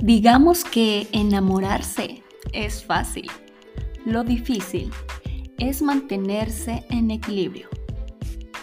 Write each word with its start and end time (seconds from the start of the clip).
Digamos 0.00 0.64
que 0.64 1.08
enamorarse 1.10 2.22
es 2.52 2.84
fácil. 2.84 3.28
Lo 4.04 4.22
difícil 4.22 4.92
es 5.58 5.82
mantenerse 5.82 6.86
en 6.88 7.10
equilibrio. 7.10 7.68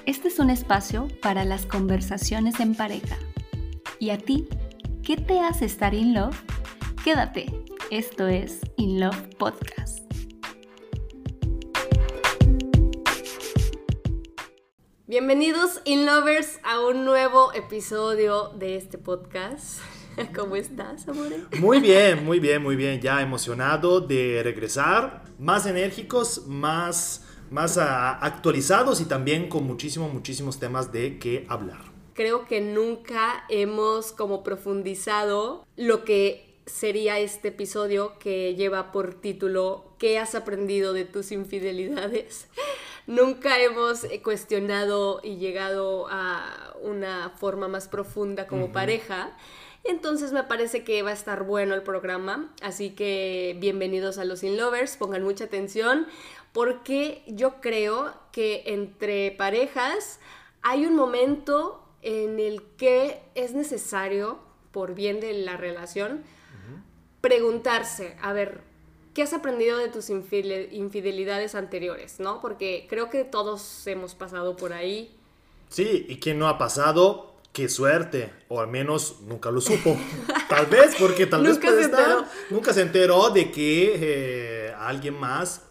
Este 0.05 0.29
es 0.29 0.39
un 0.39 0.49
espacio 0.49 1.09
para 1.21 1.43
las 1.43 1.65
conversaciones 1.65 2.61
en 2.61 2.73
pareja. 2.73 3.17
¿Y 3.99 4.11
a 4.11 4.17
ti? 4.17 4.47
¿Qué 5.03 5.17
te 5.17 5.41
hace 5.41 5.65
estar 5.65 5.93
in 5.93 6.13
love? 6.13 6.41
Quédate, 7.03 7.65
esto 7.91 8.27
es 8.27 8.61
In 8.77 9.01
Love 9.01 9.27
Podcast. 9.37 9.99
Bienvenidos 15.05 15.81
In 15.83 16.05
Lovers 16.05 16.59
a 16.63 16.79
un 16.79 17.03
nuevo 17.03 17.51
episodio 17.53 18.53
de 18.57 18.77
este 18.77 18.97
podcast. 18.97 19.81
¿Cómo 20.35 20.55
estás, 20.55 21.07
amore? 21.07 21.37
Muy 21.59 21.79
bien, 21.79 22.25
muy 22.25 22.39
bien, 22.39 22.61
muy 22.61 22.75
bien. 22.75 23.01
Ya 23.01 23.21
emocionado 23.21 24.01
de 24.01 24.41
regresar, 24.43 25.23
más 25.39 25.65
enérgicos, 25.65 26.47
más, 26.47 27.25
más 27.51 27.77
ah, 27.77 28.17
actualizados 28.19 29.01
y 29.01 29.05
también 29.05 29.49
con 29.49 29.65
muchísimos, 29.65 30.13
muchísimos 30.13 30.59
temas 30.59 30.91
de 30.91 31.19
qué 31.19 31.45
hablar. 31.49 31.93
Creo 32.13 32.45
que 32.45 32.61
nunca 32.61 33.43
hemos 33.49 34.11
como 34.11 34.43
profundizado 34.43 35.65
lo 35.75 36.05
que 36.05 36.61
sería 36.65 37.19
este 37.19 37.49
episodio 37.49 38.17
que 38.19 38.55
lleva 38.55 38.91
por 38.91 39.15
título 39.15 39.95
¿Qué 39.99 40.17
has 40.17 40.33
aprendido 40.33 40.93
de 40.93 41.05
tus 41.05 41.31
infidelidades? 41.31 42.47
nunca 43.07 43.59
hemos 43.59 44.05
cuestionado 44.23 45.19
y 45.23 45.37
llegado 45.37 46.07
a 46.09 46.73
una 46.81 47.31
forma 47.37 47.67
más 47.67 47.87
profunda 47.87 48.47
como 48.47 48.71
pareja. 48.71 49.35
Entonces 49.87 50.31
me 50.31 50.43
parece 50.43 50.83
que 50.83 51.03
va 51.03 51.11
a 51.11 51.13
estar 51.13 51.43
bueno 51.43 51.75
el 51.75 51.83
programa, 51.83 52.51
así 52.63 52.89
que 52.89 53.55
bienvenidos 53.59 54.17
a 54.17 54.25
los 54.25 54.43
In 54.43 54.57
Lovers, 54.57 54.97
pongan 54.97 55.23
mucha 55.23 55.43
atención 55.45 56.07
porque 56.53 57.21
yo 57.27 57.61
creo 57.61 58.13
que 58.31 58.63
entre 58.65 59.29
parejas 59.31 60.19
hay 60.63 60.87
un 60.87 60.95
momento 60.95 61.87
en 62.01 62.39
el 62.39 62.63
que 62.77 63.21
es 63.35 63.53
necesario, 63.53 64.39
por 64.71 64.95
bien 64.95 65.19
de 65.19 65.33
la 65.33 65.55
relación, 65.55 66.23
preguntarse, 67.21 68.17
a 68.21 68.33
ver, 68.33 68.61
¿qué 69.13 69.21
has 69.21 69.33
aprendido 69.33 69.77
de 69.77 69.89
tus 69.89 70.09
infidelidades 70.09 71.53
anteriores? 71.53 72.19
¿No? 72.19 72.41
Porque 72.41 72.87
creo 72.89 73.11
que 73.11 73.23
todos 73.23 73.85
hemos 73.85 74.15
pasado 74.15 74.55
por 74.55 74.73
ahí. 74.73 75.15
Sí, 75.69 76.07
y 76.09 76.19
quien 76.19 76.39
no 76.39 76.47
ha 76.47 76.57
pasado, 76.57 77.34
qué 77.55 77.69
suerte, 77.69 78.33
o 78.49 78.59
al 78.59 78.67
menos 78.67 79.21
nunca 79.21 79.49
lo 79.49 79.61
supo. 79.61 79.97
Tal 80.49 80.65
vez, 80.65 80.93
porque 80.99 81.25
tal 81.25 81.41
vez 81.41 81.57
puede 81.61 81.83
estar, 81.83 82.29
nunca 82.49 82.73
se 82.73 82.81
enteró 82.81 83.29
de 83.29 83.49
que 83.49 83.93
eh, 83.95 84.75
alguien 84.77 85.17
más 85.17 85.61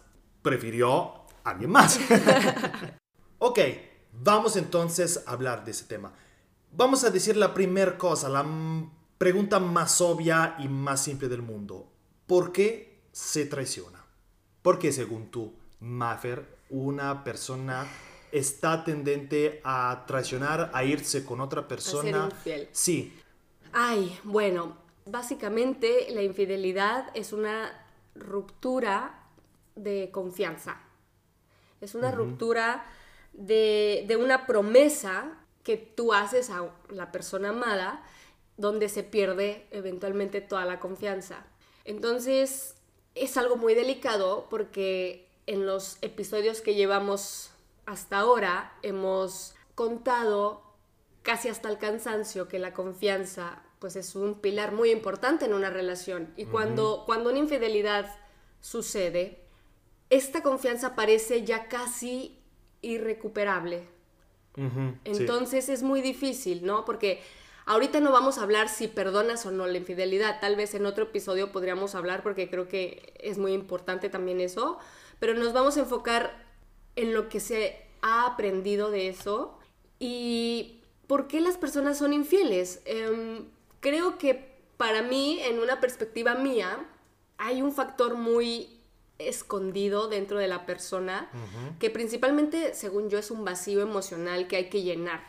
prefirió 0.41 1.13
a 1.43 1.51
alguien 1.51 1.69
más. 1.69 1.99
ok, 3.37 3.59
vamos 4.11 4.55
entonces 4.55 5.23
a 5.27 5.33
hablar 5.33 5.63
de 5.63 5.71
ese 5.71 5.85
tema. 5.85 6.11
Vamos 6.71 7.03
a 7.03 7.11
decir 7.11 7.37
la 7.37 7.53
primera 7.53 7.99
cosa, 7.99 8.29
la 8.29 8.43
pregunta 9.19 9.59
más 9.59 10.01
obvia 10.01 10.55
y 10.57 10.67
más 10.67 11.03
simple 11.03 11.29
del 11.29 11.43
mundo. 11.43 11.87
¿Por 12.25 12.51
qué 12.51 13.03
se 13.11 13.45
traiciona? 13.45 14.03
¿Por 14.63 14.79
qué, 14.79 14.91
según 14.91 15.29
tú, 15.29 15.53
Maffer, 15.81 16.57
una 16.71 17.23
persona 17.23 17.85
está 18.37 18.83
tendente 18.83 19.61
a 19.63 20.03
traicionar, 20.05 20.69
a 20.73 20.83
irse 20.83 21.23
con 21.23 21.39
otra 21.39 21.67
persona. 21.67 22.25
A 22.25 22.29
ser 22.29 22.37
infiel. 22.37 22.69
Sí. 22.73 23.13
Ay, 23.71 24.19
bueno, 24.23 24.77
básicamente 25.05 26.07
la 26.09 26.21
infidelidad 26.21 27.09
es 27.13 27.31
una 27.31 27.71
ruptura 28.13 29.23
de 29.75 30.09
confianza. 30.11 30.81
Es 31.79 31.95
una 31.95 32.11
ruptura 32.11 32.85
de, 33.33 34.03
de 34.07 34.17
una 34.17 34.45
promesa 34.45 35.37
que 35.63 35.77
tú 35.77 36.13
haces 36.13 36.49
a 36.49 36.69
la 36.89 37.11
persona 37.11 37.49
amada 37.49 38.03
donde 38.57 38.89
se 38.89 39.03
pierde 39.03 39.67
eventualmente 39.71 40.41
toda 40.41 40.65
la 40.65 40.79
confianza. 40.79 41.45
Entonces, 41.85 42.75
es 43.13 43.37
algo 43.37 43.55
muy 43.55 43.75
delicado 43.75 44.47
porque 44.49 45.27
en 45.47 45.65
los 45.65 45.97
episodios 46.01 46.61
que 46.61 46.75
llevamos 46.75 47.51
hasta 47.85 48.19
ahora 48.19 48.73
hemos 48.81 49.55
contado 49.75 50.63
casi 51.23 51.49
hasta 51.49 51.69
el 51.69 51.77
cansancio 51.77 52.47
que 52.47 52.59
la 52.59 52.73
confianza 52.73 53.61
pues 53.79 53.95
es 53.95 54.15
un 54.15 54.35
pilar 54.35 54.71
muy 54.71 54.91
importante 54.91 55.45
en 55.45 55.53
una 55.53 55.69
relación. 55.69 56.33
Y 56.37 56.45
cuando, 56.45 57.03
cuando 57.05 57.29
una 57.29 57.39
infidelidad 57.39 58.15
sucede, 58.61 59.43
esta 60.09 60.41
confianza 60.41 60.95
parece 60.95 61.43
ya 61.43 61.67
casi 61.67 62.39
irrecuperable. 62.81 63.87
Entonces 65.03 65.67
es 65.67 65.83
muy 65.83 66.01
difícil, 66.01 66.65
¿no? 66.65 66.85
Porque 66.85 67.21
ahorita 67.65 67.99
no 67.99 68.11
vamos 68.11 68.37
a 68.37 68.43
hablar 68.43 68.69
si 68.69 68.87
perdonas 68.87 69.45
o 69.45 69.51
no 69.51 69.67
la 69.67 69.77
infidelidad, 69.77 70.39
tal 70.39 70.55
vez 70.55 70.73
en 70.75 70.85
otro 70.85 71.05
episodio 71.05 71.51
podríamos 71.51 71.93
hablar 71.93 72.23
porque 72.23 72.49
creo 72.49 72.67
que 72.67 73.13
es 73.19 73.37
muy 73.37 73.51
importante 73.51 74.09
también 74.09 74.39
eso, 74.39 74.79
pero 75.19 75.33
nos 75.33 75.51
vamos 75.51 75.75
a 75.75 75.81
enfocar 75.81 76.44
en 76.95 77.13
lo 77.13 77.29
que 77.29 77.39
se 77.39 77.81
ha 78.01 78.25
aprendido 78.25 78.91
de 78.91 79.09
eso 79.09 79.57
y 79.99 80.81
por 81.07 81.27
qué 81.27 81.41
las 81.41 81.57
personas 81.57 81.97
son 81.97 82.13
infieles. 82.13 82.81
Em, 82.85 83.45
creo 83.79 84.17
que 84.17 84.55
para 84.77 85.01
mí, 85.01 85.39
en 85.41 85.59
una 85.59 85.79
perspectiva 85.79 86.35
mía, 86.35 86.85
hay 87.37 87.61
un 87.61 87.71
factor 87.71 88.15
muy 88.15 88.69
escondido 89.17 90.07
dentro 90.07 90.37
de 90.39 90.47
la 90.47 90.65
persona 90.65 91.29
que 91.79 91.89
principalmente, 91.89 92.73
según 92.73 93.09
yo, 93.09 93.17
es 93.17 93.31
un 93.31 93.45
vacío 93.45 93.81
emocional 93.81 94.47
que 94.47 94.57
hay 94.57 94.69
que 94.69 94.81
llenar. 94.81 95.23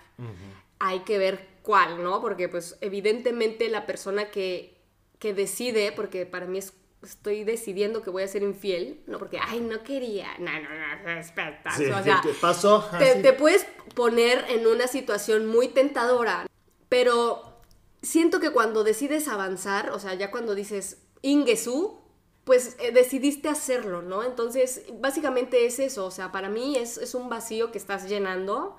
Hay 0.78 1.00
que 1.00 1.19
ver 1.19 1.49
cuál, 1.62 2.03
¿no? 2.03 2.21
Porque 2.21 2.49
pues 2.49 2.76
evidentemente 2.81 3.69
la 3.69 3.87
persona 3.87 4.31
que, 4.31 4.76
que 5.19 5.34
decide, 5.34 5.93
porque 5.93 6.26
para 6.26 6.47
mí 6.47 6.59
es 6.59 6.72
estoy 7.06 7.44
decidiendo 7.44 8.03
que 8.03 8.11
voy 8.11 8.22
a 8.22 8.28
ser 8.28 8.43
infiel, 8.43 9.00
no 9.06 9.19
porque, 9.19 9.39
ay, 9.41 9.61
no 9.61 9.83
quería, 9.83 10.28
no, 10.39 10.53
no, 10.53 10.69
no, 10.69 11.05
respeta. 11.05 11.71
Sí, 11.77 11.87
o 11.87 12.03
sea, 12.03 12.21
¿qué 12.22 12.34
pasó? 12.41 12.89
Te, 12.99 13.22
te, 13.22 13.33
puedes 13.33 13.67
poner 13.94 14.44
en 14.49 14.67
una 14.67 14.87
situación 14.87 15.47
muy 15.47 15.69
tentadora, 15.69 16.47
pero 16.89 17.61
siento 18.03 18.41
que 18.41 18.50
cuando 18.50 18.84
decides 18.84 19.28
avanzar, 19.28 19.91
o 19.91 19.99
sea, 19.99 20.15
ya 20.15 20.31
cuando 20.31 20.55
dices 20.55 20.99
Ingesu, 21.22 22.00
pues 22.44 22.77
eh, 22.78 22.93
decidiste 22.93 23.49
hacerlo, 23.49 24.03
¿no? 24.03 24.23
Entonces, 24.23 24.84
básicamente 25.00 25.67
es 25.67 25.81
eso, 25.81 26.06
o 26.06 26.11
sea, 26.11 26.31
para 26.31 26.49
mí 26.49 26.77
es, 26.77 26.97
es 26.99 27.15
un 27.15 27.28
vacío 27.28 27.73
que 27.73 27.78
estás 27.78 28.09
llenando, 28.09 28.77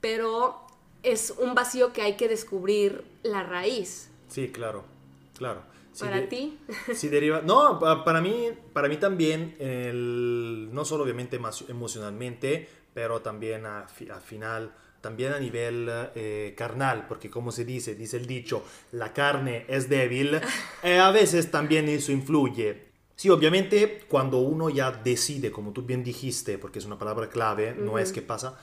pero 0.00 0.66
es 1.02 1.30
un 1.38 1.54
vacío 1.54 1.92
que 1.92 2.02
hay 2.02 2.16
que 2.16 2.28
descubrir 2.28 3.04
la 3.22 3.42
raíz. 3.42 4.10
Sí, 4.28 4.50
claro, 4.50 4.84
claro. 5.38 5.62
¿Para 6.00 6.28
ti? 6.28 6.58
Sí 6.94 7.08
deriva. 7.08 7.40
No, 7.42 7.78
para 7.78 8.20
mí, 8.20 8.50
para 8.72 8.88
mí 8.88 8.96
también, 8.96 9.56
el, 9.58 10.68
no 10.72 10.84
solo 10.84 11.04
obviamente 11.04 11.40
emocionalmente, 11.68 12.68
pero 12.94 13.20
también 13.20 13.66
a, 13.66 13.86
final, 13.88 14.74
también 15.00 15.32
a 15.32 15.38
nivel 15.38 15.88
eh, 16.14 16.54
carnal, 16.56 17.06
porque 17.06 17.30
como 17.30 17.52
se 17.52 17.64
dice, 17.64 17.94
dice 17.94 18.16
el 18.16 18.26
dicho, 18.26 18.64
la 18.92 19.12
carne 19.12 19.64
es 19.68 19.88
débil, 19.88 20.40
eh, 20.82 20.98
a 20.98 21.10
veces 21.10 21.50
también 21.50 21.88
eso 21.88 22.12
influye. 22.12 22.86
Sí, 23.14 23.30
obviamente 23.30 24.04
cuando 24.08 24.38
uno 24.38 24.68
ya 24.68 24.90
decide, 24.92 25.50
como 25.50 25.72
tú 25.72 25.82
bien 25.82 26.04
dijiste, 26.04 26.58
porque 26.58 26.78
es 26.78 26.84
una 26.84 26.98
palabra 26.98 27.28
clave, 27.28 27.74
no 27.74 27.98
es 27.98 28.12
que 28.12 28.22
pasa, 28.22 28.58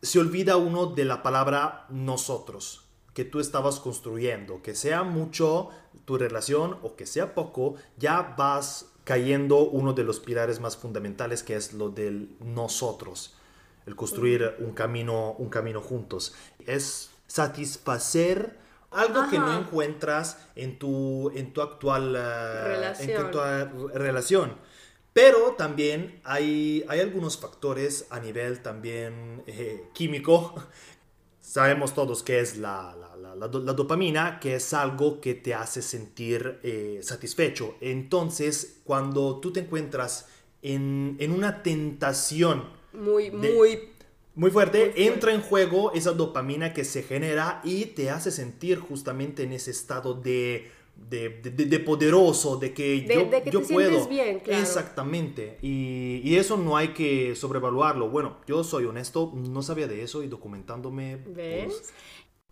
se 0.00 0.18
olvida 0.18 0.56
uno 0.56 0.86
de 0.86 1.04
la 1.04 1.22
palabra 1.22 1.86
nosotros 1.88 2.82
que 3.14 3.24
tú 3.24 3.40
estabas 3.40 3.78
construyendo, 3.78 4.62
que 4.62 4.74
sea 4.74 5.02
mucho 5.02 5.68
tu 6.04 6.18
relación 6.18 6.78
o 6.82 6.96
que 6.96 7.06
sea 7.06 7.34
poco, 7.34 7.76
ya 7.96 8.34
vas 8.36 8.86
cayendo 9.04 9.58
uno 9.60 9.92
de 9.92 10.04
los 10.04 10.20
pilares 10.20 10.60
más 10.60 10.76
fundamentales 10.76 11.42
que 11.42 11.56
es 11.56 11.72
lo 11.72 11.90
del 11.90 12.36
nosotros, 12.40 13.34
el 13.86 13.96
construir 13.96 14.56
un 14.60 14.72
camino, 14.72 15.32
un 15.32 15.48
camino 15.48 15.80
juntos. 15.80 16.34
Es 16.66 17.10
satisfacer 17.26 18.58
algo 18.90 19.28
que 19.30 19.38
no 19.38 19.58
encuentras 19.58 20.38
en 20.54 20.78
tu, 20.78 21.30
en 21.34 21.52
tu 21.52 21.62
actual 21.62 22.14
eh, 22.16 23.68
relación. 23.94 24.56
Pero 25.12 25.52
también 25.58 26.20
hay, 26.24 26.84
hay 26.88 27.00
algunos 27.00 27.38
factores 27.38 28.06
a 28.10 28.18
nivel 28.18 28.60
también 28.62 29.42
eh, 29.46 29.84
químico 29.92 30.54
Sabemos 31.42 31.92
todos 31.92 32.22
que 32.22 32.40
es 32.40 32.56
la, 32.56 32.96
la, 32.98 33.11
dopamina, 33.48 34.38
que 34.40 34.56
es 34.56 34.72
algo 34.74 35.20
que 35.20 35.34
te 35.34 35.54
hace 35.54 35.82
sentir 35.82 36.60
eh, 36.62 37.00
satisfecho. 37.02 37.76
Entonces, 37.80 38.80
cuando 38.84 39.40
tú 39.40 39.52
te 39.52 39.60
encuentras 39.60 40.28
en, 40.62 41.16
en 41.18 41.32
una 41.32 41.62
tentación 41.62 42.64
muy, 42.92 43.30
muy, 43.30 43.90
muy 44.34 44.50
fuerte, 44.50 45.06
entra 45.06 45.32
en 45.32 45.42
juego 45.42 45.92
esa 45.92 46.12
dopamina 46.12 46.72
que 46.72 46.84
se 46.84 47.02
genera 47.02 47.60
y 47.64 47.86
te 47.86 48.10
hace 48.10 48.30
sentir 48.30 48.78
justamente 48.78 49.42
en 49.42 49.52
ese 49.52 49.70
estado 49.70 50.14
de 50.14 50.70
de, 50.96 51.80
poderoso, 51.84 52.56
de 52.56 52.72
que 52.72 53.02
yo, 53.02 53.24
de 53.24 53.42
que 53.42 53.50
yo 53.50 53.62
te 53.62 53.72
puedo. 53.72 54.06
Bien, 54.08 54.40
claro. 54.40 54.62
Exactamente. 54.62 55.58
Y, 55.62 56.20
y, 56.24 56.36
eso 56.36 56.56
no 56.56 56.76
hay 56.76 56.88
que 56.88 57.34
sobrevaluarlo. 57.34 58.08
Bueno, 58.08 58.38
yo 58.46 58.62
soy 58.64 58.84
honesto, 58.84 59.32
no 59.34 59.62
sabía 59.62 59.88
de 59.88 60.02
eso 60.02 60.22
y 60.22 60.28
documentándome. 60.28 61.16
¿Ves? 61.16 61.64
Pues, 61.66 61.92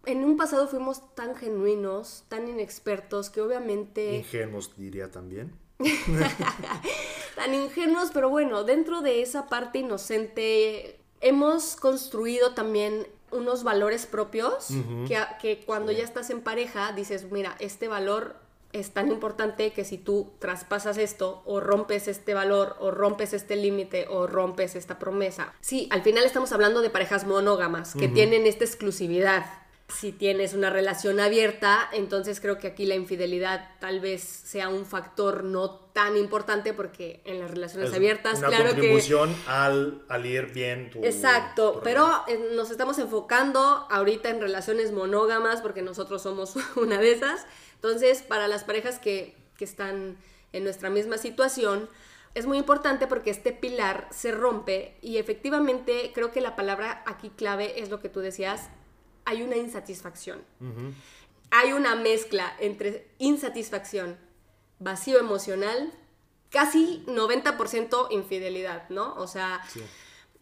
en 0.06 0.24
un 0.24 0.36
pasado 0.36 0.66
fuimos 0.68 1.14
tan 1.14 1.34
genuinos, 1.36 2.24
tan 2.28 2.48
inexpertos, 2.48 3.30
que 3.30 3.40
obviamente... 3.40 4.16
Ingenuos 4.16 4.76
diría 4.76 5.10
también. 5.10 5.52
tan 7.36 7.54
ingenuos, 7.54 8.10
pero 8.12 8.28
bueno, 8.28 8.64
dentro 8.64 9.02
de 9.02 9.22
esa 9.22 9.46
parte 9.46 9.78
inocente 9.78 11.00
hemos 11.20 11.76
construido 11.76 12.54
también 12.54 13.06
unos 13.30 13.62
valores 13.62 14.06
propios 14.06 14.68
que, 15.06 15.18
que, 15.40 15.64
cuando 15.64 15.92
ya 15.92 16.02
estás 16.02 16.30
en 16.30 16.40
pareja 16.40 16.92
dices, 16.92 17.30
mira, 17.30 17.56
este 17.60 17.86
valor 17.86 18.36
es 18.72 18.90
tan 18.92 19.10
importante 19.10 19.72
que 19.72 19.84
si 19.84 19.98
tú 19.98 20.32
traspasas 20.38 20.96
esto 20.96 21.42
o 21.44 21.60
rompes 21.60 22.08
este 22.08 22.34
valor 22.34 22.76
o 22.78 22.90
rompes 22.90 23.32
este 23.32 23.56
límite 23.56 24.06
o 24.08 24.26
rompes 24.26 24.76
esta 24.76 24.98
promesa. 24.98 25.54
Sí, 25.60 25.88
al 25.90 26.02
final 26.02 26.24
estamos 26.24 26.52
hablando 26.52 26.80
de 26.80 26.90
parejas 26.90 27.26
monógamas 27.26 27.94
que 27.94 28.08
tienen 28.08 28.46
esta 28.46 28.64
exclusividad 28.64 29.44
si 29.90 30.12
tienes 30.12 30.54
una 30.54 30.70
relación 30.70 31.20
abierta, 31.20 31.88
entonces 31.92 32.40
creo 32.40 32.58
que 32.58 32.68
aquí 32.68 32.86
la 32.86 32.94
infidelidad 32.94 33.70
tal 33.80 34.00
vez 34.00 34.22
sea 34.22 34.68
un 34.68 34.86
factor 34.86 35.44
no 35.44 35.70
tan 35.70 36.16
importante 36.16 36.72
porque 36.72 37.20
en 37.24 37.40
las 37.40 37.50
relaciones 37.50 37.92
abiertas, 37.92 38.38
una 38.38 38.48
claro 38.48 38.70
contribución 38.70 39.34
al, 39.46 40.02
al, 40.08 40.26
ir 40.26 40.46
bien 40.52 40.90
tu, 40.90 41.04
Exacto, 41.04 41.80
pero 41.82 42.24
eh, 42.28 42.52
nos 42.54 42.70
estamos 42.70 42.98
enfocando 42.98 43.60
ahorita 43.90 44.30
en 44.30 44.40
relaciones 44.40 44.92
monógamas 44.92 45.60
porque 45.60 45.82
nosotros 45.82 46.22
somos 46.22 46.54
una 46.76 46.98
de 46.98 47.12
esas. 47.12 47.46
Entonces, 47.74 48.22
para 48.22 48.48
las 48.48 48.64
parejas 48.64 48.98
que, 48.98 49.34
que 49.56 49.64
están 49.64 50.16
en 50.52 50.64
nuestra 50.64 50.90
misma 50.90 51.18
situación, 51.18 51.88
es 52.34 52.46
muy 52.46 52.58
importante 52.58 53.06
porque 53.06 53.30
este 53.30 53.52
pilar 53.52 54.06
se 54.10 54.30
rompe 54.30 54.96
y 55.02 55.16
efectivamente 55.16 56.12
creo 56.14 56.30
que 56.30 56.40
la 56.40 56.54
palabra 56.54 57.02
aquí 57.06 57.30
clave 57.30 57.80
es 57.80 57.90
lo 57.90 58.00
que 58.00 58.08
tú 58.08 58.20
decías, 58.20 58.70
hay 59.24 59.42
una 59.42 59.56
insatisfacción. 59.56 60.42
Hay 61.50 61.72
una 61.72 61.96
mezcla 61.96 62.54
entre 62.60 63.10
insatisfacción, 63.18 64.16
vacío 64.78 65.18
emocional, 65.18 65.92
casi 66.50 67.04
90% 67.06 68.08
infidelidad, 68.10 68.88
¿no? 68.88 69.14
O 69.14 69.26
sea, 69.26 69.60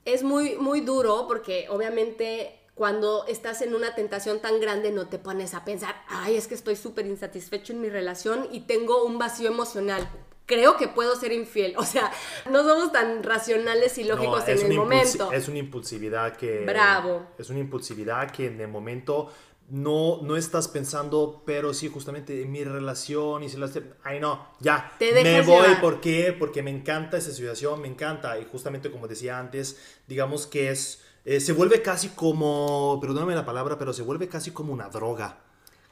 es 0.04 0.22
muy, 0.22 0.56
muy 0.56 0.80
duro 0.80 1.26
porque 1.28 1.66
obviamente 1.70 2.58
cuando 2.74 3.26
estás 3.26 3.60
en 3.62 3.74
una 3.74 3.94
tentación 3.94 4.40
tan 4.40 4.60
grande 4.60 4.92
no 4.92 5.08
te 5.08 5.18
pones 5.18 5.54
a 5.54 5.64
pensar, 5.64 6.00
ay, 6.08 6.36
es 6.36 6.46
que 6.46 6.54
estoy 6.54 6.76
súper 6.76 7.06
insatisfecho 7.06 7.72
en 7.72 7.80
mi 7.80 7.88
relación 7.88 8.48
y 8.52 8.60
tengo 8.60 9.04
un 9.04 9.18
vacío 9.18 9.48
emocional 9.48 10.08
creo 10.48 10.76
que 10.76 10.88
puedo 10.88 11.14
ser 11.14 11.32
infiel. 11.32 11.74
O 11.78 11.84
sea, 11.84 12.10
no 12.50 12.64
somos 12.64 12.90
tan 12.90 13.22
racionales 13.22 13.96
y 13.98 14.04
lógicos 14.04 14.48
en 14.48 14.58
el 14.58 14.76
momento. 14.76 15.30
Es 15.30 15.48
una 15.48 15.58
impulsividad 15.58 16.36
que... 16.36 16.64
Bravo. 16.64 17.26
Es 17.38 17.50
una 17.50 17.60
impulsividad 17.60 18.30
que 18.32 18.46
en 18.46 18.60
el 18.60 18.68
momento 18.68 19.30
no, 19.68 20.20
no 20.22 20.36
estás 20.36 20.66
pensando, 20.66 21.42
pero 21.46 21.72
sí, 21.72 21.88
justamente 21.88 22.42
en 22.42 22.50
mi 22.50 22.64
relación 22.64 23.42
y 23.42 23.48
si 23.48 23.58
las... 23.58 23.78
Ay, 24.02 24.18
no, 24.18 24.48
ya, 24.60 24.92
me 25.00 25.42
voy. 25.42 25.74
¿Por 25.80 26.00
qué? 26.00 26.34
Porque 26.36 26.62
me 26.62 26.70
encanta 26.70 27.18
esa 27.18 27.30
situación, 27.30 27.80
me 27.80 27.88
encanta. 27.88 28.38
Y 28.38 28.44
justamente 28.50 28.90
como 28.90 29.06
decía 29.06 29.38
antes, 29.38 29.78
digamos 30.08 30.46
que 30.46 30.70
es... 30.70 31.04
Eh, 31.24 31.40
se 31.40 31.52
vuelve 31.52 31.82
casi 31.82 32.08
como, 32.08 32.98
perdóname 33.00 33.34
la 33.34 33.44
palabra, 33.44 33.78
pero 33.78 33.92
se 33.92 34.02
vuelve 34.02 34.28
casi 34.28 34.50
como 34.50 34.72
una 34.72 34.88
droga 34.88 35.38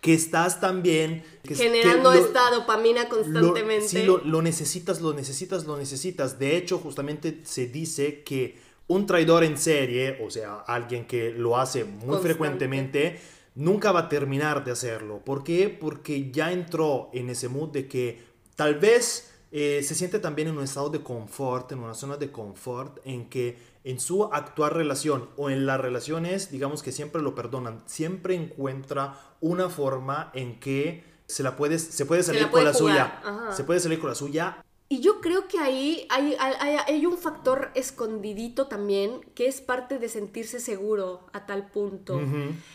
que 0.00 0.14
estás 0.14 0.60
también... 0.60 1.24
Generando 1.44 2.12
esta 2.12 2.50
dopamina 2.50 3.08
constantemente. 3.08 4.04
Lo, 4.04 4.18
sí, 4.18 4.24
lo, 4.28 4.42
necesitas, 4.42 5.00
lo 5.00 5.12
necesitas, 5.12 5.64
lo 5.64 5.76
necesitas. 5.76 6.38
De 6.38 6.56
hecho, 6.56 6.78
justamente 6.78 7.40
se 7.44 7.66
dice 7.66 8.22
que 8.22 8.58
un 8.88 9.06
traidor 9.06 9.44
en 9.44 9.58
serie, 9.58 10.18
o 10.24 10.30
sea, 10.30 10.60
alguien 10.66 11.06
que 11.06 11.30
lo 11.30 11.56
hace 11.56 11.84
muy 11.84 12.18
frecuentemente, 12.18 13.20
nunca 13.54 13.90
va 13.90 14.00
a 14.00 14.08
terminar 14.08 14.64
de 14.64 14.72
hacerlo. 14.72 15.20
¿Por 15.24 15.42
qué? 15.42 15.68
Porque 15.68 16.30
ya 16.30 16.52
entró 16.52 17.10
en 17.12 17.30
ese 17.30 17.48
mood 17.48 17.70
de 17.70 17.88
que 17.88 18.20
tal 18.54 18.76
vez 18.76 19.32
eh, 19.50 19.82
se 19.82 19.94
siente 19.94 20.18
también 20.18 20.48
en 20.48 20.58
un 20.58 20.64
estado 20.64 20.90
de 20.90 21.02
confort, 21.02 21.72
en 21.72 21.78
una 21.80 21.94
zona 21.94 22.16
de 22.16 22.30
confort, 22.30 22.98
en 23.04 23.28
que 23.28 23.56
en 23.86 24.00
su 24.00 24.24
actual 24.24 24.72
relación 24.72 25.28
o 25.36 25.48
en 25.48 25.64
las 25.64 25.80
relaciones, 25.80 26.50
digamos 26.50 26.82
que 26.82 26.90
siempre 26.90 27.22
lo 27.22 27.36
perdonan, 27.36 27.84
siempre 27.86 28.34
encuentra 28.34 29.16
una 29.40 29.68
forma 29.68 30.32
en 30.34 30.58
que 30.58 31.04
se 31.26 31.44
la 31.44 31.54
puede, 31.54 31.78
se 31.78 32.04
puede 32.04 32.24
salir 32.24 32.50
con 32.50 32.64
la 32.64 32.74
suya. 32.74 33.22
Se 33.52 33.62
puede 33.62 33.78
salir 33.78 34.00
con 34.00 34.08
la 34.08 34.16
suya. 34.16 34.64
Y 34.88 35.00
yo 35.00 35.20
creo 35.20 35.46
que 35.46 35.60
ahí 35.60 36.06
hay, 36.10 36.36
hay, 36.38 37.06
un 37.06 37.16
factor 37.16 37.70
escondidito 37.74 38.66
también 38.66 39.20
que 39.36 39.46
es 39.46 39.60
parte 39.60 40.00
de 40.00 40.08
sentirse 40.08 40.58
seguro 40.58 41.20
a 41.32 41.46
tal 41.46 41.70
punto. 41.70 42.20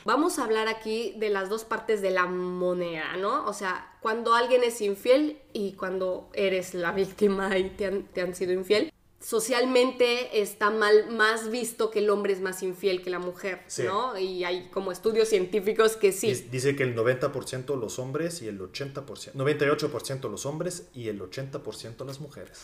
Vamos 0.05 0.39
a 0.39 0.45
hablar 0.45 0.69
aquí 0.69 1.13
de 1.17 1.29
las 1.29 1.49
dos 1.49 1.65
partes 1.65 2.01
de 2.01 2.11
la 2.11 2.25
moneda, 2.25 3.17
¿no? 3.17 3.45
O 3.47 3.53
sea, 3.53 3.97
cuando 3.99 4.33
alguien 4.33 4.63
es 4.63 4.79
infiel 4.79 5.39
y 5.51 5.73
cuando 5.73 6.29
eres 6.33 6.73
la 6.73 6.93
víctima 6.93 7.57
y 7.57 7.69
te 7.71 7.85
han, 7.87 8.03
te 8.03 8.21
han 8.21 8.33
sido 8.33 8.53
infiel 8.53 8.93
socialmente 9.21 10.41
está 10.41 10.71
mal 10.71 11.09
más 11.11 11.49
visto 11.49 11.91
que 11.91 11.99
el 11.99 12.09
hombre 12.09 12.33
es 12.33 12.41
más 12.41 12.63
infiel 12.63 13.01
que 13.01 13.09
la 13.09 13.19
mujer, 13.19 13.63
¿no? 13.85 14.17
Y 14.17 14.43
hay 14.43 14.69
como 14.69 14.91
estudios 14.91 15.29
científicos 15.29 15.95
que 15.95 16.11
sí. 16.11 16.33
Dice 16.51 16.75
que 16.75 16.83
el 16.83 16.95
90% 16.95 17.79
los 17.79 17.99
hombres 17.99 18.41
y 18.41 18.47
el 18.47 18.59
80%, 18.59 19.33
98% 19.33 20.29
los 20.29 20.45
hombres 20.45 20.87
y 20.93 21.07
el 21.07 21.21
80% 21.21 22.05
las 22.05 22.19
mujeres. 22.19 22.63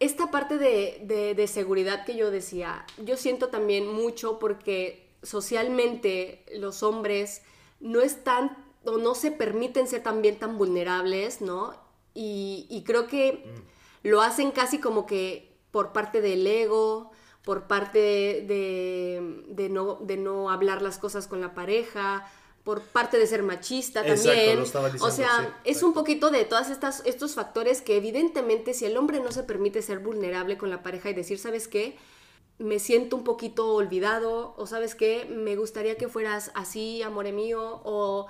Esta 0.00 0.30
parte 0.30 0.58
de, 0.58 1.34
de 1.34 1.46
seguridad 1.46 2.04
que 2.04 2.16
yo 2.16 2.30
decía, 2.30 2.84
yo 3.04 3.16
siento 3.16 3.48
también 3.48 3.88
mucho 3.88 4.38
porque 4.38 5.08
socialmente 5.22 6.44
los 6.56 6.82
hombres 6.82 7.42
no 7.80 8.00
están 8.00 8.56
o 8.84 8.98
no 8.98 9.14
se 9.14 9.30
permiten 9.30 9.86
ser 9.86 10.02
también 10.02 10.38
tan 10.38 10.58
vulnerables, 10.58 11.40
¿no? 11.40 11.74
Y, 12.14 12.82
creo 12.84 13.06
que 13.06 13.44
mm. 13.44 14.08
lo 14.08 14.22
hacen 14.22 14.50
casi 14.50 14.78
como 14.78 15.06
que 15.06 15.47
por 15.70 15.92
parte 15.92 16.20
del 16.20 16.46
ego, 16.46 17.10
por 17.44 17.66
parte 17.66 17.98
de, 18.46 19.68
no, 19.70 19.98
de 20.02 20.16
no 20.16 20.50
hablar 20.50 20.82
las 20.82 20.98
cosas 20.98 21.26
con 21.26 21.40
la 21.40 21.54
pareja, 21.54 22.26
por 22.64 22.82
parte 22.82 23.18
de 23.18 23.26
ser 23.26 23.42
machista 23.42 24.04
también. 24.04 24.62
o 25.00 25.10
sea, 25.10 25.58
es 25.64 25.82
un 25.82 25.94
poquito 25.94 26.30
de 26.30 26.44
todas 26.44 26.68
estas 26.68 27.02
estos 27.06 27.34
factores 27.34 27.80
que 27.80 27.96
evidentemente 27.96 28.74
si 28.74 28.84
el 28.84 28.96
hombre 28.98 29.20
no 29.20 29.32
se 29.32 29.42
permite 29.42 29.80
ser 29.80 30.00
vulnerable 30.00 30.58
con 30.58 30.68
la 30.68 30.82
pareja 30.82 31.08
y 31.08 31.14
decir, 31.14 31.38
¿sabes 31.38 31.68
qué? 31.68 31.96
Me 32.58 32.78
siento 32.80 33.16
un 33.16 33.24
poquito 33.24 33.72
olvidado 33.74 34.54
o 34.56 34.66
sabes 34.66 34.94
qué, 34.94 35.26
me 35.26 35.54
gustaría 35.54 35.96
que 35.96 36.08
fueras 36.08 36.50
así, 36.54 37.02
amore 37.02 37.32
mío, 37.32 37.80
o 37.84 38.26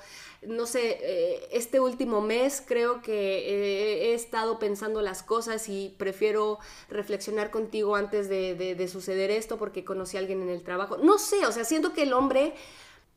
no 0.47 0.66
sé, 0.66 0.99
eh, 1.00 1.49
este 1.52 1.80
último 1.80 2.20
mes 2.20 2.62
creo 2.64 3.02
que 3.02 4.11
he 4.11 4.14
estado 4.14 4.58
pensando 4.58 5.02
las 5.02 5.23
cosas 5.23 5.68
y 5.68 5.94
prefiero 5.99 6.58
reflexionar 6.88 7.50
contigo 7.50 7.97
antes 7.97 8.28
de, 8.28 8.88
suceder 8.88 9.30
esto 9.30 9.58
porque 9.58 9.85
conocí 9.85 10.16
a 10.16 10.20
alguien 10.20 10.42
en 10.42 10.50
el 10.50 10.62
trabajo. 10.62 10.97
No 10.99 11.18
sé, 11.18 11.44
o 11.47 11.52
sea, 11.52 11.64
siento 11.64 11.92
que 11.92 12.02
el 12.02 12.12
hombre, 12.12 12.54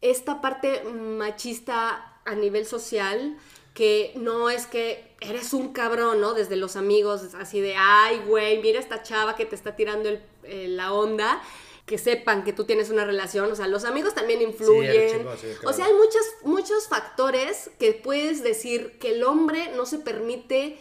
esta 0.01 0.41
parte 0.41 0.83
machista 0.83 2.19
a 2.25 2.35
nivel 2.35 2.65
social, 2.65 3.37
que 3.73 4.13
no 4.15 4.49
es 4.49 4.67
que 4.67 5.15
eres 5.21 5.53
un 5.53 5.71
cabrón, 5.73 6.19
¿no? 6.19 6.33
Desde 6.33 6.55
los 6.55 6.75
amigos, 6.75 7.33
así 7.35 7.61
de, 7.61 7.75
ay, 7.77 8.21
güey, 8.27 8.61
mira 8.61 8.79
esta 8.79 9.03
chava 9.03 9.35
que 9.35 9.45
te 9.45 9.55
está 9.55 9.75
tirando 9.75 10.09
la 10.43 10.93
onda 10.93 11.41
que 11.85 11.97
sepan 11.97 12.45
que 12.45 12.53
tú 12.53 12.63
tienes 12.63 12.89
una 12.89 13.03
relación, 13.03 13.51
o 13.51 13.55
sea, 13.55 13.67
los 13.67 13.83
amigos 13.83 14.13
también 14.13 14.41
influyen. 14.41 15.27
O 15.65 15.73
sea, 15.73 15.85
hay 15.85 15.93
muchos, 15.93 16.21
muchos 16.43 16.87
factores 16.87 17.69
que 17.79 17.91
puedes 17.91 18.43
decir 18.43 18.97
que 18.99 19.15
el 19.15 19.23
hombre 19.25 19.71
no 19.75 19.85
se 19.85 19.97
permite 19.97 20.79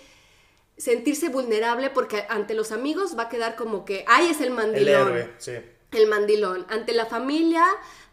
sentirse 0.76 1.28
vulnerable 1.28 1.90
porque 1.90 2.26
ante 2.28 2.54
los 2.54 2.70
amigos 2.70 3.18
va 3.18 3.24
a 3.24 3.28
quedar 3.28 3.56
como 3.56 3.84
que, 3.84 4.04
ay, 4.06 4.28
es 4.30 4.40
el 4.40 4.50
mandilón. 4.50 5.16
El 5.16 5.30
sí. 5.38 5.52
El 5.90 6.06
mandilón. 6.06 6.64
Ante 6.68 6.92
la 6.92 7.06
familia 7.06 7.66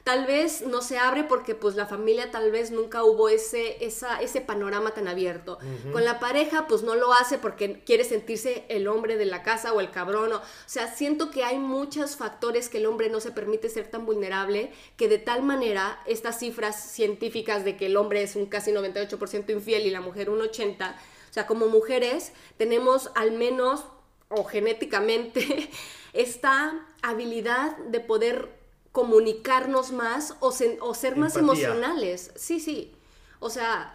tal 0.07 0.25
vez 0.25 0.61
no 0.61 0.81
se 0.81 0.97
abre 0.97 1.25
porque 1.25 1.53
pues 1.53 1.75
la 1.75 1.85
familia 1.85 2.31
tal 2.31 2.49
vez 2.49 2.71
nunca 2.71 3.03
hubo 3.03 3.27
ese, 3.27 3.83
esa, 3.85 4.21
ese 4.21 4.39
panorama 4.39 4.91
tan 4.91 5.09
abierto. 5.09 5.59
Con 5.91 6.05
la 6.05 6.21
pareja 6.21 6.65
pues 6.65 6.81
no 6.81 6.95
lo 6.95 7.11
hace 7.11 7.37
porque 7.37 7.81
quiere 7.81 8.05
sentirse 8.05 8.63
el 8.69 8.87
hombre 8.87 9.17
de 9.17 9.25
la 9.25 9.43
casa 9.43 9.73
o 9.73 9.81
el 9.81 9.91
cabrón. 9.91 10.31
O, 10.31 10.41
sea, 10.65 10.95
siento 10.95 11.29
que 11.29 11.43
hay 11.43 11.59
muchos 11.59 12.15
factores 12.15 12.69
que 12.69 12.77
el 12.77 12.85
hombre 12.85 13.09
no 13.09 13.19
se 13.19 13.31
permite 13.31 13.67
ser 13.67 13.91
tan 13.91 14.05
vulnerable 14.05 14.71
que 14.95 15.09
de 15.09 15.17
tal 15.17 15.43
manera 15.43 15.99
estas 16.05 16.39
cifras 16.39 16.81
científicas 16.81 17.65
de 17.65 17.75
que 17.75 17.87
el 17.87 17.97
hombre 17.97 18.23
es 18.23 18.37
un 18.37 18.45
casi 18.45 18.71
98% 18.71 19.49
infiel 19.49 19.87
y 19.87 19.89
la 19.89 19.99
mujer 19.99 20.29
un 20.29 20.39
80%, 20.39 20.89
o 20.89 21.33
sea, 21.33 21.47
como 21.47 21.67
mujeres 21.67 22.31
tenemos 22.55 23.11
al 23.13 23.33
menos 23.33 23.83
o 24.29 24.45
genéticamente 24.45 25.69
esta 26.13 26.87
habilidad 27.01 27.75
de 27.89 27.99
poder 27.99 28.56
comunicarnos 28.97 29.91
más 29.91 30.35
o, 30.39 30.51
ser 30.51 31.15
más 31.17 31.35
emocionales. 31.37 32.31
Sí, 32.35 32.59
sí. 32.59 32.95
O 33.39 33.51
sea, 33.51 33.93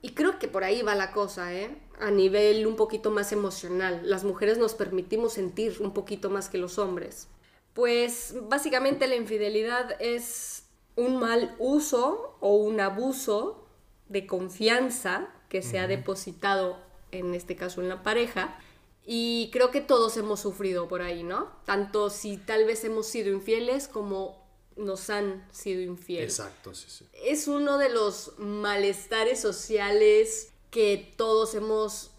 Y 0.00 0.14
creo 0.14 0.38
que 0.38 0.48
por 0.48 0.64
ahí 0.64 0.80
va 0.80 0.94
la 0.94 1.12
cosa, 1.12 1.52
¿eh? 1.52 1.76
A 2.00 2.10
nivel 2.10 2.66
un 2.66 2.74
poquito 2.74 3.10
más 3.10 3.30
emocional. 3.32 4.00
Las 4.04 4.24
mujeres 4.24 4.56
nos 4.56 4.72
permitimos 4.72 5.34
sentir 5.34 5.76
un 5.80 5.92
poquito 5.92 6.30
más 6.30 6.48
que 6.48 6.56
los 6.56 6.78
hombres. 6.78 7.28
Pues 7.74 8.36
básicamente 8.48 9.06
la 9.06 9.16
infidelidad 9.16 10.00
es 10.00 10.62
un 10.96 11.18
mal 11.18 11.54
uso 11.58 12.38
o 12.40 12.54
un 12.56 12.80
abuso 12.80 13.66
de 14.08 14.26
confianza 14.26 15.28
que 15.50 15.60
se 15.60 15.78
ha 15.78 15.86
depositado, 15.86 16.78
en 17.10 17.34
este 17.34 17.54
caso 17.54 17.82
en 17.82 17.90
la 17.90 18.02
pareja. 18.02 18.58
Y 19.04 19.50
creo 19.52 19.70
que 19.70 19.82
todos 19.82 20.16
hemos 20.16 20.40
sufrido 20.40 20.88
por 20.88 21.02
ahí, 21.02 21.22
¿no? 21.22 21.52
Tanto 21.66 22.08
si 22.08 22.38
tal 22.38 22.64
vez 22.64 22.84
hemos 22.84 23.06
sido 23.06 23.30
infieles 23.30 23.88
como 23.88 24.37
nos 24.78 25.10
han 25.10 25.46
sido 25.52 25.82
infieles. 25.82 26.38
Exacto, 26.38 26.74
sí, 26.74 26.86
sí. 26.88 27.06
Es 27.24 27.48
uno 27.48 27.78
de 27.78 27.90
los 27.90 28.32
malestares 28.38 29.40
sociales 29.40 30.52
que 30.70 31.14
todos 31.16 31.54
hemos 31.54 32.12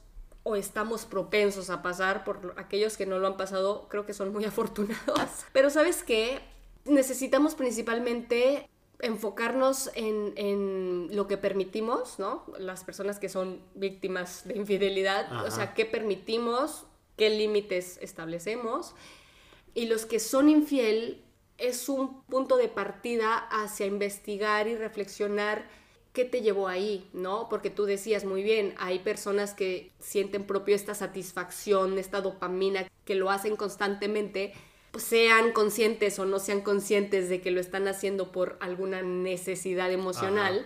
o 0.43 0.55
estamos 0.55 1.05
propensos 1.05 1.69
a 1.69 1.81
pasar, 1.81 2.23
por 2.23 2.53
aquellos 2.57 2.97
que 2.97 3.05
no 3.05 3.19
lo 3.19 3.27
han 3.27 3.37
pasado, 3.37 3.87
creo 3.89 4.05
que 4.05 4.13
son 4.13 4.31
muy 4.31 4.45
afortunados. 4.45 5.29
Pero 5.51 5.69
sabes 5.69 6.03
qué, 6.03 6.39
necesitamos 6.85 7.55
principalmente 7.55 8.69
enfocarnos 9.01 9.89
en, 9.95 11.07
lo 11.11 11.27
que 11.27 11.37
permitimos, 11.37 12.19
¿no? 12.19 12.45
Las 12.57 12.83
personas 12.83 13.19
que 13.19 13.29
son 13.29 13.61
víctimas 13.75 14.45
de 14.45 14.57
infidelidad, 14.57 15.45
o 15.45 15.51
sea, 15.51 15.73
qué 15.73 15.85
permitimos, 15.85 16.85
qué 17.15 17.29
límites 17.29 17.97
establecemos. 18.01 18.93
Y 19.73 19.85
los 19.85 20.05
que 20.05 20.19
son 20.19 20.49
infiel 20.49 21.23
es 21.59 21.89
un 21.89 22.23
punto 22.23 22.57
de 22.57 22.67
partida 22.67 23.37
hacia 23.37 23.85
investigar 23.85 24.67
y 24.67 24.75
reflexionar 24.75 25.67
qué 26.13 26.25
te 26.25 26.41
llevó 26.41 26.67
ahí, 26.67 27.09
¿no? 27.13 27.47
Porque 27.49 27.69
tú 27.69 27.85
decías 27.85 28.25
muy 28.25 28.43
bien, 28.43 28.73
hay 28.79 28.99
personas 28.99 29.53
que 29.53 29.91
sienten 29.99 30.45
propio 30.45 30.75
esta 30.75 30.95
satisfacción, 30.95 31.97
esta 31.97 32.21
dopamina, 32.21 32.87
que 33.05 33.15
lo 33.15 33.29
hacen 33.29 33.55
constantemente, 33.55 34.53
pues 34.91 35.03
sean 35.03 35.51
conscientes 35.51 36.17
o 36.17 36.25
no 36.25 36.39
sean 36.39 36.61
conscientes 36.61 37.29
de 37.29 37.41
que 37.41 37.51
lo 37.51 37.61
están 37.61 37.87
haciendo 37.87 38.31
por 38.31 38.57
alguna 38.59 39.01
necesidad 39.01 39.91
emocional. 39.91 40.65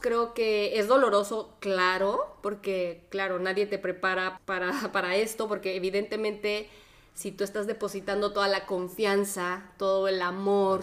Creo 0.00 0.34
que 0.34 0.78
es 0.78 0.88
doloroso, 0.88 1.56
claro, 1.58 2.36
porque, 2.42 3.06
claro, 3.08 3.38
nadie 3.38 3.66
te 3.66 3.78
prepara 3.78 4.40
para, 4.44 4.92
para 4.92 5.16
esto, 5.16 5.48
porque 5.48 5.74
evidentemente 5.74 6.68
si 7.16 7.32
tú 7.32 7.42
estás 7.42 7.66
depositando 7.66 8.32
toda 8.32 8.46
la 8.46 8.66
confianza, 8.66 9.72
todo 9.78 10.06
el 10.06 10.22
amor, 10.22 10.82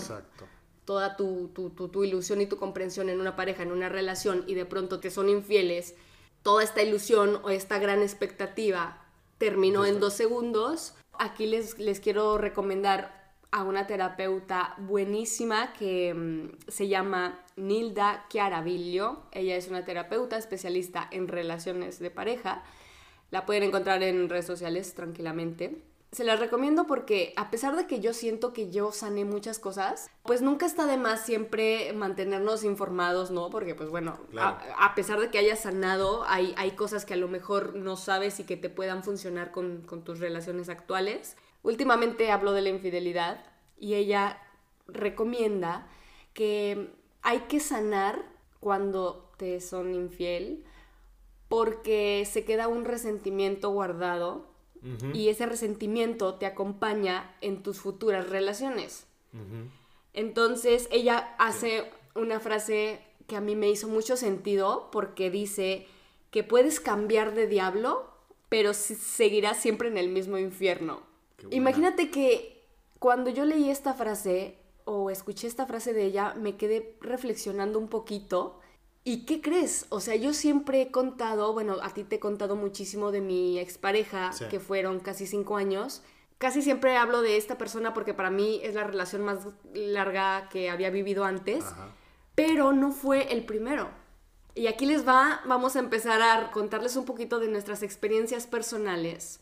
toda 0.84 1.16
tu, 1.16 1.52
tu, 1.54 1.70
tu, 1.70 2.04
ilusión 2.04 2.42
y 2.42 2.48
tu 2.48 2.58
comprensión 2.58 3.08
en 3.08 3.22
una 3.22 3.36
pareja, 3.36 3.64
en 3.64 3.72
una 3.72 3.88
relación, 3.88 4.44
y 4.48 4.56
de 4.56 4.66
pronto 4.66 5.00
te 5.00 5.12
son 5.12 5.30
infieles, 5.30 5.96
toda 6.42 6.64
esta 6.64 6.82
ilusión 6.82 7.40
o 7.44 7.52
esta 7.52 7.78
gran 7.78 8.02
expectativa 8.02 9.06
terminó 9.38 9.86
en 9.86 10.00
dos 10.00 10.14
segundos, 10.14 10.96
Aquí 11.20 11.46
les, 11.46 11.78
les 11.78 12.00
quiero 12.00 12.40
recomendar 12.40 13.24
a 13.52 13.64
una 13.64 13.86
terapeuta 13.86 14.74
buenísima 14.80 15.74
que 15.74 16.12
mm, 16.12 16.72
se 16.72 16.88
llama 16.88 17.40
Nilda 17.56 18.26
Chiaraviglio. 18.30 19.22
Ella 19.32 19.56
es 19.56 19.68
una 19.68 19.86
terapeuta 19.86 20.38
especialista 20.38 21.08
en 21.12 21.28
relaciones 21.28 22.00
de 22.00 22.10
pareja. 22.10 22.64
La 23.30 23.46
pueden 23.46 23.62
encontrar 23.62 24.02
en 24.02 24.28
redes 24.28 24.48
sociales 24.48 24.96
tranquilamente 24.96 25.84
se 26.14 26.24
las 26.24 26.40
recomiendo 26.40 26.86
porque 26.86 27.34
a 27.38 27.50
pesar 27.50 27.76
de 27.76 27.88
que 27.88 28.00
yo 28.00 28.14
siento 28.14 28.54
que 28.54 28.70
yo 28.70 28.92
sané 28.92 29.26
muchas 29.26 29.58
cosas, 29.58 30.12
pues 30.22 30.44
nunca 30.44 30.68
está 30.68 30.86
de 30.86 30.98
más 30.98 31.26
siempre 31.26 31.92
mantenernos 31.94 32.64
informados, 32.64 33.32
¿no? 33.32 33.50
Porque 33.50 33.74
pues 33.74 33.90
bueno, 33.90 34.20
a, 34.38 34.94
pesar 34.94 35.20
de 35.20 35.32
que 35.32 35.40
hayas 35.40 35.62
sanado, 35.62 36.24
hay, 36.28 36.54
hay 36.56 36.72
cosas 36.72 37.06
que 37.06 37.16
a 37.16 37.18
lo 37.18 37.28
mejor 37.28 37.76
no 37.76 37.96
sabes 37.96 38.40
y 38.40 38.44
que 38.44 38.58
te 38.58 38.70
puedan 38.70 39.04
funcionar 39.04 39.52
con, 39.52 39.82
con 39.82 40.04
tus 40.04 40.20
relaciones 40.20 40.70
actuales. 40.70 41.36
Últimamente 41.64 42.30
hablo 42.32 42.52
de 42.52 42.62
la 42.62 42.70
infidelidad 42.70 43.44
y 43.80 43.96
ella 43.96 44.40
recomienda 44.88 45.88
que 46.34 46.94
hay 47.24 47.40
que 47.42 47.60
sanar 47.60 48.24
cuando 48.60 49.32
te 49.38 49.60
son 49.62 49.96
infiel 49.96 50.64
porque 51.48 52.28
se 52.30 52.46
queda 52.46 52.68
un 52.68 52.86
resentimiento 52.86 53.72
guardado 53.72 54.53
y 55.14 55.30
ese 55.30 55.46
resentimiento 55.46 56.36
te 56.36 56.46
acompaña 56.46 57.36
en 57.42 57.64
tus 57.64 57.80
futuras 57.80 58.30
relaciones. 58.30 59.06
Entonces 60.14 60.88
ella 60.92 61.36
hace 61.40 61.90
una 62.16 62.40
frase 62.40 63.02
que 63.28 63.36
a 63.36 63.42
mí 63.42 63.56
me 63.56 63.70
hizo 63.70 63.88
mucho 63.88 64.18
sentido 64.18 64.90
porque 64.92 65.32
dice 65.32 65.88
que 66.32 66.44
puedes 66.44 66.80
cambiar 66.80 67.34
de 67.34 67.48
diablo, 67.48 68.10
pero 68.50 68.74
seguirás 68.74 69.58
siempre 69.58 69.88
en 69.88 69.98
el 69.98 70.10
mismo 70.10 70.38
infierno. 70.38 71.02
Imagínate 71.50 72.10
que 72.10 72.66
cuando 73.00 73.30
yo 73.30 73.46
leí 73.46 73.70
esta 73.70 73.94
frase 73.94 74.58
o 74.86 75.10
escuché 75.10 75.48
esta 75.48 75.66
frase 75.66 75.94
de 75.94 76.06
ella, 76.06 76.34
me 76.36 76.56
quedé 76.58 76.98
reflexionando 77.02 77.80
un 77.80 77.88
poquito 77.88 78.60
¿Y 79.06 79.26
qué 79.26 79.42
crees? 79.42 79.86
O 79.90 80.00
sea, 80.00 80.16
yo 80.16 80.34
siempre 80.34 80.82
he 80.82 80.92
contado, 80.92 81.52
bueno, 81.52 81.78
a 81.82 81.94
ti 81.94 82.04
te 82.04 82.16
he 82.16 82.20
contado 82.20 82.56
muchísimo 82.56 83.12
de 83.12 83.20
mi 83.20 83.60
expareja, 83.60 84.32
que 84.50 84.62
fueron 84.62 85.00
casi 85.00 85.28
cinco 85.28 85.58
años. 85.58 86.02
Casi 86.38 86.62
siempre 86.62 86.96
hablo 86.96 87.22
de 87.22 87.38
esta 87.38 87.58
persona 87.58 87.94
porque 87.94 88.14
para 88.14 88.30
mí 88.30 88.62
es 88.64 88.76
la 88.76 88.86
relación 88.86 89.24
más 89.24 89.40
larga 89.74 90.48
que 90.50 90.70
había 90.70 90.90
vivido 90.90 91.26
antes, 91.26 91.66
pero 92.36 92.72
no 92.72 92.92
fue 92.92 93.34
el 93.34 93.46
primero. 93.46 93.90
Y 94.56 94.68
aquí 94.68 94.86
les 94.86 95.06
va, 95.06 95.42
vamos 95.46 95.76
a 95.76 95.80
empezar 95.80 96.22
a 96.22 96.52
contarles 96.52 96.96
un 96.96 97.06
poquito 97.06 97.40
de 97.40 97.48
nuestras 97.48 97.84
experiencias 97.84 98.48
personales. 98.48 99.42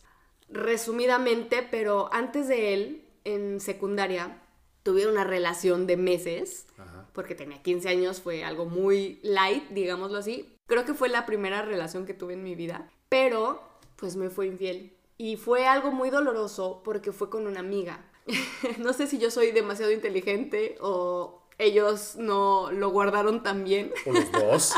Resumidamente, 0.49 1.67
pero 1.69 2.11
antes 2.13 2.47
de 2.47 2.73
él, 2.73 3.05
en 3.25 3.59
secundaria, 3.59 4.41
tuve 4.83 5.07
una 5.07 5.23
relación 5.23 5.85
de 5.85 5.97
meses 5.97 6.65
porque 7.13 7.35
tenía 7.35 7.61
15 7.61 7.89
años, 7.89 8.21
fue 8.21 8.43
algo 8.43 8.65
muy 8.65 9.19
light, 9.23 9.69
digámoslo 9.69 10.17
así. 10.17 10.55
Creo 10.67 10.85
que 10.85 10.93
fue 10.93 11.09
la 11.09 11.25
primera 11.25 11.61
relación 11.61 12.05
que 12.05 12.13
tuve 12.13 12.33
en 12.33 12.43
mi 12.43 12.55
vida, 12.55 12.89
pero 13.09 13.61
pues 13.95 14.15
me 14.15 14.29
fue 14.29 14.47
infiel. 14.47 14.95
Y 15.17 15.37
fue 15.37 15.67
algo 15.67 15.91
muy 15.91 16.09
doloroso 16.09 16.81
porque 16.83 17.11
fue 17.11 17.29
con 17.29 17.45
una 17.45 17.59
amiga. 17.59 18.03
no 18.79 18.93
sé 18.93 19.07
si 19.07 19.17
yo 19.19 19.29
soy 19.29 19.51
demasiado 19.51 19.91
inteligente 19.91 20.77
o 20.81 21.43
ellos 21.57 22.15
no 22.17 22.71
lo 22.71 22.89
guardaron 22.89 23.43
tan 23.43 23.63
bien. 23.63 23.93
O 24.05 24.13
los 24.13 24.31
dos. 24.31 24.73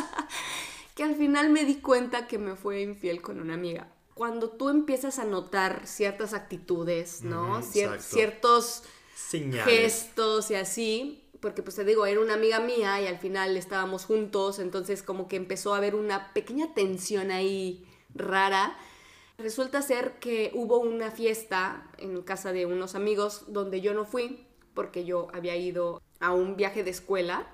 que 0.95 1.03
al 1.03 1.15
final 1.15 1.49
me 1.49 1.63
di 1.63 1.75
cuenta 1.75 2.27
que 2.27 2.37
me 2.37 2.55
fue 2.55 2.81
infiel 2.81 3.21
con 3.21 3.39
una 3.39 3.53
amiga. 3.53 3.87
Cuando 4.13 4.49
tú 4.49 4.69
empiezas 4.69 5.17
a 5.17 5.25
notar 5.25 5.87
ciertas 5.87 6.33
actitudes, 6.33 7.23
¿no? 7.23 7.61
ciertos 7.63 8.83
gestos 9.65 10.51
y 10.51 10.55
así, 10.55 11.22
porque 11.43 11.61
pues 11.61 11.75
te 11.75 11.83
digo, 11.83 12.05
era 12.05 12.21
una 12.21 12.35
amiga 12.35 12.61
mía 12.61 13.01
y 13.01 13.05
al 13.05 13.17
final 13.17 13.57
estábamos 13.57 14.05
juntos, 14.05 14.59
entonces 14.59 15.03
como 15.03 15.27
que 15.27 15.35
empezó 15.35 15.73
a 15.73 15.77
haber 15.77 15.93
una 15.93 16.31
pequeña 16.31 16.73
tensión 16.73 17.31
ahí 17.31 17.85
rara. 18.15 18.77
Resulta 19.37 19.81
ser 19.81 20.19
que 20.21 20.51
hubo 20.53 20.79
una 20.79 21.11
fiesta 21.11 21.91
en 21.97 22.21
casa 22.21 22.53
de 22.53 22.65
unos 22.65 22.95
amigos 22.95 23.43
donde 23.49 23.81
yo 23.81 23.93
no 23.93 24.05
fui 24.05 24.47
porque 24.73 25.03
yo 25.03 25.27
había 25.33 25.57
ido 25.57 26.01
a 26.21 26.31
un 26.31 26.55
viaje 26.55 26.81
de 26.85 26.91
escuela. 26.91 27.45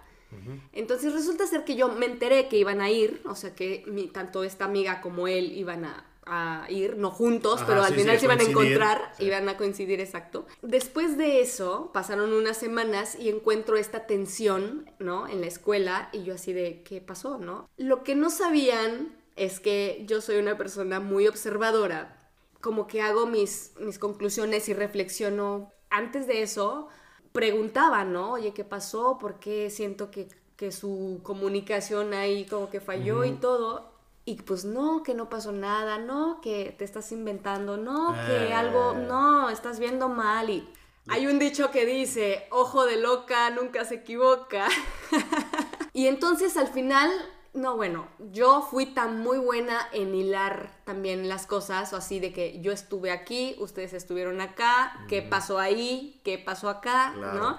Entonces 0.71 1.11
resulta 1.11 1.47
ser 1.47 1.65
que 1.65 1.75
yo 1.75 1.89
me 1.89 2.05
enteré 2.05 2.47
que 2.47 2.57
iban 2.57 2.81
a 2.81 2.91
ir, 2.91 3.23
o 3.25 3.33
sea 3.33 3.55
que 3.55 3.83
tanto 4.13 4.43
esta 4.43 4.65
amiga 4.65 5.01
como 5.01 5.27
él 5.27 5.51
iban 5.57 5.83
a, 5.85 6.05
a 6.29 6.65
ir, 6.69 6.97
no 6.97 7.11
juntos, 7.11 7.63
pero 7.65 7.83
al 7.83 7.93
final 7.93 8.19
se 8.19 8.25
iban 8.25 8.39
a 8.39 8.43
encontrar, 8.43 9.13
iban 9.19 9.49
a 9.49 9.57
coincidir 9.57 9.99
exacto. 9.99 10.45
Después 10.61 11.17
de 11.17 11.41
eso, 11.41 11.91
pasaron 11.93 12.33
unas 12.33 12.57
semanas 12.57 13.17
y 13.19 13.29
encuentro 13.29 13.77
esta 13.77 14.05
tensión, 14.05 14.89
¿no? 14.99 15.27
En 15.27 15.41
la 15.41 15.47
escuela 15.47 16.09
y 16.13 16.23
yo 16.23 16.35
así 16.35 16.53
de, 16.53 16.83
¿qué 16.83 17.01
pasó, 17.01 17.37
no? 17.37 17.67
Lo 17.77 18.03
que 18.03 18.15
no 18.15 18.29
sabían 18.29 19.17
es 19.35 19.59
que 19.59 20.03
yo 20.07 20.21
soy 20.21 20.37
una 20.37 20.57
persona 20.57 20.99
muy 20.99 21.27
observadora, 21.27 22.31
como 22.61 22.87
que 22.87 23.01
hago 23.01 23.25
mis, 23.25 23.71
mis 23.79 23.97
conclusiones 23.97 24.69
y 24.69 24.73
reflexiono. 24.73 25.71
Antes 25.89 26.27
de 26.27 26.41
eso, 26.41 26.89
preguntaba, 27.31 28.03
¿no? 28.03 28.33
Oye, 28.33 28.53
¿qué 28.53 28.63
pasó? 28.63 29.17
¿Por 29.17 29.39
qué 29.39 29.69
siento 29.69 30.11
que, 30.11 30.27
que 30.55 30.71
su 30.71 31.21
comunicación 31.23 32.13
ahí 32.13 32.45
como 32.45 32.69
que 32.69 32.81
falló 32.81 33.23
y 33.23 33.31
todo? 33.31 33.88
Y 34.29 34.35
pues 34.35 34.63
no, 34.63 35.01
que 35.01 35.15
no 35.15 35.27
pasó 35.27 35.51
nada, 35.51 35.97
no, 35.97 36.39
que 36.39 36.75
te 36.77 36.85
estás 36.85 37.11
inventando, 37.11 37.77
no, 37.77 38.15
que 38.27 38.53
algo, 38.53 38.93
eh. 38.93 39.05
no, 39.07 39.49
estás 39.49 39.79
viendo 39.79 40.07
mal 40.07 40.51
y 40.51 40.69
hay 41.07 41.25
un 41.25 41.39
dicho 41.39 41.71
que 41.71 41.87
dice, 41.87 42.45
ojo 42.51 42.85
de 42.85 42.97
loca 42.97 43.49
nunca 43.49 43.85
se 43.85 43.95
equivoca. 43.95 44.67
y 45.93 46.05
entonces 46.05 46.57
al 46.57 46.67
final, 46.67 47.09
no, 47.55 47.75
bueno, 47.75 48.07
yo 48.31 48.61
fui 48.61 48.85
tan 48.85 49.19
muy 49.19 49.39
buena 49.39 49.89
en 49.93 50.13
hilar 50.13 50.79
también 50.83 51.27
las 51.27 51.47
cosas, 51.47 51.91
o 51.93 51.95
así 51.95 52.19
de 52.19 52.31
que 52.31 52.61
yo 52.61 52.71
estuve 52.71 53.09
aquí, 53.09 53.55
ustedes 53.57 53.93
estuvieron 53.93 54.41
acá, 54.41 55.07
qué 55.07 55.23
pasó 55.23 55.57
ahí, 55.57 56.21
qué 56.23 56.37
pasó 56.37 56.69
acá, 56.69 57.15
¿no? 57.15 57.57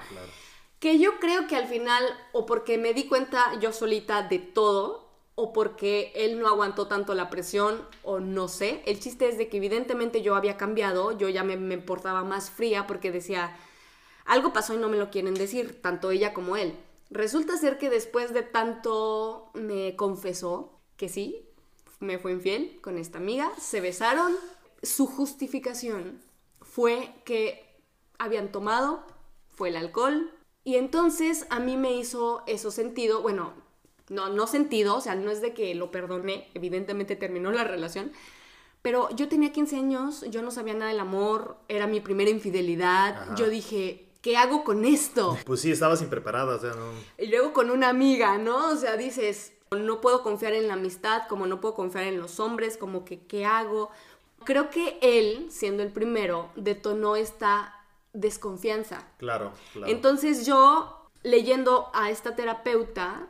Que 0.78 1.00
yo 1.00 1.18
creo 1.18 1.48
que 1.48 1.56
al 1.56 1.66
final, 1.66 2.04
o 2.30 2.46
porque 2.46 2.78
me 2.78 2.94
di 2.94 3.08
cuenta 3.08 3.58
yo 3.58 3.72
solita 3.72 4.22
de 4.22 4.38
todo, 4.38 5.09
o 5.40 5.52
porque 5.54 6.12
él 6.14 6.38
no 6.38 6.48
aguantó 6.48 6.86
tanto 6.86 7.14
la 7.14 7.30
presión 7.30 7.80
o 8.02 8.20
no 8.20 8.46
sé. 8.46 8.82
El 8.84 9.00
chiste 9.00 9.26
es 9.28 9.38
de 9.38 9.48
que 9.48 9.56
evidentemente 9.56 10.20
yo 10.20 10.34
había 10.34 10.58
cambiado, 10.58 11.16
yo 11.16 11.30
ya 11.30 11.44
me, 11.44 11.56
me 11.56 11.78
portaba 11.78 12.24
más 12.24 12.50
fría 12.50 12.86
porque 12.86 13.10
decía, 13.10 13.56
algo 14.26 14.52
pasó 14.52 14.74
y 14.74 14.76
no 14.76 14.88
me 14.88 14.98
lo 14.98 15.10
quieren 15.10 15.34
decir, 15.34 15.80
tanto 15.80 16.10
ella 16.10 16.34
como 16.34 16.56
él. 16.56 16.78
Resulta 17.10 17.56
ser 17.56 17.78
que 17.78 17.88
después 17.88 18.34
de 18.34 18.42
tanto 18.42 19.50
me 19.54 19.96
confesó 19.96 20.78
que 20.96 21.08
sí, 21.08 21.48
me 22.00 22.18
fue 22.18 22.32
infiel 22.32 22.78
con 22.82 22.98
esta 22.98 23.18
amiga, 23.18 23.50
se 23.58 23.80
besaron. 23.80 24.36
Su 24.82 25.06
justificación 25.06 26.22
fue 26.60 27.14
que 27.24 27.82
habían 28.18 28.52
tomado, 28.52 29.04
fue 29.48 29.70
el 29.70 29.76
alcohol, 29.76 30.30
y 30.64 30.76
entonces 30.76 31.46
a 31.50 31.58
mí 31.58 31.76
me 31.76 31.94
hizo 31.94 32.42
eso 32.46 32.70
sentido, 32.70 33.22
bueno, 33.22 33.54
no, 34.10 34.28
no 34.28 34.46
sentido, 34.46 34.96
o 34.96 35.00
sea, 35.00 35.14
no 35.14 35.30
es 35.30 35.40
de 35.40 35.54
que 35.54 35.74
lo 35.74 35.90
perdoné, 35.90 36.48
evidentemente 36.54 37.16
terminó 37.16 37.50
la 37.52 37.64
relación, 37.64 38.12
pero 38.82 39.08
yo 39.14 39.28
tenía 39.28 39.52
15 39.52 39.76
años, 39.76 40.24
yo 40.28 40.42
no 40.42 40.50
sabía 40.50 40.74
nada 40.74 40.90
del 40.90 41.00
amor, 41.00 41.56
era 41.68 41.86
mi 41.86 42.00
primera 42.00 42.28
infidelidad, 42.28 43.36
yo 43.36 43.48
dije, 43.48 44.08
¿qué 44.20 44.36
hago 44.36 44.64
con 44.64 44.84
esto? 44.84 45.38
Pues 45.46 45.60
sí, 45.60 45.70
estabas 45.70 46.02
impreparada, 46.02 46.56
o 46.56 46.58
sea, 46.58 46.70
no... 46.70 46.92
Y 47.18 47.26
luego 47.26 47.52
con 47.52 47.70
una 47.70 47.88
amiga, 47.88 48.36
¿no? 48.36 48.70
O 48.70 48.76
sea, 48.76 48.96
dices, 48.96 49.52
no 49.70 50.00
puedo 50.00 50.22
confiar 50.22 50.54
en 50.54 50.66
la 50.66 50.74
amistad, 50.74 51.28
como 51.28 51.46
no 51.46 51.60
puedo 51.60 51.74
confiar 51.74 52.04
en 52.04 52.18
los 52.18 52.40
hombres, 52.40 52.76
como 52.76 53.04
que, 53.04 53.20
¿qué 53.26 53.46
hago? 53.46 53.90
Creo 54.44 54.70
que 54.70 54.98
él, 55.02 55.46
siendo 55.50 55.82
el 55.84 55.92
primero, 55.92 56.50
detonó 56.56 57.14
esta 57.14 57.76
desconfianza. 58.12 59.06
Claro, 59.18 59.52
claro. 59.72 59.92
Entonces 59.92 60.46
yo, 60.46 61.06
leyendo 61.22 61.90
a 61.92 62.10
esta 62.10 62.34
terapeuta, 62.34 63.28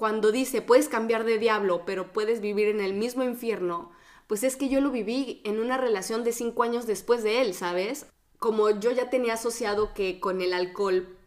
cuando 0.00 0.32
dice, 0.32 0.62
puedes 0.62 0.88
cambiar 0.88 1.24
de 1.24 1.36
diablo, 1.36 1.82
pero 1.84 2.10
puedes 2.10 2.40
vivir 2.40 2.68
en 2.68 2.80
el 2.80 2.94
mismo 2.94 3.22
infierno, 3.22 3.92
pues 4.28 4.44
es 4.44 4.56
que 4.56 4.70
yo 4.70 4.80
lo 4.80 4.90
viví 4.90 5.42
en 5.44 5.60
una 5.60 5.76
relación 5.76 6.24
de 6.24 6.32
cinco 6.32 6.62
años 6.62 6.86
después 6.86 7.22
de 7.22 7.42
él, 7.42 7.52
¿sabes? 7.52 8.06
Como 8.38 8.70
yo 8.70 8.92
ya 8.92 9.10
tenía 9.10 9.34
asociado 9.34 9.92
que 9.92 10.18
con 10.18 10.40
el 10.40 10.54
alcohol 10.54 11.18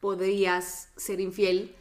podrías 0.00 0.90
ser 0.96 1.20
infiel, 1.20 1.76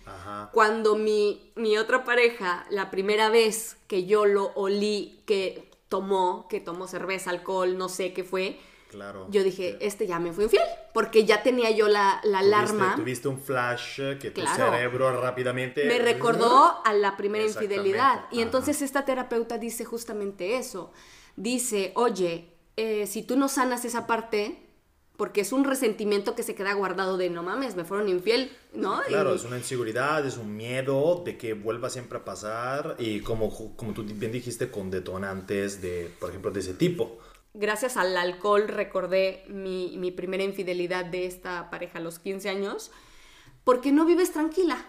cuando 0.53 0.95
mi, 0.95 1.51
mi 1.55 1.75
otra 1.79 2.03
pareja, 2.03 2.67
la 2.69 2.91
primera 2.91 3.31
vez 3.31 3.77
que 3.87 4.05
yo 4.05 4.27
lo 4.27 4.51
olí, 4.53 5.23
que 5.25 5.71
tomó, 5.89 6.47
que 6.47 6.59
tomó 6.59 6.87
cerveza, 6.87 7.31
alcohol, 7.31 7.79
no 7.79 7.89
sé 7.89 8.13
qué 8.13 8.23
fue, 8.23 8.59
Claro. 8.89 9.27
Yo 9.29 9.43
dije, 9.43 9.77
este 9.81 10.07
ya 10.07 10.19
me 10.19 10.31
fue 10.31 10.45
infiel, 10.45 10.63
porque 10.93 11.25
ya 11.25 11.43
tenía 11.43 11.71
yo 11.71 11.87
la, 11.87 12.21
la 12.23 12.39
alarma. 12.39 12.95
Tuviste 12.95 13.27
un 13.27 13.39
flash 13.39 13.97
que 14.19 14.31
tu 14.31 14.41
cerebro 14.45 15.21
rápidamente... 15.21 15.85
Me 15.85 15.99
recordó 15.99 16.81
a 16.85 16.93
la 16.93 17.17
primera 17.17 17.45
infidelidad. 17.45 18.25
Y 18.31 18.41
entonces 18.41 18.81
esta 18.81 19.05
terapeuta 19.05 19.57
dice 19.57 19.85
justamente 19.85 20.57
eso. 20.57 20.91
Dice, 21.35 21.91
oye, 21.95 22.53
eh, 22.77 23.07
si 23.07 23.23
tú 23.23 23.37
no 23.37 23.49
sanas 23.49 23.85
esa 23.85 24.07
parte, 24.07 24.63
porque 25.17 25.41
es 25.41 25.51
un 25.51 25.65
resentimiento 25.65 26.35
que 26.35 26.43
se 26.43 26.55
queda 26.55 26.73
guardado 26.73 27.17
de 27.17 27.29
no 27.29 27.43
mames, 27.43 27.75
me 27.75 27.83
fueron 27.83 28.07
infiel, 28.07 28.51
¿no? 28.73 29.01
Claro, 29.07 29.33
es 29.33 29.43
una 29.43 29.57
inseguridad, 29.57 30.25
es 30.25 30.37
un 30.37 30.55
miedo 30.55 31.23
de 31.25 31.37
que 31.37 31.53
vuelva 31.53 31.89
siempre 31.89 32.19
a 32.19 32.25
pasar 32.25 32.95
y 32.99 33.19
como, 33.19 33.75
como 33.75 33.93
tú 33.93 34.03
bien 34.03 34.31
dijiste, 34.31 34.69
con 34.71 34.89
detonantes 34.89 35.81
de, 35.81 36.11
por 36.19 36.29
ejemplo, 36.29 36.51
de 36.51 36.59
ese 36.59 36.73
tipo 36.73 37.19
gracias 37.57 37.97
al 37.97 38.15
alcohol 38.15 38.67
recordé 38.67 39.43
mi, 39.47 40.11
primera 40.11 40.43
infidelidad 40.43 41.05
de 41.05 41.25
esta 41.25 41.69
pareja 41.69 41.99
a 41.99 42.01
los 42.01 42.19
15 42.19 42.49
años, 42.49 42.91
porque 43.63 43.91
no 43.91 44.05
vives 44.05 44.31
tranquila. 44.31 44.85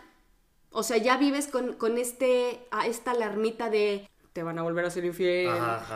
O 0.70 0.82
sea, 0.82 0.98
ya 0.98 1.16
vives 1.16 1.46
con, 1.46 1.74
con 1.74 1.98
este, 1.98 2.60
a 2.70 2.86
esta 2.86 3.12
alarmita 3.12 3.70
de 3.70 4.08
te 4.38 4.44
van 4.44 4.56
a 4.56 4.62
volver 4.62 4.84
a 4.84 4.90
ser 4.90 5.04
infiel, 5.04 5.50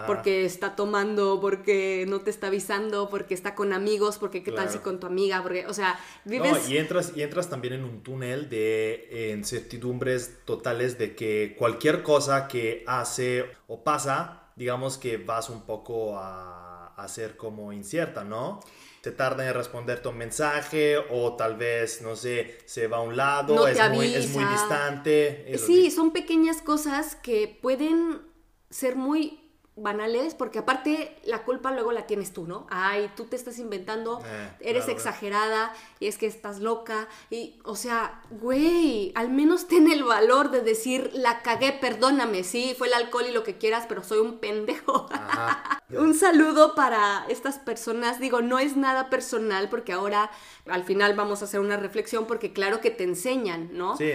porque 0.05 0.45
está 0.45 0.75
tomando, 0.75 1.41
porque 1.41 2.07
no 2.09 2.23
te 2.23 2.31
está 2.31 2.49
avisando, 2.49 3.09
porque 3.09 3.35
está 3.35 3.55
con 3.55 3.73
amigos, 3.73 4.19
porque 4.19 4.43
qué 4.43 4.51
tal 4.51 4.69
si 4.69 4.79
con 4.79 4.99
tu 4.99 5.07
amiga, 5.07 5.41
porque, 5.45 5.65
o 5.69 5.73
sea, 5.73 6.01
vives... 6.25 6.69
y 6.69 6.77
entras, 6.77 7.13
y 7.15 7.23
entras 7.23 7.49
también 7.49 7.75
en 7.75 7.85
un 7.85 8.03
túnel 8.03 8.49
de 8.49 9.33
incertidumbres 9.33 10.41
totales 10.45 10.99
de 10.99 11.15
que 11.15 11.55
cualquier 11.57 12.03
cosa 12.03 12.49
que 12.49 12.83
hace 12.89 13.45
o 13.69 13.85
pasa, 13.85 14.42
digamos 14.57 14.99
que 14.99 15.17
vas 15.17 15.51
un 15.51 15.63
poco 15.63 16.19
a 16.19 16.63
a, 16.97 17.09
ser 17.09 17.37
como 17.37 17.73
incierta, 17.73 18.25
¿no? 18.25 18.61
te 19.01 19.11
tarda 19.11 19.49
en 19.49 19.53
responderte 19.53 20.07
un 20.07 20.17
mensaje 20.17 20.97
o 20.97 21.35
tal 21.35 21.57
vez, 21.57 22.03
no 22.03 22.15
sé, 22.15 22.59
se 22.67 22.87
va 22.87 22.99
a 22.99 23.01
un 23.01 23.17
lado, 23.17 23.67
es, 23.67 23.77
muy, 23.91 24.15
es, 24.15 24.29
muy, 24.29 24.45
distante. 24.45 25.59
Sí, 25.59 25.91
son 25.91 26.13
pequeñas 26.13 26.63
cosas 26.63 27.17
que 27.17 27.59
pueden 27.61 28.23
ser 28.71 28.95
muy 28.95 29.42
banales, 29.75 30.35
porque 30.35 30.59
aparte 30.59 31.17
la 31.25 31.45
culpa 31.45 31.73
luego 31.73 31.93
la 31.93 32.07
tienes 32.07 32.33
tú, 32.33 32.47
¿no? 32.47 32.67
Ay, 32.69 33.11
tú 33.17 33.25
te 33.25 33.37
estás 33.37 33.59
inventando, 33.59 34.21
eh, 34.25 34.51
eres 34.61 34.89
exagerada 34.89 35.73
y 35.99 36.09
es 36.09 36.19
que 36.19 36.27
estás 36.27 36.61
loca 36.61 37.09
y, 37.31 37.59
o 37.65 37.75
sea, 37.75 38.21
güey, 38.31 39.13
al 39.15 39.31
menos 39.31 39.69
ten 39.69 39.91
el 39.91 40.05
valor 40.05 40.51
de 40.51 40.61
decir, 40.61 41.11
la 41.15 41.41
cagué, 41.41 41.73
perdóname, 41.73 42.45
sí, 42.45 42.75
fue 42.77 42.89
el 42.89 42.95
alcohol 42.95 43.25
y 43.29 43.33
lo 43.33 43.45
que 43.45 43.57
quieras, 43.57 43.87
pero 43.89 44.05
soy 44.05 44.19
un 44.19 44.39
pendejo. 44.39 45.07
un 45.91 46.15
saludo 46.15 46.75
para 46.75 47.25
estas 47.29 47.59
personas, 47.59 48.21
digo, 48.21 48.43
no 48.43 48.59
es 48.59 48.77
nada 48.77 49.09
personal 49.09 49.71
porque 49.71 49.95
ahora 49.95 50.31
al 50.67 50.85
final 50.85 51.15
vamos 51.15 51.41
a 51.41 51.47
hacer 51.47 51.61
una 51.61 51.79
reflexión 51.79 52.27
porque 52.27 52.53
claro 52.53 52.83
que 52.83 52.91
te 52.91 53.05
enseñan, 53.05 53.71
¿no? 53.73 53.97
Sí, 53.97 54.13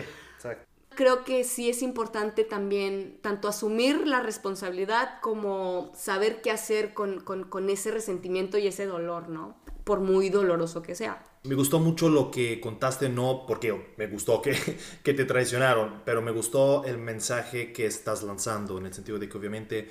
creo 0.97 1.23
que 1.23 1.43
sí 1.43 1.69
es 1.69 1.83
importante 1.83 2.43
también 2.43 3.19
tanto 3.21 3.47
asumir 3.47 4.07
la 4.07 4.19
responsabilidad 4.19 5.21
como 5.21 5.91
saber 5.95 6.41
qué 6.41 6.49
hacer 6.49 6.95
con, 6.95 7.69
ese 7.69 7.91
resentimiento 7.91 8.57
y 8.57 8.67
ese 8.67 8.87
dolor, 8.87 9.29
¿no? 9.29 9.55
Por 9.83 10.01
muy 10.01 10.29
doloroso 10.29 10.81
que 10.81 10.95
sea. 10.95 11.23
Me 11.43 11.53
gustó 11.53 11.79
mucho 11.79 12.09
lo 12.09 12.31
que 12.31 12.59
contaste, 12.59 13.09
no 13.09 13.45
porque 13.47 13.93
me 13.95 14.07
gustó 14.07 14.41
que, 14.41 14.57
que 15.03 15.13
te 15.13 15.23
traicionaron, 15.23 16.01
pero 16.03 16.21
me 16.23 16.31
gustó 16.31 16.83
el 16.83 16.97
mensaje 16.97 17.71
que 17.71 17.85
estás 17.85 18.23
lanzando, 18.23 18.79
en 18.79 18.87
el 18.87 18.93
sentido 18.93 19.19
de 19.19 19.29
que 19.29 19.37
obviamente 19.37 19.89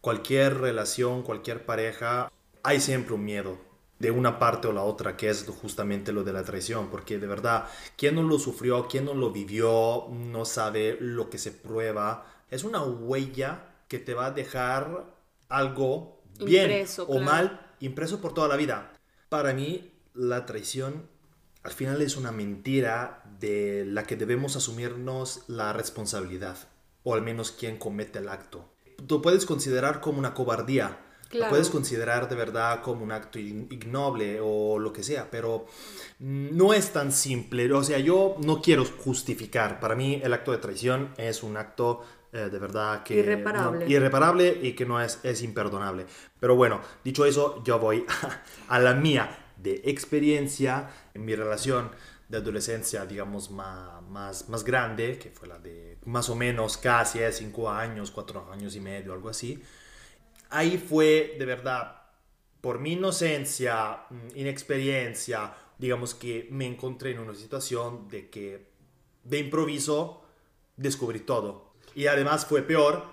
cualquier 0.00 0.58
relación, 0.58 1.22
cualquier 1.22 1.66
pareja, 1.66 2.32
hay 2.62 2.80
siempre 2.80 3.14
un 3.14 3.24
miedo, 3.24 3.58
de 3.98 4.10
una 4.10 4.38
parte 4.38 4.68
o 4.68 4.72
la 4.72 4.82
otra, 4.82 5.16
que 5.16 5.28
es 5.28 5.44
justamente 5.44 6.12
lo 6.12 6.24
de 6.24 6.32
la 6.32 6.44
traición, 6.44 6.88
porque 6.88 7.18
de 7.18 7.26
verdad, 7.26 7.66
quien 7.96 8.14
no 8.14 8.22
lo 8.22 8.38
sufrió, 8.38 8.86
quien 8.86 9.04
no 9.04 9.14
lo 9.14 9.30
vivió, 9.32 10.06
no 10.10 10.44
sabe 10.44 10.96
lo 11.00 11.30
que 11.30 11.38
se 11.38 11.50
prueba. 11.50 12.26
Es 12.50 12.64
una 12.64 12.82
huella 12.82 13.64
que 13.88 13.98
te 13.98 14.14
va 14.14 14.26
a 14.26 14.30
dejar 14.30 15.04
algo 15.48 16.22
bien 16.40 16.86
o 17.06 17.18
mal 17.18 17.74
impreso 17.80 18.20
por 18.20 18.34
toda 18.34 18.48
la 18.48 18.56
vida. 18.56 18.92
Para 19.28 19.52
mí, 19.52 19.92
la 20.14 20.46
traición 20.46 21.08
al 21.62 21.72
final 21.72 22.00
es 22.02 22.16
una 22.16 22.32
mentira 22.32 23.22
de 23.40 23.84
la 23.86 24.04
que 24.04 24.16
debemos 24.16 24.56
asumirnos 24.56 25.42
la 25.48 25.72
responsabilidad, 25.72 26.56
o 27.02 27.14
al 27.14 27.22
menos 27.22 27.50
quien 27.50 27.78
comete 27.78 28.20
el 28.20 28.28
acto. 28.28 28.72
Tú 29.06 29.20
puedes 29.22 29.44
considerar 29.44 30.00
como 30.00 30.18
una 30.18 30.34
cobardía, 30.34 30.98
lo 31.32 31.48
puedes 31.48 31.68
considerar 31.68 32.28
de 32.28 32.36
verdad 32.36 32.82
como 32.82 33.04
un 33.04 33.12
acto 33.12 33.38
ignoble 33.38 34.40
o 34.42 34.78
lo 34.78 34.92
que 34.92 35.02
sea, 35.02 35.30
pero 35.30 35.66
no 36.20 36.72
es 36.72 36.92
tan 36.92 37.12
simple. 37.12 37.70
O 37.72 37.84
sea, 37.84 37.98
yo 37.98 38.36
no 38.40 38.62
quiero 38.62 38.84
justificar. 38.84 39.80
Para 39.80 39.94
mí 39.94 40.20
el 40.22 40.32
acto 40.32 40.52
de 40.52 40.58
traición 40.58 41.10
es 41.16 41.42
un 41.42 41.56
acto 41.56 42.02
eh, 42.32 42.48
de 42.50 42.58
verdad 42.58 43.02
que... 43.02 43.14
Irreparable. 43.14 43.88
irreparable 43.88 44.58
y 44.62 44.72
que 44.72 44.86
no 44.86 45.00
es, 45.00 45.18
es 45.22 45.42
imperdonable. 45.42 46.06
Pero 46.40 46.56
bueno, 46.56 46.80
dicho 47.04 47.24
eso, 47.24 47.62
yo 47.64 47.78
voy 47.78 48.04
a, 48.68 48.78
la 48.78 48.94
mía 48.94 49.46
de 49.56 49.82
experiencia 49.84 50.90
en 51.14 51.24
mi 51.24 51.34
relación 51.34 51.90
de 52.28 52.38
adolescencia, 52.38 53.06
digamos, 53.06 53.50
más, 53.50 54.02
más, 54.02 54.48
más 54.50 54.62
grande, 54.62 55.18
que 55.18 55.30
fue 55.30 55.48
la 55.48 55.58
de 55.58 55.96
más 56.04 56.28
o 56.28 56.36
menos 56.36 56.76
casi 56.76 57.20
5 57.30 57.70
años, 57.70 58.10
4 58.10 58.52
años 58.52 58.76
y 58.76 58.80
medio, 58.80 59.14
algo 59.14 59.30
así 59.30 59.62
ahí 60.50 60.78
fue 60.78 61.36
de 61.38 61.44
verdad, 61.44 62.02
por 62.60 62.78
mi 62.78 62.92
inocencia, 62.92 64.04
mm, 64.10 64.36
inexperiencia, 64.36 65.54
digamos 65.78 66.14
que 66.14 66.48
me 66.50 66.66
encontré 66.66 67.12
en 67.12 67.20
una 67.20 67.34
situación 67.34 68.08
de 68.08 68.28
que 68.28 68.68
de 69.24 69.38
improviso 69.38 70.22
descubrí 70.76 71.20
todo. 71.20 71.72
Y 71.94 72.06
además 72.06 72.46
fue 72.46 72.62
peor 72.62 73.04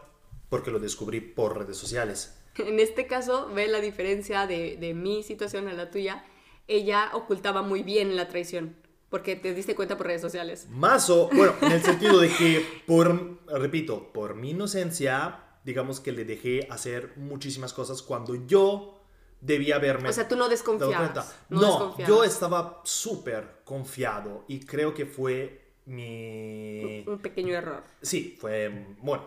porque 0.50 0.72
lo 0.72 0.80
descubrí 0.80 1.22
por 1.22 1.58
redes 1.58 1.78
sociales. 1.78 2.40
En 2.58 2.80
este 2.80 3.06
caso, 3.06 3.50
ve 3.54 3.68
la 3.68 3.82
diferencia 3.82 4.48
de, 4.48 4.78
de 4.78 4.94
mi 4.94 5.24
situación 5.24 5.68
a 5.68 5.74
la 5.74 5.92
tuya. 5.92 6.24
Ella 6.70 7.12
ocultaba 7.14 7.62
muy 7.62 7.84
bien 7.84 8.16
la 8.16 8.30
traición 8.30 8.78
porque 9.16 9.36
te 9.36 9.54
diste 9.54 9.76
cuenta 9.76 9.98
por 9.98 10.08
redes 10.08 10.22
sociales. 10.22 10.68
Más 10.72 11.10
o, 11.10 11.30
bueno, 11.34 11.54
en 11.62 11.72
el 11.72 11.82
sentido 11.84 12.20
de 12.20 12.30
que, 12.30 12.66
por, 12.86 13.40
repito, 13.48 14.12
por 14.12 14.36
mi 14.36 14.50
inocencia, 14.52 15.45
digamos 15.66 16.00
que 16.00 16.12
le 16.12 16.24
dejé 16.24 16.68
hacer 16.70 17.14
muchísimas 17.18 17.74
cosas 17.74 18.02
cuando 18.02 18.36
yo 18.46 19.02
debía 19.42 19.80
verme. 19.80 20.10
O 20.10 20.14
sea, 20.14 20.28
tú 20.28 20.36
no 20.36 20.48
desconfiabas. 20.48 21.36
No, 21.50 21.98
yo 21.98 22.24
estaba 22.24 22.82
súper 22.84 23.62
confiado 23.66 24.46
y 24.48 24.60
creo 24.62 24.94
que 24.94 25.06
fue 25.06 25.74
mi... 25.86 27.04
Un 27.08 27.20
pequeño 27.20 27.56
error. 27.56 27.84
Sí, 28.02 28.38
fue, 28.40 28.96
bueno, 29.02 29.24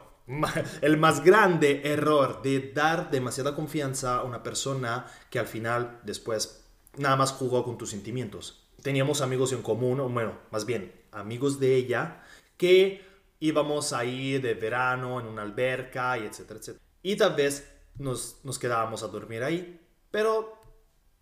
el 0.80 0.96
más 0.96 1.24
grande 1.24 1.82
error 1.84 2.40
de 2.42 2.72
dar 2.72 3.10
demasiada 3.10 3.54
confianza 3.54 4.18
a 4.18 4.22
una 4.24 4.42
persona 4.42 5.06
que 5.30 5.38
al 5.38 5.46
final 5.46 6.00
después 6.04 6.64
nada 6.96 7.16
más 7.16 7.32
jugó 7.32 7.64
con 7.64 7.78
tus 7.78 7.90
sentimientos. 7.90 8.64
Teníamos 8.82 9.22
amigos 9.22 9.52
en 9.52 9.62
común, 9.62 9.98
bueno, 10.14 10.38
más 10.52 10.66
bien 10.66 10.92
amigos 11.10 11.58
de 11.58 11.74
ella, 11.74 12.22
que 12.56 13.07
íbamos 13.40 13.92
ahí 13.92 14.38
de 14.38 14.54
verano 14.54 15.20
en 15.20 15.26
una 15.26 15.42
alberca 15.42 16.18
y 16.18 16.26
etcétera, 16.26 16.60
etcétera. 16.60 16.84
Y 17.02 17.16
tal 17.16 17.34
vez 17.34 17.70
nos, 17.96 18.40
nos 18.44 18.58
quedábamos 18.58 19.02
a 19.02 19.08
dormir 19.08 19.42
ahí, 19.42 19.80
pero 20.10 20.58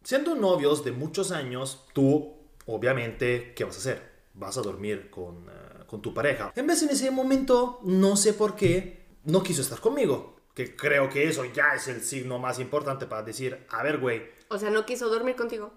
siendo 0.02 0.34
novios 0.34 0.84
de 0.84 0.92
muchos 0.92 1.32
años, 1.32 1.84
tú, 1.92 2.36
obviamente, 2.66 3.52
¿qué 3.54 3.64
vas 3.64 3.76
a 3.76 3.80
hacer? 3.80 4.16
Vas 4.34 4.56
a 4.56 4.62
dormir 4.62 5.10
con, 5.10 5.48
eh, 5.48 5.84
con 5.86 6.00
tu 6.00 6.14
pareja. 6.14 6.52
En 6.54 6.66
vez 6.66 6.82
en 6.82 6.90
ese 6.90 7.10
momento, 7.10 7.80
no 7.82 8.16
sé 8.16 8.32
por 8.32 8.54
qué, 8.54 9.06
no 9.24 9.42
quiso 9.42 9.62
estar 9.62 9.80
conmigo. 9.80 10.36
Que 10.54 10.74
creo 10.74 11.10
que 11.10 11.28
eso 11.28 11.44
ya 11.44 11.74
es 11.74 11.88
el 11.88 12.02
signo 12.02 12.38
más 12.38 12.58
importante 12.58 13.06
para 13.06 13.22
decir, 13.22 13.66
a 13.68 13.82
ver, 13.82 13.98
güey. 13.98 14.22
O 14.48 14.58
sea, 14.58 14.70
no 14.70 14.86
quiso 14.86 15.08
dormir 15.10 15.36
contigo. 15.36 15.72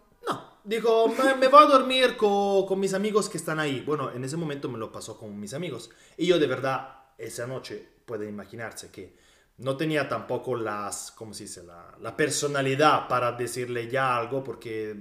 Dijo, 0.64 1.08
me, 1.08 1.36
me 1.36 1.48
voy 1.48 1.64
a 1.64 1.68
dormir 1.68 2.16
con, 2.18 2.66
con 2.66 2.80
mis 2.80 2.94
amigos 2.94 3.30
que 3.30 3.38
están 3.38 3.60
ahí. 3.60 3.82
Bueno, 3.82 4.12
en 4.12 4.24
ese 4.24 4.38
momento 4.38 4.70
me 4.70 4.78
lo 4.78 4.92
pasó 4.92 5.18
con 5.18 5.40
mis 5.40 5.54
amigos. 5.54 5.90
Y 6.18 6.28
yo 6.28 6.38
de 6.40 6.48
verdad, 6.48 6.96
esa 7.18 7.48
noche, 7.48 7.88
pueden 8.06 8.30
imaginarse 8.30 8.92
que 8.92 9.16
no 9.58 9.76
tenía 9.78 10.08
tampoco 10.08 10.56
las, 10.56 11.12
¿cómo 11.12 11.34
se 11.34 11.44
dice? 11.44 11.64
La, 11.64 11.96
la 12.02 12.16
personalidad 12.16 13.08
para 13.08 13.34
decirle 13.34 13.90
ya 13.90 14.18
algo 14.18 14.44
porque 14.44 14.96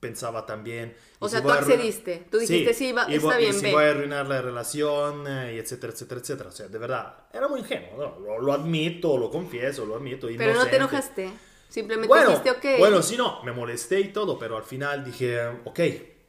pensaba 0.00 0.44
también... 0.44 0.94
O 1.18 1.26
¿y 1.26 1.30
sea, 1.30 1.40
si 1.40 1.46
tú 1.46 1.50
accediste. 1.52 2.26
Tú 2.30 2.38
dijiste, 2.38 2.74
sí, 2.74 2.92
va- 2.92 3.06
y 3.10 3.14
está 3.14 3.26
voy- 3.28 3.36
y 3.36 3.38
bien, 3.38 3.54
si 3.54 3.64
ve. 3.66 3.72
voy 3.72 3.84
a 3.84 3.90
arruinar 3.90 4.28
la 4.28 4.42
relación, 4.42 5.26
eh, 5.26 5.54
y 5.54 5.58
etcétera, 5.58 5.92
etcétera, 5.94 6.20
etcétera. 6.20 6.48
O 6.50 6.52
sea, 6.52 6.68
de 6.68 6.78
verdad, 6.78 7.14
era 7.32 7.48
muy 7.48 7.60
ingenuo, 7.60 7.96
¿no? 7.96 8.20
Lo, 8.20 8.40
lo 8.40 8.52
admito, 8.52 9.16
lo 9.16 9.30
confieso, 9.30 9.86
lo 9.86 9.96
admito. 9.96 10.26
Pero 10.26 10.54
no 10.54 10.66
te 10.66 10.76
inocente. 10.76 10.76
enojaste. 10.76 11.30
Simplemente 11.74 12.06
Bueno, 12.06 12.30
dijiste, 12.30 12.50
ok. 12.52 12.78
bueno, 12.78 13.02
sí, 13.02 13.16
no, 13.16 13.42
me 13.42 13.50
molesté 13.50 13.98
y 13.98 14.12
todo, 14.12 14.38
pero 14.38 14.56
al 14.56 14.62
final 14.62 15.04
dije, 15.04 15.40
ok, 15.64 15.80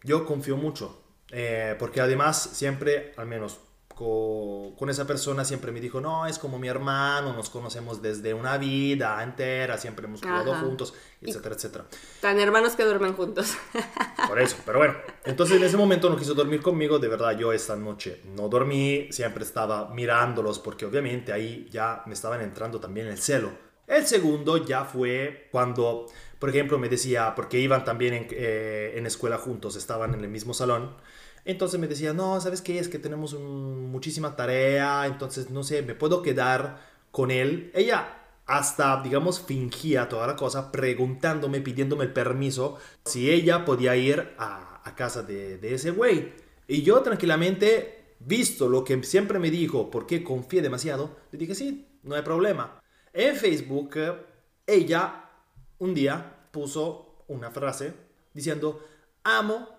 yo 0.03 0.25
confío 0.25 0.57
mucho. 0.57 1.03
Eh, 1.29 1.75
porque 1.77 2.01
además 2.01 2.49
siempre, 2.53 3.13
al 3.15 3.27
menos 3.27 3.59
co- 3.87 4.73
con, 4.75 4.89
esa 4.89 5.05
persona, 5.05 5.45
siempre 5.45 5.71
me 5.71 5.79
dijo, 5.79 6.01
no, 6.01 6.25
es 6.25 6.39
como 6.39 6.57
mi 6.57 6.67
hermano, 6.67 7.31
nos 7.33 7.51
conocemos 7.51 8.01
desde 8.01 8.33
una 8.33 8.57
vida 8.57 9.21
entera, 9.21 9.77
siempre 9.77 10.07
hemos 10.07 10.21
jugado 10.21 10.51
Ajá. 10.53 10.61
juntos, 10.65 10.95
etcétera, 11.21 11.53
etcétera. 11.53 11.85
Tan 12.21 12.39
hermanos 12.39 12.75
que 12.75 12.83
duermen 12.83 13.13
juntos. 13.13 13.55
Por 14.27 14.41
eso, 14.41 14.55
pero 14.65 14.79
bueno. 14.79 14.95
Entonces 15.25 15.57
en 15.57 15.63
ese 15.63 15.77
momento 15.77 16.09
no 16.09 16.17
quiso 16.17 16.33
dormir 16.33 16.63
conmigo, 16.63 16.97
de 16.97 17.07
verdad 17.07 17.37
yo 17.37 17.53
esta 17.53 17.75
noche 17.75 18.21
no 18.35 18.49
dormí, 18.49 19.09
siempre 19.11 19.43
estaba 19.43 19.93
mirándolos 19.93 20.57
porque 20.57 20.87
obviamente 20.87 21.31
ahí 21.31 21.67
ya 21.69 22.01
me 22.07 22.15
estaban 22.15 22.41
entrando 22.41 22.79
también 22.79 23.05
el 23.05 23.19
celo. 23.19 23.51
El 23.87 24.05
segundo 24.07 24.57
ya 24.65 24.83
fue 24.85 25.47
cuando, 25.51 26.07
por 26.39 26.49
ejemplo, 26.49 26.79
me 26.79 26.89
decía, 26.89 27.33
porque 27.35 27.59
iban 27.59 27.83
también 27.85 28.13
en, 28.13 28.27
eh, 28.31 28.93
en 28.95 29.05
escuela 29.05 29.37
juntos, 29.37 29.75
estaban 29.75 30.13
en 30.15 30.21
el 30.23 30.29
mismo 30.29 30.53
salón. 30.53 30.95
Entonces 31.45 31.79
me 31.79 31.87
decía, 31.87 32.11
no, 32.13 32.41
¿sabes 32.41 32.61
qué? 32.61 32.79
Es 32.79 32.89
que 32.89 32.97
tenemos 32.99 33.33
un- 33.33 33.91
muchísima 33.91 34.35
tarea, 34.35 35.05
entonces 35.05 35.51
no 35.51 35.63
sé, 35.63 35.83
me 35.83 35.93
puedo 35.95 36.21
quedar 36.23 36.79
con 37.11 37.29
él. 37.31 37.71
Ella 37.75 38.21
hasta, 38.47 39.01
digamos, 39.03 39.39
fingía 39.41 40.09
toda 40.09 40.25
la 40.27 40.35
cosa 40.35 40.71
preguntándome, 40.71 41.61
pidiéndome 41.61 42.05
el 42.05 42.13
permiso 42.13 42.77
si 43.05 43.29
ella 43.31 43.65
podía 43.65 43.95
ir 43.95 44.33
a, 44.37 44.81
a 44.83 44.95
casa 44.95 45.21
de, 45.23 45.57
de 45.59 45.73
ese 45.75 45.91
güey. 45.91 46.33
Y 46.67 46.81
yo 46.83 47.01
tranquilamente, 47.01 48.15
visto 48.19 48.67
lo 48.69 48.83
que 48.83 49.01
siempre 49.03 49.37
me 49.39 49.51
dijo, 49.51 49.89
porque 49.91 50.23
confié 50.23 50.61
demasiado, 50.63 51.15
le 51.31 51.37
dije, 51.39 51.53
sí, 51.55 51.87
no 52.03 52.15
hay 52.15 52.21
problema. 52.23 52.79
En 53.17 53.33
Facebook, 53.37 53.95
ella 54.67 55.29
un 55.79 55.93
día 55.93 56.49
puso 56.51 57.23
una 57.29 57.49
frase 57.49 57.93
diciendo, 58.33 58.85
amo 59.23 59.69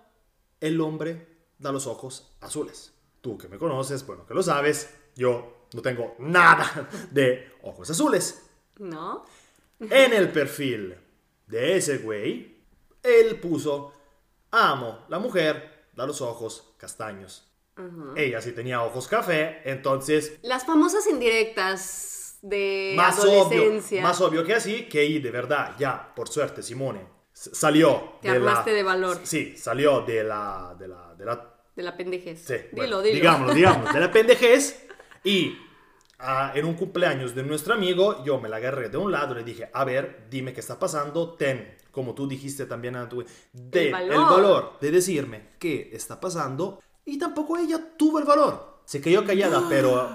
el 0.59 0.81
hombre 0.81 1.37
da 1.59 1.71
los 1.71 1.85
ojos 1.85 2.35
azules. 2.41 2.91
Tú 3.21 3.37
que 3.37 3.47
me 3.47 3.59
conoces, 3.59 4.03
bueno, 4.07 4.25
que 4.25 4.33
lo 4.33 4.41
sabes, 4.41 4.91
yo 5.15 5.67
no 5.71 5.83
tengo 5.83 6.15
nada 6.17 6.89
de 7.11 7.51
ojos 7.61 7.87
azules. 7.91 8.41
¿No? 8.79 9.23
En 9.81 10.13
el 10.13 10.31
perfil 10.31 10.95
de 11.45 11.77
ese 11.77 11.99
güey, 11.99 12.57
él 13.03 13.39
puso, 13.39 13.93
amo, 14.49 15.05
la 15.09 15.19
mujer 15.19 15.89
da 15.95 16.07
los 16.07 16.21
ojos 16.21 16.73
castaños. 16.77 17.43
Ella 18.15 18.41
sí 18.41 18.53
tenía 18.53 18.81
ojos 18.81 19.07
café, 19.07 19.61
entonces 19.63 20.39
Las 20.41 20.65
famosas 20.65 21.05
indirectas 21.05 22.16
de 22.41 22.93
más 22.95 23.19
obvio, 23.19 23.41
adolescencia. 23.41 24.01
más 24.01 24.21
obvio 24.21 24.43
que 24.43 24.53
así, 24.53 24.83
que 24.83 24.99
ahí 24.99 25.19
de 25.19 25.31
verdad, 25.31 25.75
ya, 25.77 26.13
por 26.15 26.29
suerte, 26.29 26.61
Simone 26.63 27.17
salió 27.37 28.13
Te 28.21 28.29
armaste 28.29 28.71
de 28.71 28.83
valor. 28.83 29.19
Sí, 29.23 29.55
salió 29.57 30.01
de 30.01 30.23
la, 30.23 30.75
de 30.77 30.87
la, 30.87 31.13
de 31.15 31.25
la 31.25 31.55
De 31.75 31.83
la 31.83 31.95
pendejez. 31.95 32.43
Sí, 32.43 32.53
dilo, 32.53 32.69
bueno, 32.71 33.01
dilo. 33.01 33.15
Digámoslo, 33.15 33.53
digámoslo, 33.53 33.93
de 33.93 33.99
la 33.99 34.11
pendejez. 34.11 34.87
Y 35.23 35.57
ah, 36.19 36.51
en 36.55 36.65
un 36.65 36.73
cumpleaños 36.73 37.35
de 37.35 37.43
nuestro 37.43 37.75
amigo, 37.75 38.23
yo 38.23 38.39
me 38.39 38.49
la 38.49 38.57
agarré 38.57 38.89
de 38.89 38.97
un 38.97 39.11
lado 39.11 39.35
le 39.35 39.43
dije, 39.43 39.69
a 39.71 39.83
ver, 39.85 40.27
dime 40.29 40.53
qué 40.53 40.61
está 40.61 40.79
pasando, 40.79 41.33
ten, 41.33 41.75
como 41.91 42.15
tú 42.15 42.27
dijiste 42.27 42.65
también 42.65 42.95
a 42.95 43.07
tu... 43.07 43.23
De, 43.53 43.89
El 43.89 43.95
el, 43.95 44.09
valor. 44.09 44.29
valor. 44.29 44.77
de 44.81 44.91
decirme 44.91 45.49
qué 45.59 45.89
está 45.93 46.19
pasando. 46.19 46.81
Y 47.05 47.17
tampoco 47.17 47.57
ella 47.57 47.79
tuvo 47.97 48.19
el 48.19 48.25
valor. 48.25 48.81
Se 48.85 48.99
quedó 48.99 49.25
callada, 49.25 49.63
pero 49.69 50.09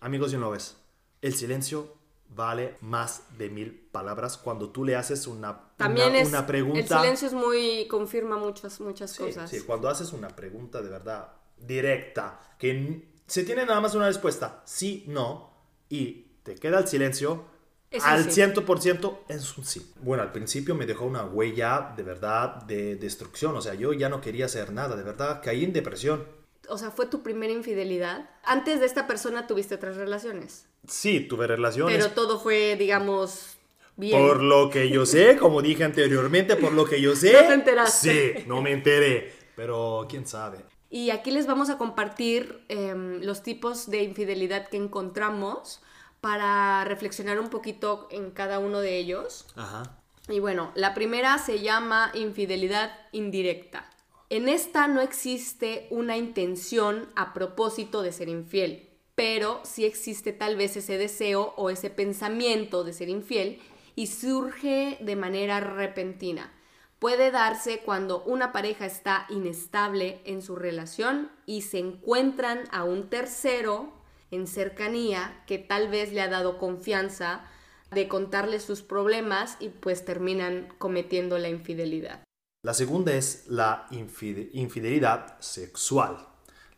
amigos 0.00 0.32
y 0.32 0.36
noves, 0.36 0.76
el 1.22 1.34
silencio 1.34 1.94
vale 2.30 2.76
más 2.82 3.22
de 3.38 3.48
mil 3.50 3.72
palabras 3.90 4.36
cuando 4.36 4.70
tú 4.70 4.84
le 4.84 4.96
haces 4.96 5.26
una, 5.26 5.70
También 5.76 6.10
una, 6.10 6.20
es. 6.20 6.28
una 6.28 6.46
pregunta. 6.46 6.78
El 6.80 6.86
silencio 6.88 7.28
es 7.28 7.34
muy. 7.34 7.86
confirma 7.88 8.36
muchas, 8.36 8.80
muchas 8.80 9.10
Sí, 9.12 9.22
cosas. 9.22 9.50
sí, 9.50 9.60
cuando 9.62 9.88
haces 9.88 10.12
una 10.12 10.28
pregunta 10.28 10.80
de 10.82 10.90
verdad 10.90 11.32
directa, 11.56 12.38
que 12.58 13.08
se 13.26 13.44
tiene 13.44 13.64
nada 13.66 13.80
más 13.80 13.94
una 13.94 14.06
respuesta, 14.06 14.62
sí, 14.64 15.04
no, 15.08 15.50
y 15.88 16.26
te 16.42 16.54
queda 16.54 16.78
el 16.78 16.86
silencio, 16.88 17.44
Es 17.90 18.04
al 18.04 18.30
sí. 18.30 18.40
100% 18.42 19.18
es 19.28 19.56
un 19.58 19.64
sí. 19.64 19.92
Bueno, 20.02 20.22
al 20.22 20.30
principio 20.32 20.74
me 20.74 20.86
dejó 20.86 21.04
una 21.06 21.24
huella 21.24 21.92
de 21.96 22.02
verdad 22.02 22.62
de 22.62 22.96
destrucción, 22.96 23.56
o 23.56 23.60
sea, 23.62 23.74
yo 23.74 23.92
ya 23.94 24.08
no 24.08 24.20
quería 24.20 24.46
hacer 24.46 24.72
nada, 24.72 24.94
de 24.96 25.02
verdad, 25.02 25.40
caí 25.42 25.64
en 25.64 25.72
depresión. 25.72 26.24
O 26.68 26.78
sea, 26.78 26.90
fue 26.90 27.06
tu 27.06 27.22
primera 27.22 27.52
infidelidad. 27.52 28.28
Antes 28.44 28.80
de 28.80 28.86
esta 28.86 29.06
persona 29.06 29.46
tuviste 29.46 29.74
otras 29.74 29.96
relaciones. 29.96 30.66
Sí, 30.86 31.20
tuve 31.20 31.46
relaciones. 31.46 31.96
Pero 31.96 32.12
todo 32.12 32.38
fue, 32.38 32.76
digamos, 32.76 33.56
bien. 33.96 34.20
Por 34.20 34.42
lo 34.42 34.70
que 34.70 34.88
yo 34.88 35.06
sé, 35.06 35.36
como 35.36 35.62
dije 35.62 35.84
anteriormente, 35.84 36.56
por 36.56 36.72
lo 36.72 36.84
que 36.84 37.00
yo 37.00 37.14
sé. 37.16 37.32
No 37.42 37.48
te 37.48 37.54
enteraste. 37.54 38.38
Sí, 38.38 38.44
no 38.46 38.62
me 38.62 38.72
enteré. 38.72 39.32
Pero 39.56 40.06
quién 40.08 40.26
sabe. 40.26 40.58
Y 40.90 41.10
aquí 41.10 41.30
les 41.30 41.46
vamos 41.46 41.68
a 41.68 41.76
compartir 41.76 42.64
em, 42.68 43.20
los 43.22 43.42
tipos 43.42 43.90
de 43.90 44.02
infidelidad 44.02 44.68
que 44.68 44.76
encontramos 44.78 45.80
para 46.20 46.84
reflexionar 46.84 47.38
un 47.38 47.48
poquito 47.48 48.08
en 48.10 48.30
cada 48.30 48.58
uno 48.58 48.80
de 48.80 48.96
ellos. 48.96 49.46
Ajá. 49.56 49.98
Y 50.28 50.40
bueno, 50.40 50.72
la 50.74 50.94
primera 50.94 51.38
se 51.38 51.60
llama 51.60 52.10
infidelidad 52.14 52.92
indirecta. 53.12 53.87
En 54.30 54.50
esta 54.50 54.88
no 54.88 55.00
existe 55.00 55.86
una 55.90 56.18
intención 56.18 57.08
a 57.16 57.32
propósito 57.32 58.02
de 58.02 58.12
ser 58.12 58.28
infiel, 58.28 58.90
pero 59.14 59.60
sí 59.64 59.86
existe 59.86 60.34
tal 60.34 60.54
vez 60.54 60.76
ese 60.76 60.98
deseo 60.98 61.54
o 61.56 61.70
ese 61.70 61.88
pensamiento 61.88 62.84
de 62.84 62.92
ser 62.92 63.08
infiel 63.08 63.58
y 63.94 64.08
surge 64.08 64.98
de 65.00 65.16
manera 65.16 65.60
repentina. 65.60 66.52
Puede 66.98 67.30
darse 67.30 67.78
cuando 67.78 68.22
una 68.24 68.52
pareja 68.52 68.84
está 68.84 69.24
inestable 69.30 70.20
en 70.26 70.42
su 70.42 70.56
relación 70.56 71.30
y 71.46 71.62
se 71.62 71.78
encuentran 71.78 72.64
a 72.70 72.84
un 72.84 73.08
tercero 73.08 73.94
en 74.30 74.46
cercanía 74.46 75.42
que 75.46 75.56
tal 75.56 75.88
vez 75.88 76.12
le 76.12 76.20
ha 76.20 76.28
dado 76.28 76.58
confianza 76.58 77.48
de 77.92 78.08
contarle 78.08 78.60
sus 78.60 78.82
problemas 78.82 79.56
y 79.58 79.70
pues 79.70 80.04
terminan 80.04 80.68
cometiendo 80.76 81.38
la 81.38 81.48
infidelidad. 81.48 82.27
La 82.68 82.74
segunda 82.74 83.14
es 83.14 83.46
la 83.48 83.86
infide- 83.92 84.50
infidelidad 84.52 85.38
sexual, 85.40 86.18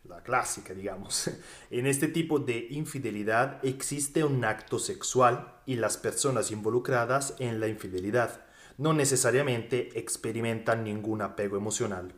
la 0.07 0.23
clásica, 0.23 0.73
digamos. 0.73 1.29
En 1.69 1.85
este 1.85 2.07
tipo 2.07 2.39
de 2.39 2.67
infidelidad 2.69 3.59
existe 3.61 4.23
un 4.23 4.45
acto 4.45 4.79
sexual 4.79 5.53
y 5.65 5.75
las 5.75 5.97
personas 5.97 6.49
involucradas 6.51 7.33
en 7.39 7.59
la 7.59 7.67
infidelidad 7.67 8.39
no 8.77 8.93
necesariamente 8.93 9.99
experimentan 9.99 10.85
ningún 10.85 11.21
apego 11.21 11.57
emocional. 11.57 12.13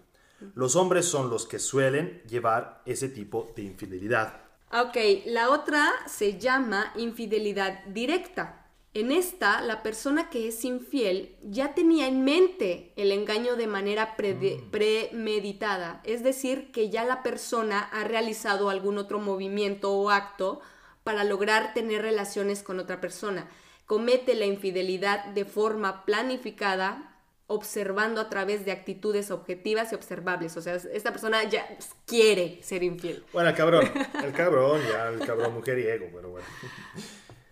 Los 0.54 0.76
hombres 0.76 1.06
son 1.08 1.32
los 1.32 1.48
que 1.48 1.58
suelen 1.58 2.22
llevar 2.30 2.84
ese 2.86 3.10
tipo 3.10 3.54
de 3.56 3.64
infidelidad. 3.64 4.40
Ok, 4.72 4.98
la 5.26 5.50
otra 5.50 5.90
se 6.06 6.38
llama 6.38 6.94
infidelidad 6.96 7.84
directa. 7.86 8.63
En 8.96 9.12
esta, 9.12 9.62
la 9.62 9.82
persona 9.82 10.30
que 10.30 10.48
es 10.48 10.64
infiel 10.66 11.36
ya 11.42 11.74
tenía 11.74 12.08
en 12.08 12.24
mente 12.24 12.94
el 12.96 13.12
engaño 13.12 13.56
de 13.56 13.66
manera 13.66 14.16
Mm. 14.16 14.70
premeditada, 14.70 16.02
es 16.04 16.24
decir, 16.24 16.72
que 16.72 16.92
ya 16.92 17.04
la 17.04 17.24
persona 17.24 17.80
ha 17.80 18.04
realizado 18.04 18.70
algún 18.70 19.00
otro 19.00 19.20
movimiento 19.20 19.92
o 19.94 20.12
acto 20.12 20.62
para 21.04 21.24
lograr 21.24 21.74
tener 21.74 22.04
relaciones 22.04 22.62
con 22.62 22.80
otra 22.80 23.02
persona. 23.02 23.50
Comete 23.88 24.36
la 24.36 24.46
infidelidad 24.46 25.26
de 25.26 25.46
forma 25.46 26.06
planificada, 26.06 27.10
observando 27.48 28.22
a 28.22 28.30
través 28.30 28.64
de 28.64 28.72
actitudes 28.72 29.32
objetivas 29.32 29.92
y 29.92 29.96
observables. 29.96 30.56
O 30.56 30.62
sea, 30.62 30.76
esta 30.76 31.12
persona 31.12 31.44
ya 31.44 31.68
quiere 32.06 32.60
ser 32.62 32.84
infiel. 32.84 33.24
Bueno, 33.34 33.50
el 33.50 33.56
cabrón, 33.56 33.84
el 34.24 34.32
cabrón, 34.34 34.82
ya, 34.88 35.08
el 35.10 35.20
cabrón 35.20 35.56
mujeriego, 35.56 36.08
pero 36.14 36.30
bueno. 36.30 36.48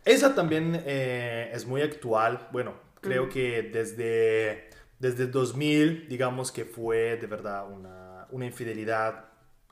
Esa 0.06 0.34
también 0.36 0.82
eh, 0.86 1.52
es 1.54 1.66
muy 1.66 1.82
actual. 1.82 2.48
Bueno, 2.52 2.74
creo 3.02 3.30
que 3.30 3.62
desde, 3.64 4.70
desde 5.00 5.28
2000, 5.28 6.08
digamos 6.08 6.52
que 6.52 6.66
fue 6.66 7.18
de 7.18 7.28
verdad 7.28 7.70
una, 7.72 8.28
una 8.32 8.46
infidelidad 8.46 9.26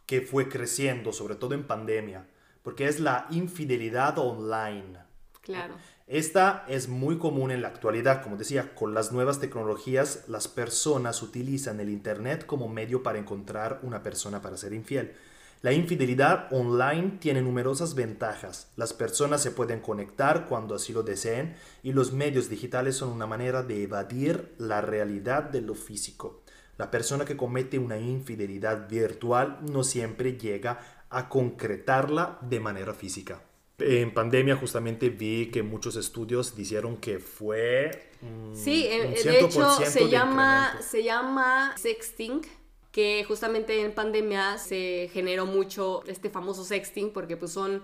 que 0.06 0.22
fue 0.22 0.50
creciendo, 0.50 1.14
sobre 1.14 1.36
todo 1.36 1.54
en 1.54 1.64
pandemia, 1.66 2.26
porque 2.64 2.88
es 2.88 3.00
la 3.00 3.28
infidelidad 3.30 4.18
online. 4.18 5.00
Claro. 5.42 5.76
Esta 6.08 6.66
es 6.68 6.88
muy 6.88 7.20
común 7.20 7.52
en 7.52 7.62
la 7.62 7.68
actualidad, 7.68 8.24
como 8.24 8.36
decía, 8.36 8.74
con 8.74 8.96
las 8.96 9.12
nuevas 9.12 9.40
tecnologías 9.40 10.24
las 10.28 10.48
personas 10.48 11.22
utilizan 11.22 11.80
el 11.80 11.90
Internet 11.90 12.48
como 12.48 12.68
medio 12.68 13.04
para 13.04 13.20
encontrar 13.20 13.80
una 13.84 14.02
persona 14.02 14.42
para 14.42 14.58
ser 14.58 14.74
infiel. 14.74 15.14
La 15.62 15.74
infidelidad 15.74 16.48
online 16.52 17.18
tiene 17.20 17.42
numerosas 17.42 17.94
ventajas. 17.94 18.72
Las 18.78 18.94
personas 18.94 19.42
se 19.44 19.52
pueden 19.52 19.82
conectar 19.82 20.46
cuando 20.48 20.76
así 20.76 20.94
lo 20.94 21.04
deseen 21.04 21.56
y 21.84 21.92
los 21.92 22.14
medios 22.14 22.50
digitales 22.50 22.96
son 22.96 23.10
una 23.10 23.28
manera 23.28 23.62
de 23.64 23.84
evadir 23.84 24.54
la 24.58 24.80
realidad 24.80 25.44
de 25.44 25.62
lo 25.62 25.76
físico. 25.76 26.44
La 26.78 26.90
persona 26.92 27.26
que 27.26 27.36
comete 27.36 27.78
una 27.78 27.98
infidelidad 27.98 28.88
virtual 28.88 29.60
no 29.70 29.84
siempre 29.84 30.38
llega 30.38 30.80
a 31.10 31.28
concretarla 31.28 32.38
de 32.42 32.60
manera 32.62 32.94
física. 32.94 33.42
En 33.80 34.14
pandemia 34.14 34.56
justamente 34.56 35.10
vi 35.10 35.52
que 35.52 35.64
muchos 35.64 35.96
estudios 35.98 36.56
dijeron 36.56 36.98
que 36.98 37.20
fue... 37.20 38.12
mm, 38.22 38.56
Sí, 38.56 38.86
eh, 38.90 39.08
un 39.08 39.14
de 39.24 39.40
hecho 39.42 39.62
100% 39.62 39.86
se 39.86 40.00
de 40.06 40.10
llama, 40.10 40.66
incremento. 40.68 40.90
se 40.90 41.04
llama 41.04 41.74
sexting, 41.78 42.42
que 43.00 43.24
justamente 43.24 43.80
en 43.80 43.94
pandemia 43.94 44.58
se 44.58 45.10
generó 45.14 45.46
mucho 45.46 46.04
este 46.06 46.30
famoso 46.30 46.66
sexting 46.66 47.14
porque 47.14 47.38
pues 47.38 47.54
son 47.54 47.82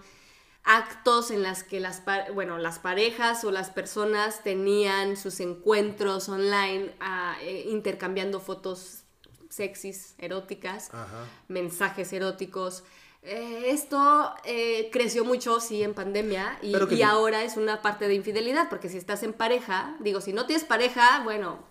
actos 0.65 1.31
en 1.31 1.41
las 1.41 1.63
que 1.63 1.79
las, 1.79 2.03
bueno, 2.33 2.57
las 2.57 2.79
parejas 2.79 3.45
o 3.45 3.51
las 3.51 3.69
personas 3.69 4.43
tenían 4.43 5.15
sus 5.15 5.39
encuentros 5.39 6.27
online 6.27 6.93
ah, 6.99 7.37
eh, 7.41 7.65
intercambiando 7.69 8.41
fotos 8.41 9.03
sexys, 9.49 10.15
eróticas, 10.17 10.93
Ajá. 10.93 11.23
mensajes 11.47 12.11
eróticos. 12.11 12.83
Eh, 13.21 13.67
esto 13.69 14.33
eh, 14.43 14.89
creció 14.91 15.23
mucho, 15.23 15.61
sí, 15.61 15.81
en 15.81 15.93
pandemia 15.93 16.59
y, 16.61 17.01
ahora 17.03 17.45
es 17.45 17.55
una 17.55 17.81
parte 17.81 18.09
de 18.09 18.15
infidelidad, 18.15 18.67
porque 18.67 18.89
si 18.89 18.97
estás 18.97 19.23
en 19.23 19.31
pareja, 19.31 19.95
digo, 20.01 20.19
si 20.19 20.33
no 20.33 20.45
tienes 20.45 20.65
pareja, 20.65 21.21
bueno, 21.23 21.63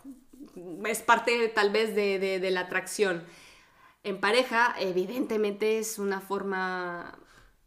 es 0.86 1.02
parte 1.02 1.48
tal 1.54 1.70
vez 1.70 1.94
de, 1.94 2.18
de- 2.18 2.40
de 2.40 2.50
la 2.50 2.60
atracción. 2.60 3.24
En 4.02 4.20
pareja, 4.20 4.74
evidentemente 4.78 5.78
es 5.78 5.98
una 5.98 6.20
forma 6.20 7.18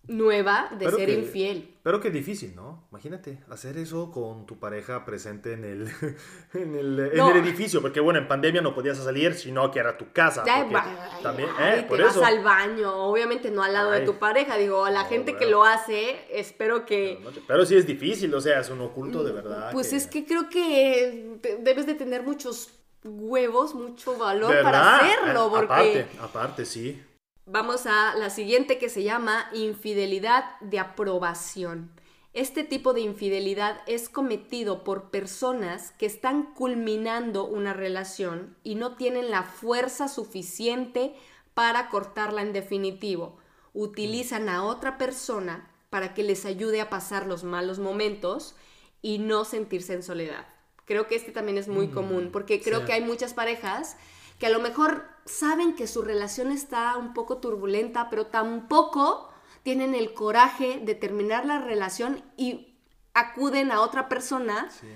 nueva 0.09 0.69
de 0.71 0.85
Pero 0.85 0.97
ser 0.97 1.07
que- 1.07 1.13
infiel. 1.15 1.73
Pero 1.83 1.99
qué 1.99 2.09
difícil, 2.11 2.55
¿no? 2.55 2.85
Imagínate 2.91 3.39
hacer 3.49 3.77
eso 3.77 4.09
con 4.11 4.45
tu 4.45 4.57
pareja 4.59 5.03
presente 5.03 5.53
en 5.53 5.65
el, 5.65 5.89
en 6.53 6.75
el, 6.75 6.99
en 7.11 7.17
No. 7.17 7.31
el 7.31 7.37
edificio, 7.37 7.81
porque 7.81 7.99
bueno, 7.99 8.19
en 8.19 8.27
pandemia 8.27 8.61
no 8.61 8.73
podías 8.75 8.97
salir, 8.97 9.33
sino 9.33 9.69
que 9.71 9.79
era 9.79 9.97
tu 9.97 10.11
casa. 10.13 10.43
Ya, 10.45 10.65
porque 10.69 10.77
ay, 10.87 11.23
también, 11.23 11.49
ay, 11.57 11.79
eh, 11.79 11.81
te 11.81 11.87
por 11.89 12.01
vas 12.01 12.11
eso. 12.11 12.23
al 12.23 12.41
baño, 12.43 12.93
obviamente 12.93 13.51
no 13.51 13.63
al 13.63 13.73
lado 13.73 13.91
de 13.91 13.99
Ay. 13.99 14.05
tu 14.05 14.13
pareja, 14.15 14.57
digo, 14.57 14.85
a 14.85 14.91
la 14.91 15.03
No, 15.03 15.09
gente 15.09 15.35
que 15.35 15.45
lo 15.45 15.63
hace, 15.65 16.17
espero 16.31 16.85
que... 16.85 17.19
Pero 17.47 17.65
sí 17.65 17.75
es 17.75 17.85
difícil, 17.87 18.33
o 18.33 18.39
sea, 18.39 18.59
es 18.61 18.69
un 18.69 18.79
oculto 18.81 19.23
de 19.25 19.31
verdad. 19.33 19.71
Pues 19.73 19.91
es 19.91 20.07
que 20.07 20.25
creo 20.25 20.49
que 20.49 21.37
te- 21.41 21.57
debes 21.57 21.85
de 21.85 21.95
tener 21.95 22.23
muchos 22.23 22.69
huevos, 23.07 23.73
mucho 23.75 24.17
valor 24.17 24.51
¿Verdad? 24.51 24.63
para 24.63 24.97
hacerlo, 24.97 25.47
Eh, 25.47 25.49
porque 25.49 25.65
Aparte, 25.65 26.07
aparte, 26.19 26.65
sí. 26.65 27.03
vamos 27.45 27.85
a 27.85 28.15
la 28.15 28.29
siguiente 28.29 28.77
que 28.77 28.89
se 28.89 29.03
llama 29.03 29.49
infidelidad 29.53 30.59
de 30.61 30.79
aprobación. 30.79 31.91
Este 32.33 32.63
tipo 32.63 32.93
de 32.93 33.01
infidelidad 33.01 33.81
es 33.87 34.09
cometido 34.09 34.83
por 34.83 35.09
personas 35.09 35.91
que 35.97 36.05
están 36.05 36.53
culminando 36.53 37.45
una 37.45 37.73
relación 37.73 38.55
y 38.63 38.75
no 38.75 38.95
tienen 38.95 39.31
la 39.31 39.43
fuerza 39.43 40.07
suficiente 40.07 41.15
para 41.55 41.89
cortarla 41.89 42.41
en 42.43 42.53
definitivo. 42.53 43.37
Utilizan 43.73 44.49
a 44.49 44.63
otra 44.65 44.97
persona 44.99 45.71
para 45.89 46.13
que 46.13 46.21
les 46.23 46.45
ayude 46.45 46.81
a 46.81 46.89
pasar 46.89 47.25
los 47.25 47.43
malos 47.43 47.79
momentos 47.79 48.55
y 49.01 49.17
no 49.19 49.45
sentirse 49.45 49.93
en 49.93 50.03
soledad. 50.03 50.45
Creo 50.87 51.05
que 51.07 51.15
este 51.15 51.31
también 51.31 51.59
es 51.59 51.67
muy 51.67 51.89
común 51.89 52.29
porque 52.31 52.59
creo 52.61 52.79
sí. 52.79 52.85
que 52.87 52.93
hay 52.93 53.03
muchas 53.03 53.33
parejas 53.35 53.97
que 54.39 54.47
a 54.47 54.49
lo 54.49 54.59
mejor 54.59 55.03
saben 55.25 55.75
que 55.75 55.85
su 55.85 56.01
relación 56.01 56.51
está 56.51 56.97
un 56.97 57.13
poco 57.13 57.37
turbulenta, 57.37 58.09
pero 58.09 58.27
tampoco 58.27 59.29
tienen 59.63 59.93
el 59.93 60.13
coraje 60.13 60.79
de 60.83 60.95
terminar 60.95 61.45
la 61.45 61.59
relación 61.59 62.23
y 62.37 62.77
acuden 63.13 63.71
a 63.71 63.81
otra 63.81 64.07
persona 64.09 64.69
Sí. 64.71 64.87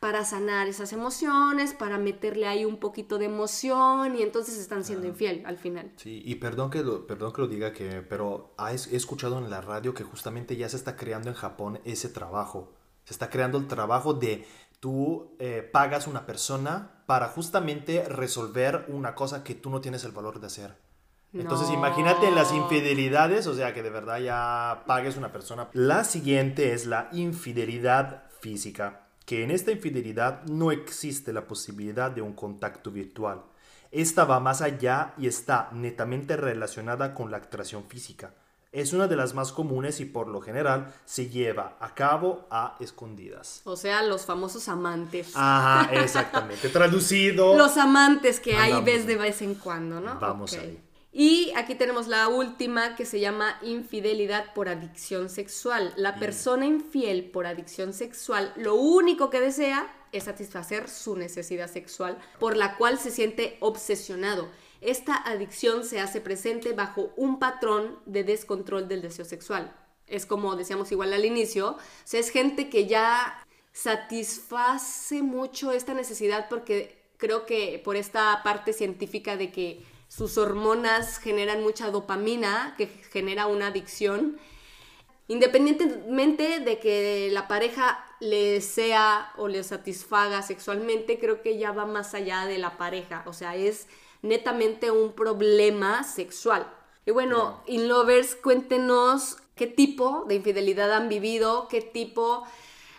para 0.00 0.24
sanar 0.24 0.68
esas 0.68 0.92
emociones, 0.92 1.74
para 1.74 1.98
meterle 1.98 2.46
ahí 2.46 2.64
un 2.64 2.78
poquito 2.78 3.18
de 3.18 3.24
emoción 3.24 4.14
y 4.16 4.22
entonces 4.22 4.56
están 4.56 4.84
siendo 4.84 5.08
infiel 5.08 5.42
al 5.44 5.58
final. 5.58 5.92
Sí, 5.96 6.22
y 6.24 6.36
perdón 6.36 6.70
que 6.70 6.82
lo, 6.84 7.06
perdón 7.06 7.32
que 7.32 7.40
lo 7.42 7.48
diga, 7.48 7.72
que, 7.72 8.00
pero 8.02 8.54
he 8.70 8.96
escuchado 8.96 9.38
en 9.38 9.50
la 9.50 9.60
radio 9.60 9.92
que 9.92 10.04
justamente 10.04 10.56
ya 10.56 10.68
se 10.68 10.76
está 10.76 10.94
creando 10.96 11.28
en 11.30 11.34
Japón 11.34 11.80
ese 11.84 12.08
trabajo. 12.08 12.72
Se 13.04 13.12
está 13.12 13.28
creando 13.28 13.58
el 13.58 13.66
trabajo 13.66 14.14
de 14.14 14.46
tú 14.80 15.36
eh, 15.38 15.68
pagas 15.72 16.06
una 16.06 16.26
persona 16.26 17.02
para 17.06 17.28
justamente 17.28 18.04
resolver 18.08 18.84
una 18.88 19.14
cosa 19.14 19.42
que 19.42 19.54
tú 19.54 19.70
no 19.70 19.80
tienes 19.80 20.04
el 20.04 20.12
valor 20.12 20.40
de 20.40 20.46
hacer. 20.46 20.76
Entonces 21.32 21.68
No. 21.68 21.74
imagínate 21.74 22.30
las 22.30 22.52
infidelidades, 22.52 23.46
o 23.46 23.54
sea 23.54 23.74
que 23.74 23.82
de 23.82 23.90
verdad 23.90 24.18
ya 24.18 24.84
pagues 24.86 25.16
una 25.16 25.30
persona. 25.32 25.68
La 25.72 26.04
siguiente 26.04 26.72
es 26.72 26.86
la 26.86 27.08
infidelidad 27.12 28.24
física, 28.40 29.08
que 29.26 29.42
en 29.44 29.50
esta 29.50 29.70
infidelidad 29.72 30.44
no 30.44 30.70
existe 30.72 31.32
la 31.32 31.46
posibilidad 31.46 32.10
de 32.10 32.22
un 32.22 32.32
contacto 32.32 32.90
virtual. 32.90 33.42
Esta 33.90 34.24
va 34.24 34.38
más 34.40 34.62
allá 34.62 35.14
y 35.18 35.26
está 35.26 35.70
netamente 35.72 36.36
relacionada 36.36 37.14
con 37.14 37.30
la 37.30 37.38
atracción 37.38 37.84
física. 37.88 38.32
Es 38.70 38.92
una 38.92 39.06
de 39.06 39.16
las 39.16 39.34
más 39.34 39.52
comunes 39.52 39.98
y 40.00 40.04
por 40.04 40.28
lo 40.28 40.42
general 40.42 40.94
se 41.06 41.30
lleva 41.30 41.78
a 41.80 41.94
cabo 41.94 42.46
a 42.50 42.76
escondidas. 42.80 43.62
O 43.64 43.76
sea, 43.76 44.02
los 44.02 44.26
famosos 44.26 44.68
amantes. 44.68 45.32
Ajá, 45.34 45.90
exactamente. 45.94 46.68
Traducido. 46.68 47.56
Los 47.56 47.78
amantes 47.78 48.40
que 48.40 48.56
Andamos 48.56 48.84
ves 48.84 49.06
de 49.06 49.16
vez 49.16 49.40
en 49.42 49.54
cuando, 49.54 50.00
¿no? 50.00 50.18
Vamos 50.20 50.52
ahí. 50.52 50.82
Y 51.12 51.52
aquí 51.56 51.74
tenemos 51.74 52.06
la 52.06 52.28
última 52.28 52.94
que 52.94 53.06
se 53.06 53.18
llama 53.18 53.58
infidelidad 53.62 54.52
por 54.52 54.68
adicción 54.68 55.30
sexual. 55.30 55.94
La 55.96 56.16
persona 56.16 56.66
infiel 56.66 57.30
por 57.30 57.46
adicción 57.46 57.94
sexual 57.94 58.52
lo 58.56 58.74
único 58.74 59.30
que 59.30 59.40
desea 59.40 59.90
es 60.12 60.24
satisfacer 60.24 60.88
su 60.88 61.16
necesidad 61.16 61.70
sexual 61.70 62.18
por 62.38 62.56
la 62.56 62.76
cual 62.76 62.98
se 62.98 63.10
siente 63.10 63.56
obsesionado. 63.60 64.48
Esta 64.80 65.16
adicción 65.16 65.84
se 65.84 66.00
hace 66.00 66.20
presente 66.20 66.72
bajo 66.72 67.12
un 67.16 67.38
patrón 67.38 67.98
de 68.06 68.24
descontrol 68.24 68.88
del 68.88 69.02
deseo 69.02 69.24
sexual. 69.24 69.74
Es 70.06 70.24
como 70.24 70.56
decíamos 70.56 70.92
igual 70.92 71.12
al 71.12 71.24
inicio, 71.24 71.76
es 72.10 72.30
gente 72.30 72.70
que 72.70 72.86
ya 72.86 73.44
satisface 73.72 75.22
mucho 75.22 75.72
esta 75.72 75.94
necesidad 75.94 76.48
porque 76.48 76.98
creo 77.16 77.44
que 77.44 77.80
por 77.84 77.96
esta 77.96 78.42
parte 78.42 78.72
científica 78.72 79.36
de 79.36 79.52
que 79.52 79.84
sus 80.08 80.38
hormonas 80.38 81.18
generan 81.18 81.62
mucha 81.62 81.90
dopamina, 81.90 82.74
que 82.78 82.86
genera 82.86 83.46
una 83.46 83.66
adicción, 83.66 84.38
independientemente 85.26 86.60
de 86.60 86.78
que 86.78 87.28
la 87.30 87.46
pareja 87.46 88.04
le 88.20 88.60
sea 88.62 89.32
o 89.36 89.48
le 89.48 89.62
satisfaga 89.62 90.42
sexualmente, 90.42 91.18
creo 91.18 91.42
que 91.42 91.58
ya 91.58 91.72
va 91.72 91.84
más 91.84 92.14
allá 92.14 92.46
de 92.46 92.58
la 92.58 92.78
pareja, 92.78 93.22
o 93.26 93.32
sea, 93.32 93.54
es 93.54 93.86
netamente 94.22 94.90
un 94.90 95.12
problema 95.12 96.04
sexual. 96.04 96.72
Y 97.06 97.10
bueno, 97.10 97.62
Inlovers, 97.66 98.34
cuéntenos 98.34 99.36
qué 99.54 99.66
tipo 99.66 100.24
de 100.28 100.36
infidelidad 100.36 100.92
han 100.92 101.08
vivido, 101.08 101.68
qué 101.68 101.80
tipo 101.80 102.44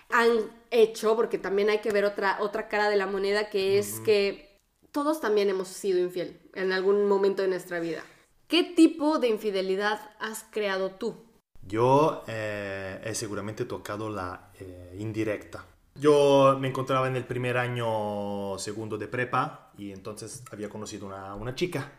han 0.10 0.51
hecho, 0.71 1.15
porque 1.15 1.38
también 1.38 1.69
hay 1.69 1.79
que 1.79 1.91
ver 1.91 2.05
otra, 2.05 2.38
otra 2.41 2.67
cara 2.67 2.89
de 2.89 2.95
la 2.95 3.08
moneda, 3.08 3.49
que 3.49 3.77
es 3.77 3.99
que 3.99 4.58
todos 4.91 5.21
también 5.21 5.49
hemos 5.49 5.67
sido 5.67 5.99
infiel 5.99 6.39
en 6.55 6.71
algún 6.71 7.08
momento 7.08 7.41
de 7.41 7.47
nuestra 7.47 7.79
vida. 7.79 8.03
¿Qué 8.47 8.63
tipo 8.63 9.19
de 9.19 9.27
infidelidad 9.27 9.99
has 10.19 10.43
creado 10.49 10.91
tú? 10.91 11.15
Yo 11.67 12.23
eh, 12.27 12.99
he 13.03 13.13
seguramente 13.13 13.65
tocado 13.65 14.10
la 14.10 14.51
eh, 14.60 14.95
indirecta. 14.97 15.65
Yo 15.99 16.57
me 16.59 16.69
encontraba 16.69 17.07
en 17.07 17.15
el 17.17 17.25
primer 17.25 17.57
año 17.57 18.57
segundo 18.57 18.97
de 18.97 19.07
prepa 19.07 19.71
y 19.77 19.91
entonces 19.91 20.43
había 20.51 20.69
conocido 20.69 21.07
una, 21.07 21.35
una 21.35 21.55
chica. 21.55 21.91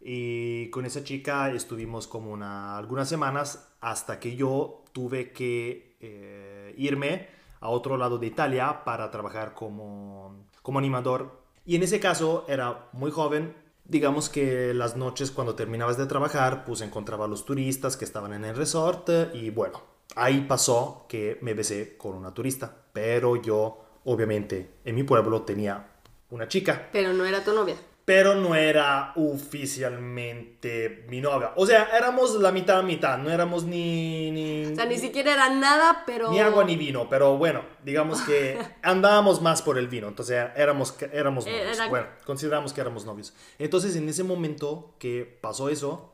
Y 0.00 0.70
con 0.70 0.86
esa 0.86 1.02
chica 1.02 1.50
estuvimos 1.50 2.06
como 2.06 2.30
una, 2.30 2.78
algunas 2.78 3.08
semanas 3.08 3.68
hasta 3.80 4.20
que 4.20 4.36
yo 4.36 4.84
tuve 4.92 5.32
que 5.32 5.96
eh, 6.00 6.74
irme 6.76 7.28
a 7.60 7.68
otro 7.70 7.96
lado 7.96 8.18
de 8.18 8.28
Italia 8.28 8.84
para 8.84 9.10
trabajar 9.10 9.54
como, 9.54 10.44
como 10.62 10.78
animador. 10.78 11.42
Y 11.66 11.74
en 11.74 11.82
ese 11.82 11.98
caso 11.98 12.44
era 12.48 12.88
muy 12.92 13.10
joven. 13.10 13.56
Digamos 13.84 14.28
que 14.28 14.72
las 14.72 14.96
noches 14.96 15.32
cuando 15.32 15.56
terminabas 15.56 15.96
de 15.96 16.06
trabajar, 16.06 16.64
pues 16.64 16.80
encontraba 16.80 17.24
a 17.24 17.28
los 17.28 17.44
turistas 17.44 17.96
que 17.96 18.04
estaban 18.04 18.32
en 18.32 18.44
el 18.44 18.54
resort 18.54 19.08
y 19.34 19.50
bueno, 19.50 19.82
ahí 20.14 20.42
pasó 20.42 21.06
que 21.08 21.38
me 21.42 21.54
besé 21.54 21.96
con 21.96 22.14
una 22.14 22.32
turista. 22.34 22.74
Pero 22.92 23.36
yo, 23.36 23.84
obviamente, 24.04 24.70
en 24.84 24.94
mi 24.94 25.02
pueblo 25.02 25.42
tenía 25.42 25.86
una 26.30 26.48
chica. 26.48 26.88
Pero 26.92 27.12
no 27.12 27.24
era 27.24 27.44
tu 27.44 27.52
novia 27.52 27.76
pero 28.08 28.34
no 28.34 28.54
era 28.54 29.12
oficialmente 29.16 31.04
mi 31.10 31.20
novia. 31.20 31.52
O 31.56 31.66
sea, 31.66 31.90
éramos 31.94 32.36
la 32.36 32.52
mitad 32.52 32.82
mitad, 32.82 33.18
no 33.18 33.28
éramos 33.28 33.64
ni, 33.64 34.30
ni... 34.30 34.64
O 34.64 34.74
sea, 34.74 34.86
ni 34.86 34.96
siquiera 34.96 35.34
era 35.34 35.50
nada, 35.50 36.04
pero... 36.06 36.30
Ni 36.30 36.40
agua 36.40 36.64
ni 36.64 36.76
vino, 36.76 37.06
pero 37.10 37.36
bueno, 37.36 37.64
digamos 37.84 38.22
que 38.22 38.58
andábamos 38.82 39.42
más 39.42 39.60
por 39.60 39.76
el 39.76 39.88
vino, 39.88 40.08
entonces 40.08 40.42
éramos, 40.56 40.96
éramos 41.12 41.46
eh, 41.46 41.64
novios. 41.68 41.90
Bueno, 41.90 42.06
consideramos 42.24 42.72
que 42.72 42.80
éramos 42.80 43.04
novios. 43.04 43.34
Entonces, 43.58 43.94
en 43.94 44.08
ese 44.08 44.24
momento 44.24 44.94
que 44.98 45.38
pasó 45.42 45.68
eso, 45.68 46.10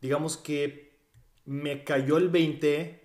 digamos 0.00 0.38
que 0.38 0.96
me 1.44 1.84
cayó 1.84 2.16
el 2.16 2.30
20 2.30 3.03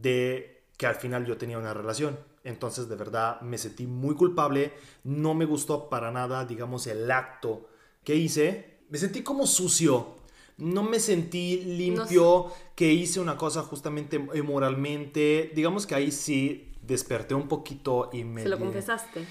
de 0.00 0.64
que 0.76 0.86
al 0.86 0.96
final 0.96 1.26
yo 1.26 1.36
tenía 1.36 1.58
una 1.58 1.74
relación. 1.74 2.18
Entonces, 2.44 2.88
de 2.88 2.96
verdad, 2.96 3.40
me 3.40 3.58
sentí 3.58 3.86
muy 3.86 4.14
culpable. 4.14 4.72
No 5.04 5.34
me 5.34 5.44
gustó 5.44 5.88
para 5.88 6.10
nada, 6.10 6.44
digamos, 6.44 6.86
el 6.86 7.10
acto 7.10 7.68
¿Qué 8.06 8.14
hice? 8.14 8.76
Me 8.88 8.98
sentí 8.98 9.22
como 9.22 9.48
sucio. 9.48 10.14
No 10.58 10.84
me 10.84 11.00
sentí 11.00 11.56
limpio, 11.64 12.52
que 12.76 12.92
hice 12.92 13.18
una 13.18 13.36
cosa 13.36 13.62
justamente 13.62 14.20
moralmente. 14.20 15.50
Digamos 15.56 15.88
que 15.88 15.96
ahí 15.96 16.12
sí 16.12 16.72
desperté 16.82 17.34
un 17.34 17.48
poquito 17.48 18.10
y 18.12 18.22
me... 18.22 18.44
¿Se 18.44 18.48
lo 18.48 18.60
confesaste? 18.60 19.26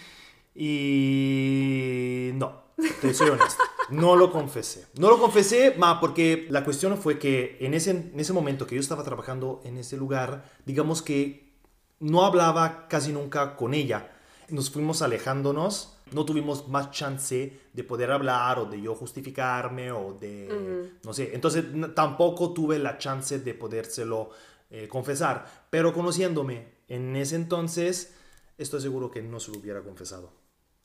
Y 0.54 2.32
no, 2.34 2.64
te 3.02 3.14
soy 3.14 3.30
honesto. 3.30 3.64
No 3.90 4.16
lo 4.16 4.32
confesé. 4.32 4.88
No 4.98 5.10
lo 5.10 5.20
confesé, 5.20 5.76
ma, 5.78 6.00
porque 6.00 6.48
la 6.50 6.64
cuestión 6.64 6.98
fue 6.98 7.20
que 7.20 7.58
en 7.60 7.74
ese, 7.74 7.92
en 7.92 8.20
ese 8.20 8.34
momento 8.34 8.66
que 8.66 8.76
yo 8.76 8.82
estaba 8.82 9.04
trabajando 9.04 9.62
en 9.64 9.78
ese 9.78 9.98
lugar, 9.98 10.52
digamos 10.66 11.02
que 11.02 11.54
no 12.00 12.26
hablaba 12.26 12.88
casi 12.88 13.12
nunca 13.12 13.56
con 13.56 13.74
ella. 13.74 14.12
Nos 14.50 14.70
fuimos 14.70 15.02
alejándonos 15.02 15.96
no 16.12 16.26
tuvimos 16.26 16.68
más 16.68 16.92
chance 16.92 17.60
de 17.74 17.84
poder 17.84 18.12
hablar 18.12 18.60
o 18.60 18.66
de 18.66 18.82
yo 18.82 18.96
justificarme 18.96 19.92
o 19.92 20.14
de, 20.14 20.92
no 21.04 21.14
sé, 21.14 21.32
entonces 21.34 21.66
tampoco 21.96 22.54
tuve 22.54 22.80
la 22.80 22.98
chance 22.98 23.40
de 23.40 23.54
podérselo 23.54 24.30
eh, 24.70 24.88
confesar, 24.88 25.68
pero 25.70 25.94
conociéndome 25.94 26.76
en 26.88 27.16
ese 27.16 27.36
entonces, 27.36 28.14
estoy 28.58 28.82
seguro 28.82 29.10
que 29.10 29.22
no 29.22 29.40
se 29.40 29.52
lo 29.52 29.60
hubiera 29.60 29.82
confesado. 29.82 30.32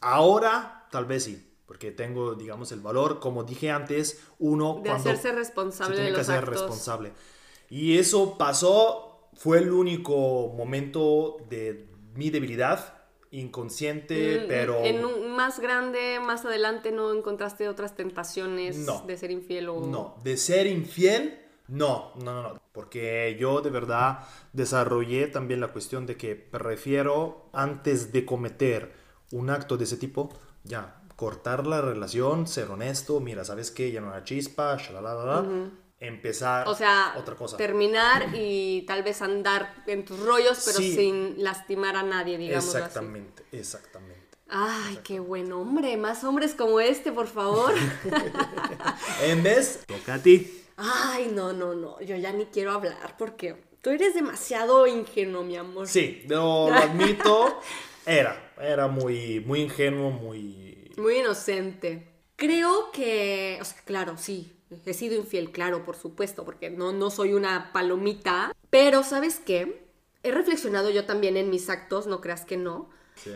Ahora, 0.00 0.88
tal 0.90 1.04
vez 1.04 1.24
sí, 1.24 1.49
porque 1.70 1.92
tengo, 1.92 2.34
digamos, 2.34 2.72
el 2.72 2.80
valor, 2.80 3.20
como 3.20 3.44
dije 3.44 3.70
antes, 3.70 4.20
uno... 4.40 4.80
De 4.82 4.90
hacerse 4.90 5.30
responsable 5.30 5.94
se 5.94 6.02
tiene 6.02 6.16
que 6.16 6.20
hacer 6.22 6.44
responsable. 6.44 7.12
Y 7.68 7.96
eso 7.96 8.36
pasó, 8.36 9.28
fue 9.34 9.58
el 9.58 9.70
único 9.70 10.48
momento 10.48 11.36
de 11.48 11.86
mi 12.16 12.30
debilidad 12.30 12.94
inconsciente, 13.30 14.40
mm, 14.40 14.48
pero... 14.48 14.82
En 14.82 15.04
un 15.04 15.30
más 15.36 15.60
grande, 15.60 16.18
más 16.18 16.44
adelante, 16.44 16.90
¿no 16.90 17.14
encontraste 17.14 17.68
otras 17.68 17.94
tentaciones 17.94 18.84
de 19.06 19.16
ser 19.16 19.30
infiel 19.30 19.68
o...? 19.68 19.86
No, 19.86 20.16
de 20.24 20.36
ser 20.38 20.66
infiel, 20.66 21.38
no, 21.68 22.10
no, 22.16 22.34
no, 22.34 22.42
no. 22.42 22.60
Porque 22.72 23.36
yo 23.38 23.60
de 23.60 23.70
verdad 23.70 24.26
desarrollé 24.52 25.28
también 25.28 25.60
la 25.60 25.68
cuestión 25.68 26.04
de 26.04 26.16
que 26.16 26.34
prefiero, 26.34 27.48
antes 27.52 28.10
de 28.10 28.26
cometer 28.26 28.92
un 29.30 29.50
acto 29.50 29.76
de 29.76 29.84
ese 29.84 29.98
tipo, 29.98 30.30
ya, 30.64 30.99
cortar 31.20 31.66
la 31.66 31.82
relación, 31.82 32.46
ser 32.46 32.70
honesto, 32.70 33.20
mira, 33.20 33.44
¿sabes 33.44 33.70
qué? 33.70 33.92
Ya 33.92 34.00
no 34.00 34.08
era 34.08 34.24
chispa, 34.24 34.78
shalalala, 34.78 35.44
empezar 36.00 36.66
o 36.66 36.74
sea, 36.74 37.12
otra 37.18 37.34
cosa. 37.34 37.58
Terminar 37.58 38.30
y 38.32 38.86
tal 38.86 39.02
vez 39.02 39.20
andar 39.20 39.84
en 39.86 40.06
tus 40.06 40.18
rollos, 40.18 40.62
pero 40.64 40.78
sin 40.78 41.44
lastimar 41.44 41.94
a 41.94 42.02
nadie, 42.02 42.38
digamos. 42.38 42.74
Exactamente, 42.74 43.44
exactamente. 43.52 44.38
Ay, 44.48 44.98
qué 45.04 45.20
buen 45.20 45.52
hombre. 45.52 45.94
Más 45.98 46.24
hombres 46.24 46.54
como 46.54 46.80
este, 46.80 47.12
por 47.12 47.26
favor. 47.26 47.74
en 49.22 49.42
vez, 49.42 49.84
toca 49.86 50.14
a 50.14 50.18
ti. 50.22 50.64
Ay, 50.78 51.30
no, 51.34 51.52
no, 51.52 51.74
no. 51.74 52.00
Yo 52.00 52.16
ya 52.16 52.32
ni 52.32 52.46
quiero 52.46 52.72
hablar 52.72 53.14
porque 53.18 53.62
tú 53.82 53.90
eres 53.90 54.14
demasiado 54.14 54.86
ingenuo, 54.86 55.42
mi 55.42 55.58
amor. 55.58 55.86
Sí, 55.86 56.24
lo, 56.28 56.70
lo 56.70 56.74
admito. 56.76 57.60
Era, 58.06 58.54
era 58.58 58.88
muy, 58.88 59.40
muy 59.40 59.60
ingenuo, 59.60 60.10
muy... 60.10 60.69
Muy 60.96 61.18
inocente. 61.18 62.08
Creo 62.36 62.90
que, 62.92 63.58
o 63.60 63.64
sea, 63.64 63.82
claro, 63.84 64.16
sí, 64.16 64.60
He 64.84 64.94
sido 64.94 65.16
infiel, 65.16 65.50
claro, 65.50 65.84
por 65.84 65.96
supuesto, 65.96 66.44
porque 66.44 66.70
no, 66.70 66.92
no 66.92 67.10
soy 67.10 67.32
una 67.32 67.72
palomita. 67.72 68.54
Pero, 68.70 69.02
¿sabes 69.02 69.40
qué? 69.44 69.84
He 70.22 70.30
reflexionado 70.30 70.90
yo 70.90 71.06
también 71.06 71.36
en 71.36 71.50
mis 71.50 71.68
actos, 71.68 72.06
no 72.06 72.20
creas 72.20 72.44
que 72.44 72.56
no. 72.56 72.88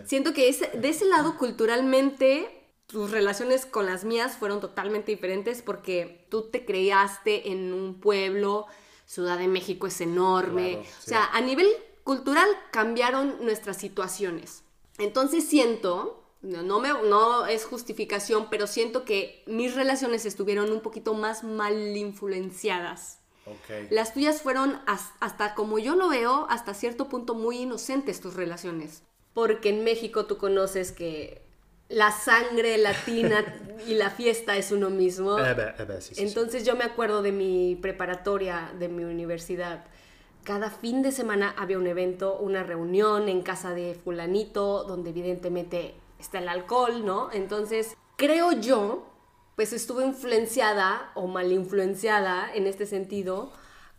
Siento 0.04 0.32
que 0.32 0.50
de 0.52 0.88
ese 0.88 1.04
lado, 1.06 1.36
culturalmente, 1.36 2.68
tus 2.86 3.10
relaciones 3.10 3.66
con 3.66 3.86
las 3.86 4.04
mías 4.04 4.36
fueron 4.36 4.60
totalmente 4.60 5.12
diferentes 5.12 5.60
porque 5.60 6.26
tú 6.30 6.48
te 6.50 6.64
creaste 6.64 7.50
en 7.50 7.72
un 7.72 8.00
pueblo, 8.00 8.66
Ciudad 9.06 9.36
de 9.36 9.48
México 9.48 9.86
es 9.86 10.00
enorme. 10.00 10.78
O 10.78 11.02
sea, 11.02 11.26
a 11.32 11.40
nivel 11.40 11.68
cultural 12.04 12.48
cambiaron 12.70 13.44
nuestras 13.44 13.76
situaciones. 13.76 14.62
Entonces 14.96 15.44
siento 15.44 16.23
no, 16.44 16.78
me, 16.80 16.88
no 16.88 17.46
es 17.46 17.64
justificación, 17.64 18.48
pero 18.50 18.66
siento 18.66 19.04
que 19.04 19.42
mis 19.46 19.74
relaciones 19.74 20.26
estuvieron 20.26 20.70
un 20.70 20.80
poquito 20.80 21.14
más 21.14 21.42
mal 21.42 21.96
influenciadas. 21.96 23.20
Las 23.90 24.14
tuyas 24.14 24.40
fueron, 24.40 24.80
hasta 24.86 25.54
como 25.54 25.78
yo 25.78 25.96
lo 25.96 26.08
veo, 26.08 26.46
hasta 26.48 26.72
cierto 26.72 27.08
punto 27.08 27.34
muy 27.34 27.58
inocentes 27.58 28.20
tus 28.20 28.34
relaciones. 28.34 29.02
Porque 29.34 29.68
en 29.68 29.84
México 29.84 30.26
tú 30.26 30.38
conoces 30.38 30.92
que 30.92 31.42
la 31.88 32.10
sangre 32.10 32.78
latina 32.78 33.44
y 33.86 33.94
la 33.94 34.10
fiesta 34.10 34.56
es 34.56 34.72
uno 34.72 34.90
mismo. 34.90 35.38
Eh, 35.38 35.54
eh, 35.58 35.98
Entonces 36.16 36.64
yo 36.64 36.76
me 36.76 36.84
acuerdo 36.84 37.20
de 37.20 37.32
mi 37.32 37.76
preparatoria, 37.76 38.72
de 38.78 38.88
mi 38.88 39.04
universidad. 39.04 39.84
Cada 40.44 40.70
fin 40.70 41.02
de 41.02 41.10
semana 41.10 41.54
había 41.58 41.78
un 41.78 41.86
evento, 41.86 42.38
una 42.38 42.62
reunión 42.62 43.28
en 43.28 43.42
casa 43.42 43.74
de 43.74 43.94
fulanito, 43.94 44.84
donde 44.84 45.10
evidentemente 45.10 45.94
está 46.24 46.38
el 46.38 46.48
alcohol, 46.48 47.04
¿no? 47.04 47.30
Entonces, 47.32 47.96
creo 48.16 48.52
yo, 48.52 49.06
pues 49.56 49.72
estuve 49.72 50.04
influenciada 50.04 51.12
o 51.14 51.26
mal 51.26 51.52
influenciada 51.52 52.52
en 52.54 52.66
este 52.66 52.86
sentido 52.86 53.52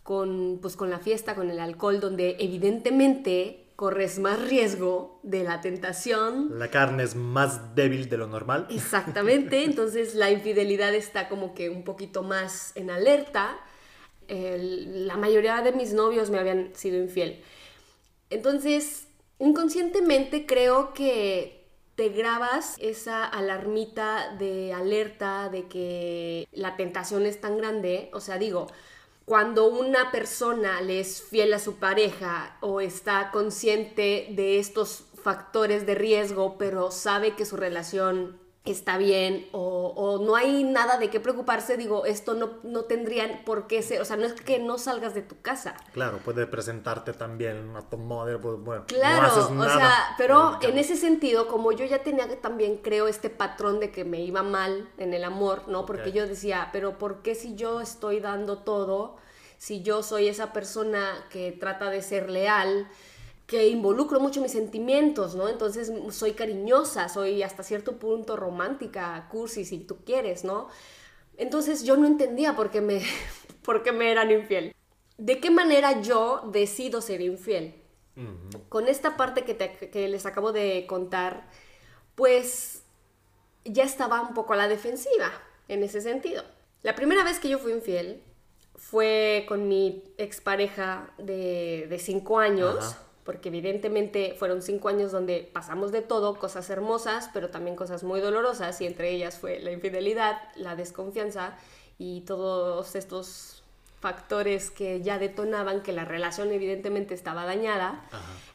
con, 0.03 0.59
pues, 0.61 0.75
con 0.75 0.89
la 0.89 0.99
fiesta, 0.99 1.35
con 1.35 1.49
el 1.49 1.59
alcohol, 1.59 1.99
donde 1.99 2.35
evidentemente 2.39 3.65
corres 3.75 4.19
más 4.19 4.41
riesgo 4.47 5.19
de 5.23 5.43
la 5.43 5.61
tentación. 5.61 6.57
La 6.57 6.69
carne 6.69 7.03
es 7.03 7.15
más 7.15 7.75
débil 7.75 8.07
de 8.09 8.17
lo 8.17 8.27
normal. 8.27 8.67
Exactamente, 8.69 9.63
entonces 9.65 10.15
la 10.15 10.31
infidelidad 10.31 10.93
está 10.93 11.27
como 11.27 11.53
que 11.53 11.69
un 11.69 11.83
poquito 11.83 12.23
más 12.23 12.71
en 12.75 12.89
alerta. 12.89 13.57
la 14.27 15.17
mayoría 15.17 15.61
de 15.61 15.71
mis 15.71 15.93
novios 15.93 16.29
me 16.29 16.39
habían 16.39 16.75
sido 16.75 16.97
infiel. 16.97 17.41
Entonces, 18.29 19.07
inconscientemente 19.39 20.45
creo 20.45 20.93
que 20.93 21.54
te 21.95 22.09
grabas 22.09 22.75
esa 22.79 23.25
alarmita 23.25 24.35
de 24.37 24.73
alerta 24.73 25.49
de 25.49 25.67
que 25.67 26.47
la 26.51 26.75
tentación 26.75 27.25
es 27.25 27.39
tan 27.39 27.57
grande, 27.57 28.09
o 28.13 28.19
sea, 28.19 28.37
digo, 28.37 28.67
cuando 29.25 29.67
una 29.67 30.11
persona 30.11 30.81
le 30.81 30.99
es 30.99 31.23
fiel 31.23 31.53
a 31.53 31.59
su 31.59 31.77
pareja 31.77 32.57
o 32.61 32.81
está 32.81 33.31
consciente 33.31 34.27
de 34.31 34.59
estos 34.59 35.05
factores 35.15 35.85
de 35.85 35.95
riesgo, 35.95 36.57
pero 36.57 36.91
sabe 36.91 37.35
que 37.35 37.45
su 37.45 37.57
relación 37.57 38.39
está 38.65 38.97
bien 38.97 39.47
o, 39.51 40.21
no 40.25 40.35
hay 40.35 40.63
nada 40.63 40.97
de 40.97 41.09
qué 41.09 41.19
preocuparse, 41.19 41.77
digo, 41.77 42.05
esto 42.05 42.33
no, 42.33 42.57
no 42.63 42.85
tendrían 42.85 43.43
por 43.45 43.67
qué 43.67 43.81
ser, 43.81 44.01
o 44.01 44.05
sea, 44.05 44.17
no 44.17 44.25
es 44.25 44.33
que 44.33 44.59
no 44.59 44.77
salgas 44.77 45.13
de 45.13 45.21
tu 45.21 45.39
casa. 45.41 45.75
Claro, 45.93 46.19
puede 46.19 46.47
presentarte 46.47 47.13
también 47.13 47.75
a 47.75 47.81
tu 47.81 47.97
madre, 47.97 48.37
pues 48.39 48.59
bueno, 48.59 48.85
claro, 48.87 49.31
o 49.57 49.63
sea, 49.65 50.15
pero 50.17 50.59
en 50.61 50.77
ese 50.77 50.95
sentido, 50.95 51.47
como 51.47 51.71
yo 51.71 51.85
ya 51.85 52.03
tenía 52.03 52.25
también, 52.41 52.77
creo, 52.77 53.07
este 53.07 53.29
patrón 53.29 53.79
de 53.79 53.91
que 53.91 54.03
me 54.03 54.21
iba 54.21 54.41
mal 54.41 54.89
en 54.97 55.13
el 55.13 55.23
amor, 55.23 55.67
¿no? 55.67 55.85
Porque 55.85 56.11
yo 56.11 56.27
decía, 56.27 56.69
pero 56.71 56.97
¿por 56.97 57.21
qué 57.21 57.35
si 57.35 57.55
yo 57.55 57.81
estoy 57.81 58.19
dando 58.19 58.59
todo, 58.59 59.17
si 59.57 59.83
yo 59.83 60.03
soy 60.03 60.27
esa 60.27 60.53
persona 60.53 61.25
que 61.29 61.51
trata 61.51 61.89
de 61.89 62.01
ser 62.01 62.29
leal, 62.29 62.87
que 63.47 63.67
involucro 63.67 64.19
mucho 64.19 64.41
mis 64.41 64.51
sentimientos, 64.51 65.35
¿no? 65.35 65.47
Entonces 65.47 65.91
soy 66.11 66.33
cariñosa, 66.33 67.09
soy 67.09 67.43
hasta 67.43 67.63
cierto 67.63 67.97
punto 67.97 68.35
romántica, 68.35 69.27
cursi 69.29 69.65
si 69.65 69.79
tú 69.79 69.97
quieres, 70.03 70.43
¿no? 70.43 70.67
Entonces 71.37 71.83
yo 71.83 71.95
no 71.97 72.07
entendía 72.07 72.55
por 72.55 72.71
qué 72.71 72.81
me, 72.81 73.01
por 73.63 73.83
qué 73.83 73.91
me 73.91 74.11
eran 74.11 74.31
infiel. 74.31 74.73
¿De 75.17 75.39
qué 75.39 75.49
manera 75.49 76.01
yo 76.01 76.49
decido 76.51 77.01
ser 77.01 77.21
infiel? 77.21 77.75
Con 78.69 78.87
esta 78.87 79.17
parte 79.17 79.43
que, 79.43 79.57
que 79.57 80.07
les 80.07 80.25
acabo 80.25 80.53
de 80.53 80.85
contar, 80.87 81.49
pues 82.15 82.83
ya 83.65 83.83
estaba 83.83 84.21
un 84.21 84.33
poco 84.33 84.53
a 84.53 84.55
la 84.55 84.69
defensiva 84.69 85.31
en 85.67 85.83
ese 85.83 85.99
sentido. 85.99 86.43
La 86.81 86.95
primera 86.95 87.25
vez 87.25 87.39
que 87.39 87.49
yo 87.49 87.59
fui 87.59 87.73
infiel 87.73 88.23
fue 88.75 89.45
con 89.49 89.67
mi 89.67 90.03
expareja 90.17 91.09
de, 91.17 91.87
de 91.89 91.99
cinco 91.99 92.39
años, 92.39 92.95
porque 93.25 93.49
evidentemente 93.49 94.35
fueron 94.37 94.61
cinco 94.61 94.87
años 94.87 95.11
donde 95.11 95.49
pasamos 95.51 95.91
de 95.91 96.01
todo, 96.01 96.35
cosas 96.35 96.69
hermosas, 96.69 97.29
pero 97.33 97.49
también 97.49 97.75
cosas 97.75 98.03
muy 98.03 98.21
dolorosas, 98.21 98.79
y 98.81 98.85
entre 98.85 99.11
ellas 99.11 99.39
fue 99.39 99.59
la 99.59 99.71
infidelidad, 99.71 100.37
la 100.55 100.75
desconfianza 100.75 101.57
y 101.97 102.21
todos 102.21 102.95
estos 102.95 103.63
factores 103.99 104.69
que 104.69 105.01
ya 105.01 105.17
detonaban 105.17 105.81
que 105.81 105.91
la 105.91 106.05
relación 106.05 106.51
evidentemente 106.51 107.15
estaba 107.15 107.45
dañada. 107.45 108.05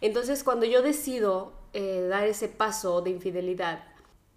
Entonces 0.00 0.44
cuando 0.44 0.64
yo 0.66 0.82
decido 0.82 1.52
eh, 1.72 2.06
dar 2.08 2.28
ese 2.28 2.46
paso 2.48 3.02
de 3.02 3.10
infidelidad, 3.10 3.82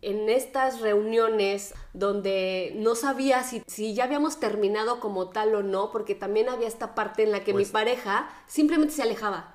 en 0.01 0.29
estas 0.29 0.81
reuniones 0.81 1.75
donde 1.93 2.73
no 2.75 2.95
sabía 2.95 3.43
si, 3.43 3.63
si, 3.67 3.93
ya 3.93 4.05
habíamos 4.05 4.39
terminado 4.39 4.99
como 4.99 5.29
tal 5.29 5.53
o 5.55 5.63
no, 5.63 5.91
porque 5.91 6.15
también 6.15 6.49
había 6.49 6.67
esta 6.67 6.95
parte 6.95 7.23
en 7.23 7.31
la 7.31 7.43
que 7.43 7.53
mi 7.53 7.59
pues 7.63 7.71
pareja 7.71 8.29
simplemente 8.47 8.95
se 8.95 9.03
alejaba. 9.03 9.52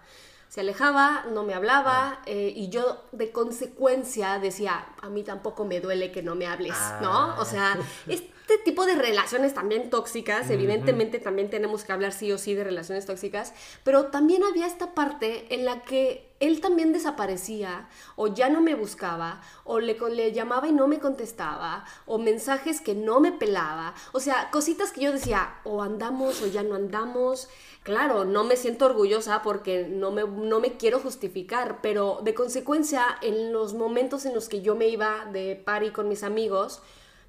Se 0.49 0.61
alejaba, 0.61 1.27
no 1.33 1.43
me 1.43 1.55
hablaba 1.55 2.09
ah. 2.09 2.23
eh, 2.27 2.53
y 2.55 2.71
yo 2.71 3.05
de 3.13 3.31
consecuencia 3.33 4.39
decía, 4.39 4.87
a 5.01 5.09
mí 5.11 5.23
tampoco 5.23 5.65
me 5.65 5.81
duele 5.81 6.11
que 6.11 6.23
no 6.23 6.35
me 6.35 6.47
hables, 6.47 6.77
¿no? 7.03 7.39
O 7.39 7.45
sea, 7.45 7.77
ah. 7.79 7.85
este 8.07 8.57
tipo 8.65 8.87
de 8.87 8.95
relaciones 8.95 9.53
también 9.53 9.91
tóxicas, 9.91 10.49
evidentemente 10.49 11.19
también 11.19 11.51
tenemos 11.51 11.85
que 11.85 11.93
hablar 11.93 12.13
sí 12.13 12.33
o 12.33 12.39
sí 12.39 12.55
de 12.55 12.65
relaciones 12.65 13.05
tóxicas, 13.05 13.53
pero 13.85 14.07
también 14.07 14.43
había 14.43 14.67
esta 14.67 14.95
parte 14.95 15.55
en 15.55 15.67
la 15.67 15.83
que 15.83 16.31
él 16.41 16.63
también 16.63 16.95
desaparecía 16.95 17.89
o 18.17 18.29
ya 18.29 18.49
no 18.49 18.63
me 18.63 18.75
buscaba 18.75 19.43
o 19.65 19.81
le, 19.81 19.99
le, 20.15 20.33
llamaba 20.33 20.67
y 20.67 20.73
no 20.73 20.87
me 20.87 20.99
contestaba 20.99 21.85
o 22.07 22.19
mensajes 22.19 22.81
que 22.81 22.95
no 22.95 23.21
me 23.21 23.33
pelaba. 23.33 23.95
O 24.13 24.21
sea, 24.21 24.51
cositas 24.51 24.93
que 24.93 25.03
yo 25.03 25.13
decía, 25.13 25.57
o 25.65 25.83
andamos 25.83 26.41
o 26.41 26.47
ya 26.47 26.63
no 26.63 26.75
andamos. 26.75 27.49
Claro, 27.89 28.27
no 28.27 28.45
me 28.45 28.57
siento 28.57 28.85
orgullosa 28.85 29.41
porque 29.41 29.87
no 29.89 30.11
me, 30.11 30.23
no 30.23 30.61
me 30.61 30.77
quiero 30.77 31.01
justificar, 31.01 31.79
pero 31.81 32.21
de 32.23 32.35
consecuencia, 32.35 33.03
en 33.23 33.51
los 33.51 33.73
momentos 33.73 34.27
en 34.27 34.35
los 34.35 34.51
que 34.51 34.61
yo 34.61 34.77
me 34.77 34.89
iba 34.89 35.25
de 35.33 35.57
party 35.57 35.91
con 35.91 36.07
mis 36.07 36.23
amigos, 36.23 36.83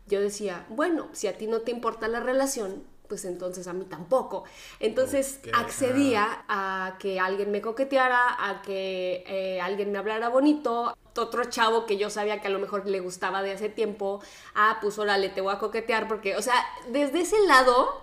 yo 0.07 0.19
decía, 0.19 0.65
bueno, 0.67 1.07
si 1.13 1.27
a 1.27 1.37
ti 1.37 1.47
no 1.47 1.61
te 1.61 1.71
importa 1.71 2.09
la 2.09 2.19
relación, 2.19 2.83
pues 3.07 3.23
entonces 3.23 3.67
a 3.69 3.73
mí 3.73 3.85
tampoco. 3.85 4.43
Entonces 4.81 5.39
accedía 5.53 6.43
a 6.49 6.97
que 6.99 7.21
alguien 7.21 7.51
me 7.51 7.61
coqueteara, 7.61 8.49
a 8.49 8.61
que 8.61 9.23
eh, 9.27 9.61
alguien 9.61 9.93
me 9.93 9.97
hablara 9.97 10.27
bonito, 10.27 10.93
otro 11.15 11.45
chavo 11.45 11.85
que 11.85 11.95
yo 11.95 12.09
sabía 12.09 12.41
que 12.41 12.47
a 12.47 12.51
lo 12.51 12.59
mejor 12.59 12.85
le 12.85 12.99
gustaba 12.99 13.41
de 13.43 13.53
hace 13.53 13.69
tiempo, 13.69 14.21
ah, 14.55 14.79
pues 14.81 14.99
órale, 14.99 15.29
te 15.29 15.39
voy 15.39 15.53
a 15.53 15.57
coquetear, 15.57 16.09
porque, 16.09 16.35
o 16.35 16.41
sea, 16.41 16.55
desde 16.89 17.21
ese 17.21 17.39
lado, 17.47 18.01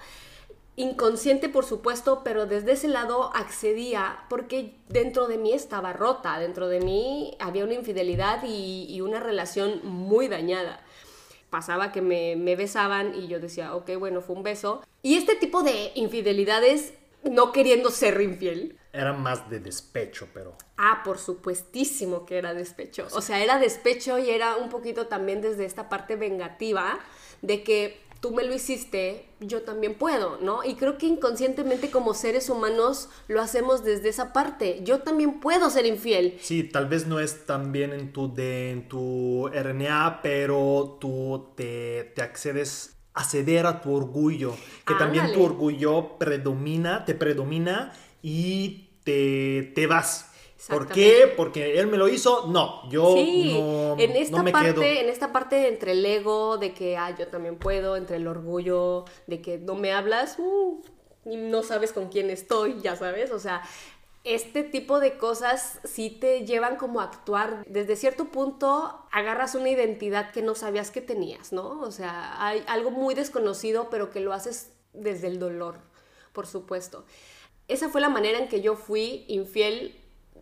inconsciente 0.77 1.49
por 1.49 1.64
supuesto, 1.64 2.22
pero 2.22 2.47
desde 2.47 2.72
ese 2.72 2.89
lado 2.89 3.31
accedía 3.35 4.24
porque 4.29 4.77
dentro 4.89 5.27
de 5.27 5.39
mí 5.39 5.53
estaba 5.53 5.93
rota, 5.93 6.39
dentro 6.39 6.68
de 6.68 6.81
mí 6.81 7.37
había 7.41 7.64
una 7.64 7.74
infidelidad 7.74 8.43
y 8.45 9.01
una 9.01 9.20
relación 9.20 9.81
muy 9.85 10.29
dañada 10.29 10.83
pasaba 11.51 11.93
que 11.93 12.03
me, 12.03 12.57
besaban 12.57 13.14
y 13.14 13.29
yo 13.29 13.41
decía, 13.41 13.74
ok, 13.74 13.93
bueno, 13.99 14.20
fue 14.20 14.37
un 14.37 14.43
beso. 14.43 14.83
Y 15.03 15.16
este 15.16 15.37
tipo 15.37 15.62
de 15.62 15.93
infidelidades, 15.95 16.93
no 17.22 17.53
queriendo 17.53 17.91
ser 17.91 18.20
infiel. 18.20 18.79
Era 18.93 19.12
más 19.12 19.49
de 19.51 19.61
despecho, 19.61 20.29
pero... 20.33 20.57
Ah, 20.77 21.03
por 21.05 21.18
supuestísimo 21.18 22.27
que 22.27 22.39
era 22.39 22.55
despecho. 22.55 23.07
O 23.12 23.20
sea, 23.20 23.43
era 23.43 23.59
despecho 23.59 24.18
y 24.18 24.31
era 24.31 24.57
un 24.57 24.68
poquito 24.68 25.07
también 25.07 25.41
desde 25.41 25.64
esta 25.64 25.89
parte 25.89 26.16
vengativa 26.16 26.99
de 27.43 27.62
que 27.62 28.01
tú 28.20 28.32
me 28.32 28.44
lo 28.44 28.54
hiciste, 28.54 29.26
yo 29.40 29.62
también 29.62 29.94
puedo, 29.94 30.38
¿no? 30.40 30.64
Y 30.64 30.74
creo 30.74 30.98
que 30.98 31.06
inconscientemente 31.06 31.90
como 31.90 32.14
seres 32.14 32.48
humanos 32.48 33.08
lo 33.28 33.40
hacemos 33.40 33.84
desde 33.84 34.08
esa 34.08 34.32
parte. 34.32 34.80
Yo 34.82 35.00
también 35.00 35.40
puedo 35.40 35.70
ser 35.70 35.86
infiel. 35.86 36.38
Sí, 36.40 36.64
tal 36.64 36.86
vez 36.86 37.06
no 37.06 37.20
es 37.20 37.46
tan 37.46 37.72
bien 37.72 37.92
en 37.92 38.12
tu, 38.12 38.32
de, 38.32 38.70
en 38.70 38.88
tu 38.88 39.48
RNA, 39.48 40.20
pero 40.22 40.98
tú 41.00 41.52
te, 41.56 42.12
te 42.14 42.22
accedes 42.22 42.96
a 43.14 43.24
ceder 43.24 43.66
a 43.66 43.80
tu 43.80 43.94
orgullo, 43.94 44.54
que 44.86 44.94
también 44.94 45.32
tu 45.32 45.42
orgullo 45.42 46.18
predomina, 46.18 47.06
te 47.06 47.14
predomina 47.14 47.92
y 48.22 48.90
te, 49.04 49.72
te 49.74 49.86
vas. 49.86 50.32
¿Por 50.68 50.88
qué? 50.88 51.32
Porque 51.36 51.78
él 51.78 51.86
me 51.86 51.96
lo 51.96 52.08
hizo. 52.08 52.46
No, 52.48 52.88
yo 52.90 53.14
no, 53.14 53.96
en 53.98 54.16
esta 54.16 54.42
me 54.42 54.52
parte, 54.52 54.74
quedo. 54.74 54.82
En 54.82 55.08
esta 55.08 55.32
parte 55.32 55.68
entre 55.68 55.92
el 55.92 56.04
ego 56.04 56.58
de 56.58 56.72
que 56.72 56.96
ah, 56.96 57.14
yo 57.16 57.28
también 57.28 57.56
puedo, 57.56 57.96
entre 57.96 58.16
el 58.16 58.26
orgullo 58.26 59.04
de 59.26 59.40
que 59.40 59.58
no 59.58 59.74
me 59.74 59.92
hablas 59.92 60.38
uh, 60.38 60.82
y 61.24 61.36
no 61.36 61.62
sabes 61.62 61.92
con 61.92 62.08
quién 62.08 62.30
estoy, 62.30 62.80
ya 62.80 62.96
sabes. 62.96 63.30
O 63.30 63.38
sea, 63.38 63.62
este 64.24 64.64
tipo 64.64 64.98
de 64.98 65.18
cosas 65.18 65.78
sí 65.84 66.10
te 66.10 66.44
llevan 66.44 66.76
como 66.76 67.00
a 67.00 67.04
actuar. 67.04 67.64
Desde 67.68 67.94
cierto 67.94 68.26
punto 68.26 69.06
agarras 69.12 69.54
una 69.54 69.70
identidad 69.70 70.32
que 70.32 70.42
no 70.42 70.54
sabías 70.56 70.90
que 70.90 71.00
tenías, 71.00 71.52
¿no? 71.52 71.80
O 71.80 71.92
sea, 71.92 72.44
hay 72.44 72.64
algo 72.66 72.90
muy 72.90 73.14
desconocido, 73.14 73.88
pero 73.88 74.10
que 74.10 74.20
lo 74.20 74.32
haces 74.32 74.72
desde 74.92 75.28
el 75.28 75.38
dolor, 75.38 75.78
por 76.32 76.46
supuesto. 76.48 77.04
Esa 77.68 77.88
fue 77.88 78.00
la 78.00 78.08
manera 78.08 78.38
en 78.38 78.48
que 78.48 78.60
yo 78.60 78.74
fui 78.74 79.24
infiel 79.28 79.94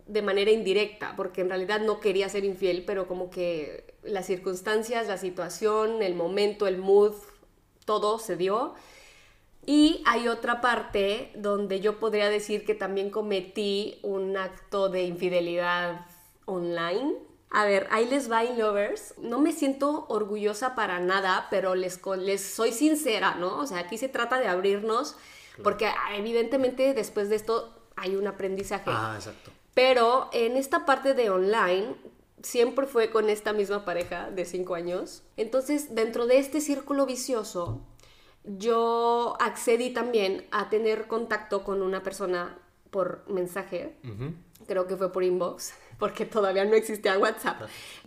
de 0.07 0.21
manera 0.21 0.51
indirecta, 0.51 1.13
porque 1.15 1.41
en 1.41 1.49
realidad 1.49 1.81
no 1.81 1.99
quería 1.99 2.29
ser 2.29 2.45
infiel, 2.45 2.83
pero 2.85 3.07
como 3.07 3.29
que 3.29 3.95
las 4.03 4.27
circunstancias, 4.27 5.07
la 5.07 5.17
situación, 5.17 6.01
el 6.01 6.13
momento, 6.13 6.67
el 6.67 6.77
mood, 6.77 7.13
todo 7.85 8.19
se 8.19 8.35
dio. 8.35 8.75
Y 9.65 10.03
hay 10.05 10.27
otra 10.27 10.61
parte 10.61 11.31
donde 11.35 11.79
yo 11.79 11.99
podría 11.99 12.29
decir 12.29 12.65
que 12.65 12.75
también 12.75 13.09
cometí 13.09 13.99
un 14.03 14.37
acto 14.37 14.89
de 14.89 15.03
infidelidad 15.03 16.05
online. 16.45 17.15
A 17.49 17.65
ver, 17.65 17.87
ahí 17.89 18.07
les 18.07 18.29
va, 18.31 18.43
lovers. 18.43 19.15
No 19.17 19.39
me 19.39 19.53
siento 19.53 20.05
orgullosa 20.07 20.75
para 20.75 20.99
nada, 20.99 21.47
pero 21.49 21.73
les, 21.73 21.99
les 22.19 22.41
soy 22.41 22.71
sincera, 22.73 23.35
¿no? 23.35 23.57
O 23.57 23.65
sea, 23.65 23.79
aquí 23.79 23.97
se 23.97 24.09
trata 24.09 24.39
de 24.39 24.47
abrirnos, 24.47 25.15
porque 25.63 25.89
evidentemente 26.15 26.93
después 26.93 27.29
de 27.29 27.37
esto 27.37 27.73
hay 27.95 28.15
un 28.15 28.27
aprendizaje. 28.27 28.91
Ah, 28.93 29.13
exacto. 29.15 29.51
Pero 29.75 30.29
en 30.33 30.57
esta 30.57 30.85
parte 30.85 31.13
de 31.13 31.29
online, 31.29 31.95
siempre 32.41 32.87
fue 32.87 33.11
con 33.11 33.29
esta 33.29 33.53
misma 33.53 33.85
pareja 33.85 34.31
de 34.31 34.45
cinco 34.45 34.73
años. 34.73 35.23
Entonces, 35.37 35.93
dentro 35.93 36.25
de 36.25 36.39
este 36.39 36.61
círculo 36.61 37.05
vicioso, 37.05 37.81
yo 38.45 39.35
accedí 39.39 39.91
también 39.91 40.47
a 40.51 40.69
tener 40.69 41.07
contacto 41.07 41.63
con 41.63 41.81
una 41.81 42.03
persona 42.03 42.57
por 42.89 43.29
mensaje. 43.29 43.97
Creo 44.67 44.87
que 44.87 44.95
fue 44.95 45.11
por 45.11 45.23
inbox, 45.23 45.73
porque 45.97 46.25
todavía 46.25 46.65
no 46.65 46.73
existía 46.75 47.17
WhatsApp. 47.17 47.63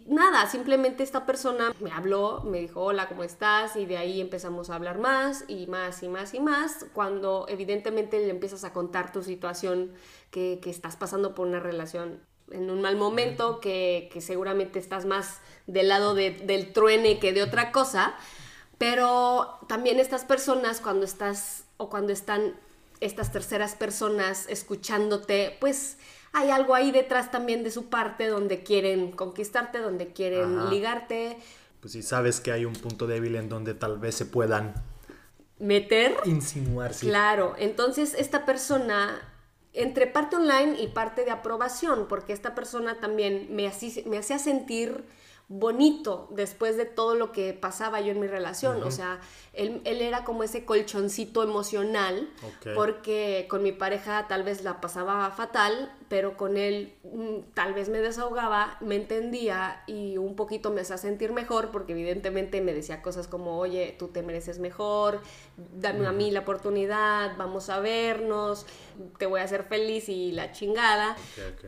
Nada, 0.06 0.48
simplemente 0.48 1.02
esta 1.02 1.26
persona 1.26 1.74
me 1.80 1.90
habló, 1.90 2.42
me 2.44 2.60
dijo, 2.60 2.82
hola, 2.82 3.08
¿cómo 3.08 3.24
estás? 3.24 3.76
Y 3.76 3.84
de 3.84 3.98
ahí 3.98 4.20
empezamos 4.20 4.70
a 4.70 4.74
hablar 4.74 4.98
más 4.98 5.44
y 5.48 5.66
más 5.66 6.02
y 6.02 6.08
más 6.08 6.34
y 6.34 6.40
más. 6.40 6.86
Cuando 6.94 7.46
evidentemente 7.48 8.18
le 8.18 8.30
empiezas 8.30 8.64
a 8.64 8.72
contar 8.72 9.12
tu 9.12 9.22
situación 9.22 9.92
que, 10.30 10.60
estás 10.64 10.96
pasando 10.96 11.34
por 11.34 11.46
una 11.46 11.60
relación 11.60 12.20
en 12.50 12.70
un 12.70 12.80
mal 12.80 12.96
momento, 12.96 13.60
que, 13.60 14.10
seguramente 14.20 14.78
estás 14.78 15.04
más 15.04 15.40
del 15.66 15.88
lado 15.88 16.14
del 16.14 16.72
truene 16.72 17.18
que 17.18 17.32
de 17.32 17.42
otra 17.42 17.72
cosa, 17.72 18.14
pero 18.78 19.58
también 19.68 19.98
estas 19.98 20.24
personas 20.24 20.80
cuando 20.80 21.04
estás 21.04 21.64
o 21.76 21.90
cuando 21.90 22.12
están 22.12 22.54
estas 23.00 23.30
terceras 23.30 23.74
personas 23.74 24.46
escuchándote, 24.48 25.56
pues 25.60 25.98
hay 26.38 26.50
algo 26.50 26.74
ahí 26.74 26.90
detrás 26.92 27.30
también 27.30 27.64
de 27.64 27.70
su 27.70 27.88
parte 27.88 28.26
donde 28.28 28.62
quieren 28.62 29.12
conquistarte, 29.12 29.78
donde 29.78 30.12
quieren 30.12 30.70
ligarte. 30.70 31.38
Pues 31.80 31.92
si 31.92 32.02
sabes 32.02 32.40
que 32.40 32.52
hay 32.52 32.64
un 32.64 32.74
punto 32.74 33.06
débil 33.06 33.36
en 33.36 33.48
donde 33.48 33.74
tal 33.74 33.98
vez 33.98 34.14
se 34.14 34.26
puedan 34.26 34.74
meter. 35.58 36.16
Insinuarse. 36.24 37.06
Claro, 37.06 37.54
entonces 37.58 38.14
esta 38.16 38.46
persona 38.46 39.20
entre 39.74 40.06
parte 40.06 40.36
online 40.36 40.80
y 40.80 40.88
parte 40.88 41.24
de 41.24 41.30
aprobación, 41.30 42.06
porque 42.08 42.32
esta 42.32 42.54
persona 42.54 43.00
también 43.00 43.48
me 43.50 43.68
hacía, 43.68 44.02
me 44.06 44.18
hacía 44.18 44.38
sentir 44.38 45.04
bonito 45.48 46.28
después 46.30 46.76
de 46.76 46.84
todo 46.84 47.14
lo 47.14 47.32
que 47.32 47.54
pasaba 47.54 48.02
yo 48.02 48.12
en 48.12 48.20
mi 48.20 48.26
relación. 48.26 48.82
O 48.82 48.90
sea, 48.90 49.20
él, 49.54 49.80
era 49.84 50.22
como 50.24 50.42
ese 50.42 50.66
colchoncito 50.66 51.42
emocional, 51.42 52.28
porque 52.74 53.46
con 53.48 53.62
mi 53.62 53.72
pareja 53.72 54.26
tal 54.28 54.42
vez 54.42 54.62
la 54.62 54.80
pasaba 54.80 55.30
fatal, 55.30 55.90
pero 56.08 56.36
con 56.36 56.56
él 56.56 56.94
mm, 57.02 57.54
tal 57.54 57.72
vez 57.72 57.88
me 57.88 57.98
desahogaba, 57.98 58.76
me 58.80 58.96
entendía 58.96 59.82
y 59.86 60.18
un 60.18 60.36
poquito 60.36 60.70
me 60.70 60.82
hacía 60.82 60.98
sentir 60.98 61.32
mejor, 61.32 61.70
porque 61.70 61.92
evidentemente 61.92 62.60
me 62.60 62.74
decía 62.74 63.00
cosas 63.00 63.26
como, 63.26 63.58
oye, 63.58 63.96
tú 63.98 64.08
te 64.08 64.22
mereces 64.22 64.58
mejor, 64.58 65.20
dame 65.74 66.06
a 66.06 66.12
mí 66.12 66.30
la 66.30 66.40
oportunidad, 66.40 67.36
vamos 67.36 67.68
a 67.68 67.80
vernos, 67.80 68.66
te 69.18 69.26
voy 69.26 69.40
a 69.40 69.44
hacer 69.44 69.64
feliz 69.64 70.08
y 70.08 70.32
la 70.32 70.52
chingada. 70.52 71.16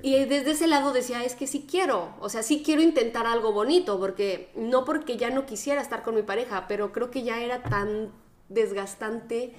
y 0.03 0.25
desde 0.25 0.53
ese 0.53 0.67
lado 0.67 0.93
decía, 0.93 1.25
es 1.25 1.35
que 1.35 1.47
sí 1.47 1.67
quiero, 1.69 2.15
o 2.21 2.29
sea, 2.29 2.43
sí 2.43 2.63
quiero 2.65 2.83
intentar 2.83 3.27
algo 3.27 3.53
bonito 3.53 3.99
porque 3.99 4.51
no 4.55 4.85
porque 4.85 5.17
ya 5.17 5.31
no 5.31 5.47
quisiera 5.47 5.81
estar 5.81 6.03
con 6.03 6.15
mi 6.15 6.23
pareja, 6.23 6.67
pero 6.69 6.93
creo 6.93 7.11
que 7.11 7.23
ya 7.23 7.41
era 7.41 7.63
tan 7.63 8.13
desgastante 8.49 9.55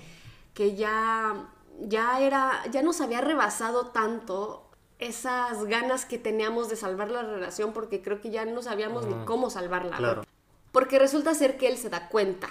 que 0.53 0.75
ya 0.75 1.49
ya 1.79 2.19
era 2.19 2.63
ya 2.69 2.84
nos 2.84 3.01
había 3.01 3.21
rebasado 3.21 3.88
tanto 3.88 4.69
esas 4.99 5.63
ganas 5.65 6.05
que 6.05 6.19
teníamos 6.19 6.69
de 6.69 6.75
salvar 6.75 7.09
la 7.09 7.23
relación 7.23 7.73
porque 7.73 8.01
creo 8.01 8.21
que 8.21 8.29
ya 8.29 8.45
no 8.45 8.61
sabíamos 8.61 9.07
ni 9.07 9.15
cómo 9.25 9.49
salvarla. 9.49 10.23
Porque 10.71 10.99
resulta 10.99 11.34
ser 11.34 11.57
que 11.57 11.67
él 11.67 11.77
se 11.77 11.89
da 11.89 12.07
cuenta. 12.07 12.47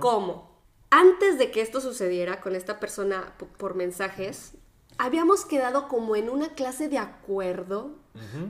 ¿Cómo? 0.00 0.49
Antes 0.90 1.38
de 1.38 1.50
que 1.50 1.60
esto 1.60 1.80
sucediera 1.80 2.40
con 2.40 2.56
esta 2.56 2.80
persona 2.80 3.32
por 3.58 3.74
mensajes, 3.74 4.54
habíamos 4.98 5.44
quedado 5.44 5.88
como 5.88 6.16
en 6.16 6.28
una 6.28 6.50
clase 6.54 6.88
de 6.88 6.98
acuerdo 6.98 7.92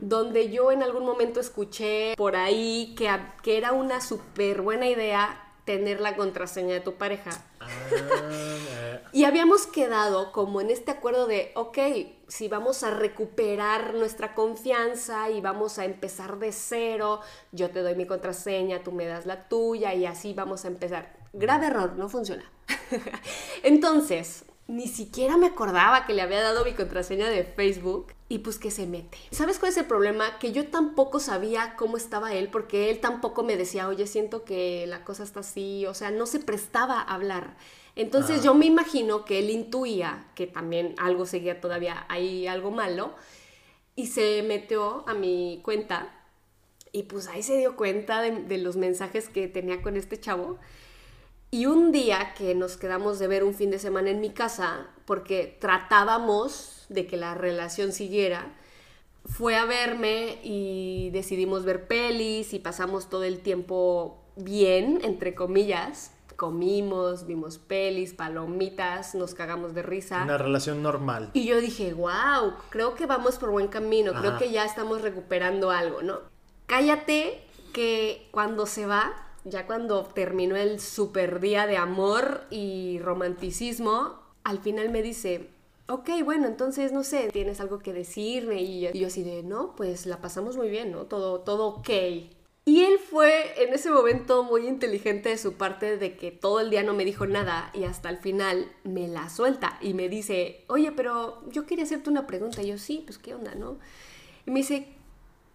donde 0.01 0.49
yo 0.49 0.71
en 0.71 0.81
algún 0.81 1.05
momento 1.05 1.39
escuché 1.39 2.15
por 2.17 2.35
ahí 2.35 2.95
que, 2.97 3.09
que 3.43 3.57
era 3.57 3.73
una 3.73 4.01
súper 4.01 4.61
buena 4.61 4.87
idea 4.87 5.51
tener 5.65 6.01
la 6.01 6.15
contraseña 6.15 6.73
de 6.73 6.81
tu 6.81 6.95
pareja. 6.95 7.29
Ah, 7.59 7.67
eh. 7.91 8.99
y 9.13 9.23
habíamos 9.25 9.67
quedado 9.67 10.31
como 10.31 10.59
en 10.59 10.71
este 10.71 10.91
acuerdo 10.91 11.27
de, 11.27 11.51
ok, 11.55 11.77
si 12.27 12.47
vamos 12.47 12.83
a 12.83 12.89
recuperar 12.89 13.93
nuestra 13.93 14.33
confianza 14.33 15.29
y 15.29 15.39
vamos 15.39 15.77
a 15.77 15.85
empezar 15.85 16.39
de 16.39 16.51
cero, 16.51 17.21
yo 17.51 17.69
te 17.69 17.81
doy 17.81 17.95
mi 17.95 18.07
contraseña, 18.07 18.83
tú 18.83 18.91
me 18.91 19.05
das 19.05 19.25
la 19.25 19.47
tuya 19.47 19.93
y 19.93 20.05
así 20.05 20.33
vamos 20.33 20.65
a 20.65 20.69
empezar. 20.69 21.20
Grave 21.33 21.67
error, 21.67 21.93
no 21.97 22.09
funciona. 22.09 22.43
Entonces, 23.63 24.45
ni 24.67 24.87
siquiera 24.87 25.37
me 25.37 25.47
acordaba 25.47 26.05
que 26.05 26.13
le 26.13 26.21
había 26.21 26.41
dado 26.41 26.63
mi 26.63 26.73
contraseña 26.73 27.29
de 27.29 27.43
Facebook 27.43 28.13
y 28.29 28.39
pues 28.39 28.57
que 28.57 28.71
se 28.71 28.87
mete. 28.87 29.17
¿Sabes 29.31 29.59
cuál 29.59 29.71
es 29.71 29.77
el 29.77 29.85
problema? 29.85 30.39
Que 30.39 30.53
yo 30.53 30.67
tampoco 30.67 31.19
sabía 31.19 31.75
cómo 31.75 31.97
estaba 31.97 32.33
él 32.33 32.49
porque 32.49 32.89
él 32.89 32.99
tampoco 32.99 33.43
me 33.43 33.57
decía, 33.57 33.87
oye, 33.89 34.07
siento 34.07 34.45
que 34.45 34.85
la 34.87 35.03
cosa 35.03 35.23
está 35.23 35.41
así, 35.41 35.85
o 35.85 35.93
sea, 35.93 36.11
no 36.11 36.25
se 36.25 36.39
prestaba 36.39 37.01
a 37.01 37.13
hablar. 37.13 37.57
Entonces 37.97 38.39
ah. 38.39 38.43
yo 38.45 38.53
me 38.53 38.65
imagino 38.65 39.25
que 39.25 39.39
él 39.39 39.49
intuía 39.49 40.25
que 40.35 40.47
también 40.47 40.95
algo 40.97 41.25
seguía 41.25 41.59
todavía 41.59 42.05
ahí, 42.07 42.47
algo 42.47 42.71
malo, 42.71 43.13
y 43.97 44.07
se 44.07 44.41
metió 44.43 45.03
a 45.07 45.13
mi 45.13 45.59
cuenta 45.63 46.17
y 46.93 47.03
pues 47.03 47.27
ahí 47.27 47.43
se 47.43 47.57
dio 47.57 47.75
cuenta 47.75 48.21
de, 48.21 48.43
de 48.43 48.57
los 48.57 48.77
mensajes 48.77 49.27
que 49.27 49.47
tenía 49.49 49.81
con 49.81 49.97
este 49.97 50.19
chavo. 50.19 50.57
Y 51.53 51.65
un 51.65 51.91
día 51.91 52.33
que 52.37 52.55
nos 52.55 52.77
quedamos 52.77 53.19
de 53.19 53.27
ver 53.27 53.43
un 53.43 53.53
fin 53.53 53.71
de 53.71 53.77
semana 53.77 54.09
en 54.09 54.21
mi 54.21 54.29
casa, 54.29 54.87
porque 55.03 55.57
tratábamos 55.59 56.85
de 56.87 57.07
que 57.07 57.17
la 57.17 57.35
relación 57.35 57.91
siguiera, 57.91 58.53
fue 59.25 59.57
a 59.57 59.65
verme 59.65 60.39
y 60.43 61.09
decidimos 61.11 61.65
ver 61.65 61.87
pelis 61.87 62.53
y 62.53 62.59
pasamos 62.59 63.09
todo 63.09 63.25
el 63.25 63.41
tiempo 63.41 64.23
bien, 64.37 64.99
entre 65.03 65.35
comillas. 65.35 66.13
Comimos, 66.37 67.27
vimos 67.27 67.57
pelis, 67.57 68.13
palomitas, 68.13 69.13
nos 69.13 69.35
cagamos 69.35 69.75
de 69.75 69.83
risa. 69.83 70.23
Una 70.23 70.37
relación 70.37 70.81
normal. 70.81 71.31
Y 71.33 71.45
yo 71.45 71.59
dije, 71.59 71.93
wow, 71.93 72.53
creo 72.69 72.95
que 72.95 73.05
vamos 73.05 73.37
por 73.37 73.51
buen 73.51 73.67
camino, 73.67 74.13
creo 74.13 74.37
que 74.37 74.51
ya 74.51 74.63
estamos 74.63 75.01
recuperando 75.01 75.69
algo, 75.69 76.01
¿no? 76.01 76.19
Cállate 76.65 77.43
que 77.73 78.29
cuando 78.31 78.65
se 78.65 78.85
va, 78.85 79.13
ya 79.43 79.65
cuando 79.65 80.03
terminó 80.03 80.55
el 80.55 80.79
super 80.79 81.39
día 81.39 81.67
de 81.67 81.77
amor 81.77 82.45
y 82.49 82.99
romanticismo, 82.99 84.19
al 84.43 84.59
final 84.59 84.89
me 84.89 85.01
dice, 85.01 85.49
ok, 85.87 86.09
bueno, 86.23 86.47
entonces 86.47 86.91
no 86.91 87.03
sé, 87.03 87.29
tienes 87.31 87.59
algo 87.59 87.79
que 87.79 87.93
decirme 87.93 88.61
y 88.61 88.89
yo, 88.93 89.07
así 89.07 89.23
de, 89.23 89.43
no, 89.43 89.75
pues 89.75 90.05
la 90.05 90.21
pasamos 90.21 90.57
muy 90.57 90.69
bien, 90.69 90.91
¿no? 90.91 91.05
Todo, 91.05 91.41
todo 91.41 91.67
ok. 91.67 91.89
Y 92.63 92.83
él 92.83 92.99
fue 92.99 93.63
en 93.63 93.73
ese 93.73 93.89
momento 93.89 94.43
muy 94.43 94.67
inteligente 94.67 95.29
de 95.29 95.37
su 95.37 95.53
parte 95.53 95.97
de 95.97 96.15
que 96.15 96.31
todo 96.31 96.59
el 96.59 96.69
día 96.69 96.83
no 96.83 96.93
me 96.93 97.05
dijo 97.05 97.25
nada 97.25 97.71
y 97.73 97.85
hasta 97.85 98.09
el 98.09 98.17
final 98.17 98.71
me 98.83 99.07
la 99.07 99.29
suelta 99.29 99.79
y 99.81 99.95
me 99.95 100.09
dice, 100.09 100.63
oye, 100.67 100.91
pero 100.91 101.41
yo 101.49 101.65
quería 101.65 101.85
hacerte 101.85 102.11
una 102.11 102.27
pregunta. 102.27 102.61
Y 102.61 102.67
yo, 102.67 102.77
sí, 102.77 103.01
pues 103.05 103.17
qué 103.17 103.33
onda, 103.33 103.55
¿no? 103.55 103.79
Y 104.45 104.51
me 104.51 104.59
dice, 104.59 104.87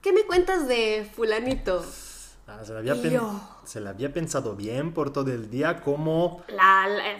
¿qué 0.03 0.13
me 0.13 0.25
cuentas 0.25 0.67
de 0.67 1.09
fulanito? 1.15 1.85
Ah, 2.49 2.61
se, 2.65 3.81
la 3.81 3.91
había 3.91 4.13
pensado 4.13 4.55
bien 4.55 4.95
por 4.95 5.13
todo 5.13 5.33
el 5.33 5.51
día, 5.51 5.81
como... 5.81 6.45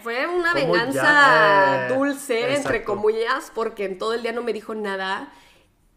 fue 0.01 0.25
una 0.25 0.53
venganza 0.53 1.89
eh, 1.89 1.93
dulce, 1.93 2.55
entre 2.55 2.85
comillas, 2.85 3.51
porque 3.53 3.83
en 3.83 3.97
todo 3.97 4.13
el 4.13 4.21
día 4.21 4.31
no 4.31 4.41
me 4.41 4.53
dijo 4.53 4.73
nada 4.73 5.33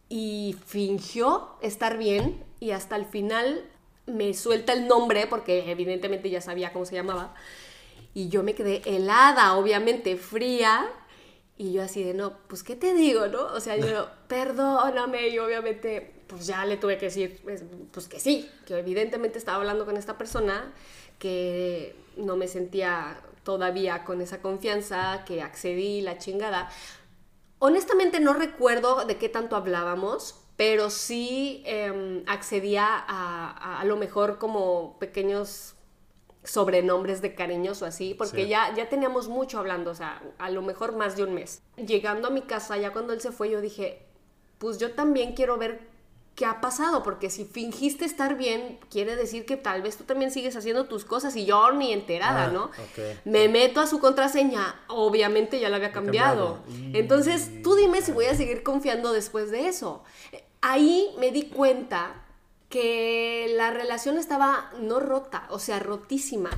y 0.08 0.56
fingió 0.66 1.50
estar 1.62 1.96
bien 1.96 2.44
y 2.58 2.72
hasta 2.72 2.96
el 2.96 3.06
final 3.06 3.70
me 4.06 4.34
suelta 4.34 4.72
el 4.72 4.88
nombre, 4.88 5.28
porque 5.28 5.70
evidentemente 5.70 6.28
ya 6.28 6.40
sabía 6.40 6.72
cómo 6.72 6.84
se 6.84 6.96
llamaba, 6.96 7.32
y 8.12 8.28
yo 8.28 8.42
me 8.42 8.56
quedé 8.56 8.82
helada, 8.84 9.54
obviamente 9.54 10.16
fría, 10.16 10.90
y 11.56 11.72
yo 11.72 11.84
así 11.84 12.02
de, 12.02 12.14
no, 12.14 12.32
pues, 12.48 12.64
¿qué 12.64 12.74
te 12.74 12.94
digo, 12.94 13.28
no? 13.28 13.44
O 13.44 13.60
sea, 13.60 13.76
yo, 13.76 14.08
perdóname, 14.26 15.28
y 15.28 15.38
obviamente 15.38 16.19
pues 16.30 16.46
ya 16.46 16.64
le 16.64 16.76
tuve 16.76 16.96
que 16.96 17.06
decir, 17.06 17.40
pues, 17.42 17.64
pues, 17.90 18.06
que 18.06 18.20
sí, 18.20 18.48
que 18.64 18.78
evidentemente 18.78 19.36
estaba 19.36 19.58
hablando 19.58 19.84
con 19.84 19.96
esta 19.96 20.16
persona, 20.16 20.72
que 21.18 21.96
no 22.16 22.36
me 22.36 22.46
sentía 22.46 23.20
todavía 23.42 24.04
con 24.04 24.20
esa 24.20 24.40
confianza, 24.40 25.24
que 25.24 25.42
accedí 25.42 26.00
la 26.02 26.18
chingada. 26.18 26.70
Honestamente 27.58 28.20
no 28.20 28.32
recuerdo 28.32 29.04
de 29.04 29.16
qué 29.16 29.28
tanto 29.28 29.56
hablábamos, 29.56 30.36
pero 30.56 30.88
sí 30.88 31.62
em, 31.66 32.22
accedía 32.28 32.86
a, 32.86 33.80
a, 33.80 33.84
lo 33.84 33.96
mejor 33.96 34.38
como 34.38 34.98
pequeños 35.00 35.74
sobrenombres 36.44 37.22
de 37.22 37.34
cariños 37.34 37.82
o 37.82 37.86
así, 37.86 38.14
porque 38.14 38.46
ya, 38.46 38.72
ya 38.74 38.88
teníamos 38.88 39.28
mucho 39.28 39.58
hablando, 39.58 39.90
o 39.90 39.94
sea, 39.94 40.22
a 40.38 40.50
lo 40.50 40.62
mejor 40.62 40.94
más 40.94 41.16
de 41.16 41.24
un 41.24 41.34
mes. 41.34 41.60
Llegando 41.76 42.28
a 42.28 42.30
mi 42.30 42.42
casa, 42.42 42.76
ya 42.76 42.92
cuando 42.92 43.12
él 43.12 43.20
se 43.20 43.32
fue, 43.32 43.50
yo 43.50 43.60
dije, 43.60 44.06
pues 44.58 44.78
yo 44.78 44.92
también 44.92 45.34
quiero 45.34 45.58
ver 45.58 45.89
qué 46.40 46.46
ha 46.46 46.62
pasado, 46.62 47.02
porque 47.02 47.28
si 47.28 47.44
fingiste 47.44 48.06
estar 48.06 48.34
bien, 48.34 48.78
quiere 48.90 49.14
decir 49.14 49.44
que 49.44 49.58
tal 49.58 49.82
vez 49.82 49.98
tú 49.98 50.04
también 50.04 50.30
sigues 50.30 50.56
haciendo 50.56 50.86
tus 50.86 51.04
cosas 51.04 51.36
y 51.36 51.44
yo 51.44 51.70
ni 51.72 51.92
enterada, 51.92 52.46
ah, 52.46 52.50
¿no? 52.50 52.70
Me 53.26 53.50
meto 53.50 53.78
a 53.82 53.86
su 53.86 53.98
contraseña, 54.00 54.80
obviamente 54.88 55.60
ya 55.60 55.68
la 55.68 55.76
había 55.76 55.92
cambiado. 55.92 56.60
Entonces, 56.94 57.62
tú 57.62 57.74
dime 57.74 58.00
si 58.00 58.12
voy 58.12 58.24
a 58.24 58.34
seguir 58.34 58.62
confiando 58.62 59.12
después 59.12 59.50
de 59.50 59.68
eso. 59.68 60.02
Ahí 60.62 61.10
me 61.18 61.30
di 61.30 61.42
cuenta 61.42 62.24
que 62.70 63.52
la 63.54 63.70
relación 63.70 64.16
estaba 64.16 64.70
no 64.80 64.98
rota, 64.98 65.46
o 65.50 65.58
sea, 65.58 65.78
rotísima. 65.78 66.48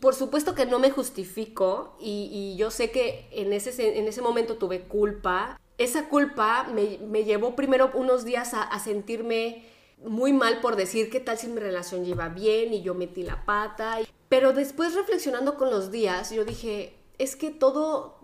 Por 0.00 0.14
supuesto 0.14 0.54
que 0.54 0.66
no 0.66 0.78
me 0.78 0.90
justifico 0.90 1.96
y, 2.00 2.56
yo 2.56 2.70
sé 2.70 2.90
que 2.90 3.28
en 3.32 3.52
ese, 3.52 3.98
en 3.98 4.08
ese 4.08 4.22
momento 4.22 4.56
tuve 4.56 4.82
culpa 4.82 5.60
esa 5.80 6.10
culpa 6.10 6.64
me, 6.64 7.24
llevó 7.24 7.56
primero 7.56 7.90
unos 7.94 8.26
días 8.26 8.52
a, 8.52 8.78
sentirme 8.78 9.64
muy 10.04 10.34
mal 10.34 10.60
por 10.60 10.76
decir 10.76 11.08
qué 11.08 11.20
tal 11.20 11.38
si 11.38 11.48
mi 11.48 11.58
relación 11.58 12.04
lleva 12.04 12.28
bien 12.28 12.74
y 12.74 12.82
yo 12.82 12.94
metí 12.94 13.22
la 13.22 13.46
pata. 13.46 13.98
Pero 14.28 14.52
después 14.52 14.94
reflexionando 14.94 15.56
con 15.56 15.70
los 15.70 15.90
días, 15.90 16.32
yo 16.32 16.44
dije, 16.44 16.98
es 17.16 17.34
que 17.34 17.50
todo, 17.50 18.18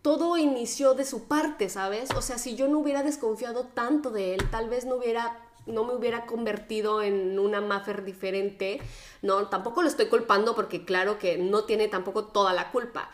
todo 0.00 0.38
inició 0.38 0.94
de 0.94 1.04
su 1.04 1.28
parte, 1.28 1.68
¿sabes? 1.68 2.08
O 2.16 2.22
sea, 2.22 2.38
si 2.38 2.56
yo 2.56 2.66
no 2.66 2.78
hubiera 2.78 3.02
desconfiado 3.02 3.66
tanto 3.66 4.10
de 4.10 4.32
él, 4.32 4.48
tal 4.50 4.70
vez 4.70 4.86
no 4.86 4.94
hubiera 4.94 5.45
no 5.66 5.84
me 5.84 5.94
hubiera 5.94 6.26
convertido 6.26 7.02
en 7.02 7.38
una 7.38 7.60
Maffer 7.60 8.04
diferente. 8.04 8.80
No, 9.22 9.48
tampoco 9.48 9.82
lo 9.82 9.88
estoy 9.88 10.06
culpando 10.06 10.54
porque 10.54 10.84
claro 10.84 11.18
que 11.18 11.36
no 11.38 11.64
tiene 11.64 11.88
tampoco 11.88 12.26
toda 12.26 12.52
la 12.52 12.70
culpa. 12.70 13.10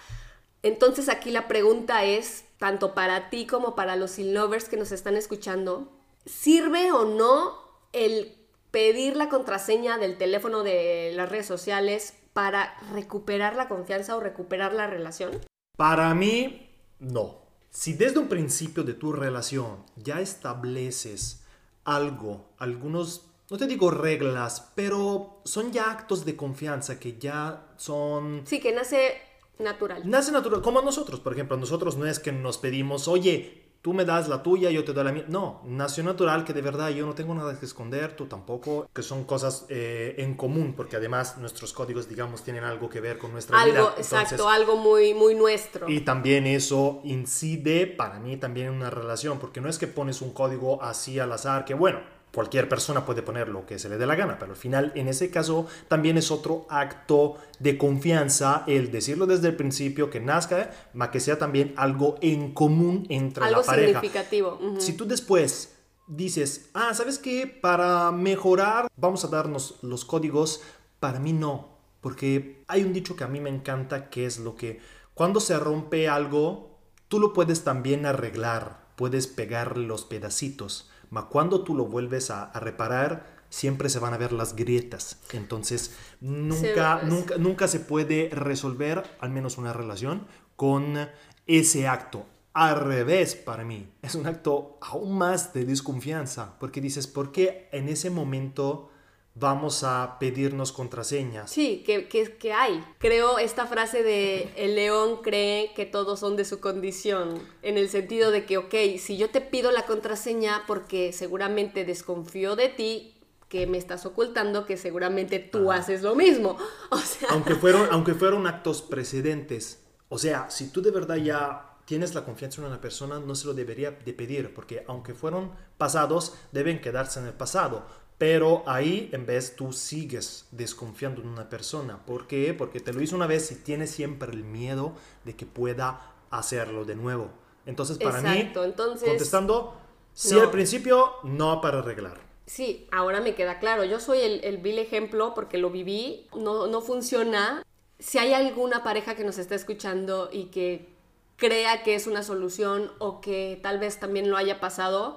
Entonces 0.63 1.09
aquí 1.09 1.31
la 1.31 1.49
pregunta 1.49 2.05
es, 2.05 2.45
tanto 2.59 2.95
para 2.95 3.31
ti 3.31 3.47
como 3.47 3.75
para 3.75 3.97
los 3.97 4.19
lovers 4.19 4.69
que 4.69 4.77
nos 4.77 4.93
están 4.93 5.17
escuchando, 5.17 5.91
¿sirve 6.25 6.93
o 6.93 7.05
no 7.05 7.59
el 7.93 8.37
pedir 8.71 9.17
la 9.17 9.29
contraseña 9.29 9.99
del 9.99 10.17
teléfono 10.17 10.63
de 10.63 11.13
las 11.15 11.29
redes 11.29 11.47
sociales 11.47 12.15
para 12.33 12.79
recuperar 12.93 13.57
la 13.57 13.69
confianza 13.69 14.17
o 14.17 14.21
recuperar 14.21 14.73
la 14.73 14.87
relación? 14.87 15.33
Para 15.77 16.15
mí, 16.15 16.71
no. 17.01 17.43
Si 17.71 17.95
desde 17.95 18.19
un 18.19 18.29
principio 18.29 18.85
de 18.85 18.95
tu 18.95 19.13
relación 19.13 19.85
ya 19.97 20.21
estableces 20.21 21.42
algo, 21.85 22.51
algunos 22.59 23.33
no 23.53 23.59
te 23.59 23.67
digo 23.67 23.91
reglas, 23.91 24.73
pero 24.75 25.43
son 25.45 25.73
ya 25.73 25.91
actos 25.91 26.25
de 26.25 26.37
confianza 26.37 26.99
que 26.99 27.19
ya 27.19 27.67
son... 27.77 28.45
Sí, 28.47 28.61
que 28.61 28.73
nace 28.73 29.21
natural. 29.59 30.09
Nace 30.09 30.33
natural, 30.33 30.63
como 30.63 30.81
nosotros, 30.81 31.21
por 31.21 31.35
ejemplo, 31.35 31.59
nosotros 31.59 31.99
no 31.99 32.07
es 32.07 32.19
que 32.19 32.33
nos 32.33 32.57
pedimos, 32.57 33.09
oye, 33.09 33.62
tú 33.83 33.93
me 33.93 34.05
das 34.05 34.29
la 34.29 34.43
tuya, 34.43 34.71
yo 34.71 34.85
te 34.85 34.93
doy 34.93 35.05
la 35.05 35.13
mía. 35.13 35.25
No, 35.29 35.61
nació 35.67 36.05
natural 36.05 36.45
que 36.45 36.53
de 36.53 36.63
verdad 36.63 36.89
yo 36.91 37.05
no 37.05 37.15
tengo 37.15 37.35
nada 37.35 37.59
que 37.59 37.67
esconder, 37.67 38.15
tú 38.15 38.27
tampoco, 38.27 38.89
que 38.95 39.03
son 39.03 39.25
cosas 39.25 39.67
eh, 39.69 40.15
en 40.19 40.35
común, 40.35 40.75
porque 40.77 40.97
además 40.97 41.37
nuestros 41.39 41.73
códigos, 41.73 42.09
digamos, 42.09 42.43
tienen 42.45 42.63
algo 42.63 42.89
que 42.89 43.01
ver 43.01 43.19
con 43.19 43.33
nuestra 43.33 43.61
algo, 43.61 43.75
vida. 43.75 43.95
exacto, 43.99 44.49
algo 44.49 44.77
muy, 44.77 45.15
muy 45.15 45.35
nuestro. 45.35 45.89
Y 45.89 46.01
también 46.01 46.47
eso 46.47 47.01
incide 47.03 47.89
para 47.89 48.21
mí 48.21 48.37
también 48.37 48.69
en 48.69 48.75
una 48.75 48.91
relación, 48.91 49.39
porque 49.41 49.61
no 49.61 49.69
es 49.69 49.79
que 49.79 49.89
pones 49.89 50.23
un 50.23 50.33
código 50.33 50.81
así 50.81 51.19
al 51.19 51.33
azar, 51.33 51.65
que 51.65 51.75
bueno, 51.75 52.01
cualquier 52.33 52.69
persona 52.69 53.05
puede 53.05 53.23
poner 53.23 53.49
lo 53.49 53.67
que 53.67 53.79
se 53.79 53.89
le 53.89 53.99
dé 53.99 54.07
la 54.07 54.17
gana, 54.17 54.39
pero 54.39 54.53
al 54.53 54.57
final 54.57 54.93
en 54.95 55.09
ese 55.09 55.31
caso 55.31 55.67
también 55.89 56.17
es 56.17 56.31
otro 56.31 56.67
acto 56.71 57.37
de 57.59 57.77
confianza 57.77 58.65
el 58.67 58.91
decirlo 58.91 59.27
desde 59.27 59.49
el 59.49 59.57
principio 59.57 60.11
que 60.11 60.21
nazca, 60.21 60.71
más 60.95 61.11
que 61.11 61.21
sea 61.21 61.39
también 61.39 61.75
algo 61.77 62.17
en 62.23 62.53
común 62.53 63.07
entre 63.11 63.51
la 63.51 63.63
pareja. 63.63 63.73
Algo 63.73 64.01
significativo. 64.01 64.59
Si 64.79 64.95
tú 64.95 65.07
después 65.07 65.77
dices, 66.07 66.71
ah, 66.75 66.95
¿sabes 66.95 67.19
qué? 67.19 67.47
Para 67.47 68.11
mejorar 68.13 68.89
vamos 68.97 69.25
a 69.25 69.29
darnos 69.29 69.77
los 69.83 70.05
códigos, 70.05 70.63
para 71.01 71.21
mí 71.21 71.33
no, 71.33 71.79
porque 72.01 72.65
hay 72.67 72.83
un 72.83 72.93
dicho 72.93 73.15
que 73.15 73.25
a 73.25 73.29
mí 73.29 73.41
me 73.41 73.51
encanta 73.51 74.09
que 74.09 74.25
es 74.25 74.39
lo 74.39 74.57
que 74.57 74.81
cuando 75.15 75.41
se 75.41 75.59
rompe 75.59 76.09
algo, 76.09 76.79
tú 77.09 77.21
lo 77.21 77.35
puedes 77.35 77.63
también 77.63 78.07
arreglar, 78.07 78.87
puedes 78.97 79.27
pegar 79.27 79.77
los 79.77 80.05
pedacitos 80.05 80.89
cuando 81.29 81.63
tú 81.63 81.75
lo 81.75 81.87
vuelves 81.87 82.31
a, 82.31 82.51
reparar, 82.59 83.43
siempre 83.51 83.89
se 83.89 83.99
van 83.99 84.15
a 84.15 84.19
ver 84.19 84.33
las 84.33 84.57
grietas. 84.57 85.21
Entonces, 85.33 85.95
nunca, 86.21 87.03
nunca, 87.03 87.37
nunca 87.37 87.69
se 87.69 87.81
puede 87.81 88.31
resolver, 88.33 89.03
al 89.21 89.31
menos 89.31 89.59
una 89.59 89.73
relación, 89.73 90.27
con 90.57 91.09
ese 91.47 91.87
acto. 91.87 92.27
Al 92.55 92.81
revés, 92.81 93.35
para 93.35 93.65
mí, 93.65 93.93
es 94.03 94.15
un 94.15 94.27
acto 94.27 94.79
aún 94.81 95.17
más 95.17 95.53
de 95.53 95.65
desconfianza, 95.65 96.59
porque 96.59 96.81
dices, 96.81 97.07
¿por 97.07 97.33
qué 97.33 97.69
en 97.73 97.89
ese 97.89 98.11
momento 98.11 98.92
vamos 99.35 99.83
a 99.83 100.19
pedirnos 100.19 100.73
contraseñas. 100.73 101.51
Sí, 101.51 101.83
que, 101.87 102.07
que, 102.07 102.53
hay. 102.53 102.85
Creo 102.99 103.39
esta 103.39 103.67
frase 103.67 104.03
de 104.03 104.53
el 104.57 104.75
león 104.75 105.21
cree 105.23 105.73
que 105.75 105.87
todos 105.87 106.21
son 106.21 106.37
de 106.37 106.45
su 106.45 106.61
condición, 106.61 107.41
en 107.63 107.79
el 107.79 107.89
sentido 107.89 108.31
de 108.31 108.45
que, 108.45 108.59
ok, 108.59 108.75
si 108.99 109.17
yo 109.17 109.31
te 109.31 109.41
pido 109.41 109.73
la 109.73 109.87
contraseña 109.87 110.65
porque 110.67 111.13
seguramente 111.13 111.85
desconfío 111.85 112.57
de 112.57 112.69
ti, 112.69 113.15
que 113.49 113.67
me 113.67 113.77
estás 113.77 114.07
ocultando, 114.07 114.65
que 114.65 114.79
seguramente 114.79 115.39
tú 115.39 115.73
haces 115.73 116.03
lo 116.03 116.15
mismo. 116.15 116.57
O 116.91 116.99
sea... 116.99 117.29
Aunque 117.31 117.55
fueron, 117.55 117.89
aunque 117.91 118.15
fueron 118.15 118.47
actos 118.47 118.83
precedentes. 118.83 119.83
O 120.09 120.19
sea, 120.19 120.51
si 120.51 120.71
tú 120.71 120.83
de 120.83 120.91
verdad 120.91 121.17
ya 121.17 121.73
tienes 121.87 122.15
la 122.15 122.25
confianza 122.25 122.61
en 122.61 122.69
una 122.69 122.81
persona, 122.81 123.19
no 123.19 123.35
se 123.35 123.47
lo 123.47 123.55
debería 123.55 123.91
de 123.91 124.13
pedir, 124.13 124.55
porque 124.55 124.85
aunque 124.87 125.15
fueron 125.15 125.53
pasados, 125.79 126.35
deben 126.53 126.81
quedarse 126.81 127.21
en 127.21 127.27
el 127.27 127.33
pasado 127.35 127.87
pero 128.23 128.63
ahí 128.67 129.11
en 129.11 129.27
vez 129.27 129.57
tú 129.57 129.73
sigues 129.73 130.47
desconfiando 130.53 131.21
en 131.21 131.27
una 131.27 131.49
persona. 131.49 132.07
¿Por 132.07 132.29
qué? 132.29 132.55
Porque 132.55 132.79
te 132.79 132.93
lo 132.93 133.03
hizo 133.03 133.17
una 133.17 133.27
vez 133.27 133.51
y 133.51 133.57
tienes 133.57 133.91
siempre 133.91 134.31
el 134.31 134.45
miedo 134.45 134.93
de 135.25 135.35
que 135.35 135.45
pueda 135.45 136.13
hacerlo 136.31 136.85
de 136.85 136.95
nuevo. 136.95 137.33
Entonces, 137.67 137.99
para 137.99 138.23
mí, 138.23 138.53
contestando, 138.55 139.75
sí 140.13 140.39
al 140.39 140.53
principio, 140.53 141.15
no 141.25 141.61
para 141.61 141.81
arreglar. 141.81 142.21
Sí, 142.47 142.87
ahora 142.93 143.21
me 143.21 143.35
queda 143.35 143.59
claro. 143.59 143.83
Yo 143.83 143.99
soy 143.99 144.21
el, 144.21 144.45
el 144.45 144.59
vil 144.59 144.79
ejemplo 144.79 145.35
porque 145.35 145.59
lo 145.59 145.71
viví, 145.71 146.29
no, 146.37 146.69
no 146.69 146.81
funciona. 146.81 147.67
Si 147.99 148.19
hay 148.19 148.35
alguna 148.35 148.85
pareja 148.85 149.17
que 149.17 149.25
nos 149.25 149.39
está 149.39 149.57
escuchando 149.57 150.29
y 150.31 150.45
que 150.45 150.87
crea 151.35 151.83
que 151.83 151.97
es 151.97 152.07
una 152.07 152.23
solución 152.23 152.93
o 153.01 153.21
que 153.21 153.59
tal 153.65 153.81
vez 153.81 153.99
también 153.99 154.31
lo 154.31 154.37
haya 154.37 154.61
pasado, 154.61 155.17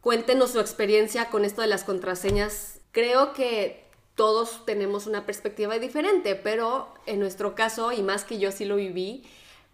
Cuéntenos 0.00 0.52
su 0.52 0.60
experiencia 0.60 1.30
con 1.30 1.44
esto 1.44 1.62
de 1.62 1.68
las 1.68 1.84
contraseñas. 1.84 2.80
Creo 2.92 3.32
que 3.32 3.88
todos 4.14 4.64
tenemos 4.64 5.06
una 5.06 5.26
perspectiva 5.26 5.78
diferente, 5.78 6.34
pero 6.34 6.94
en 7.06 7.20
nuestro 7.20 7.54
caso, 7.54 7.92
y 7.92 8.02
más 8.02 8.24
que 8.24 8.38
yo 8.38 8.50
sí 8.50 8.64
lo 8.64 8.76
viví, 8.76 9.24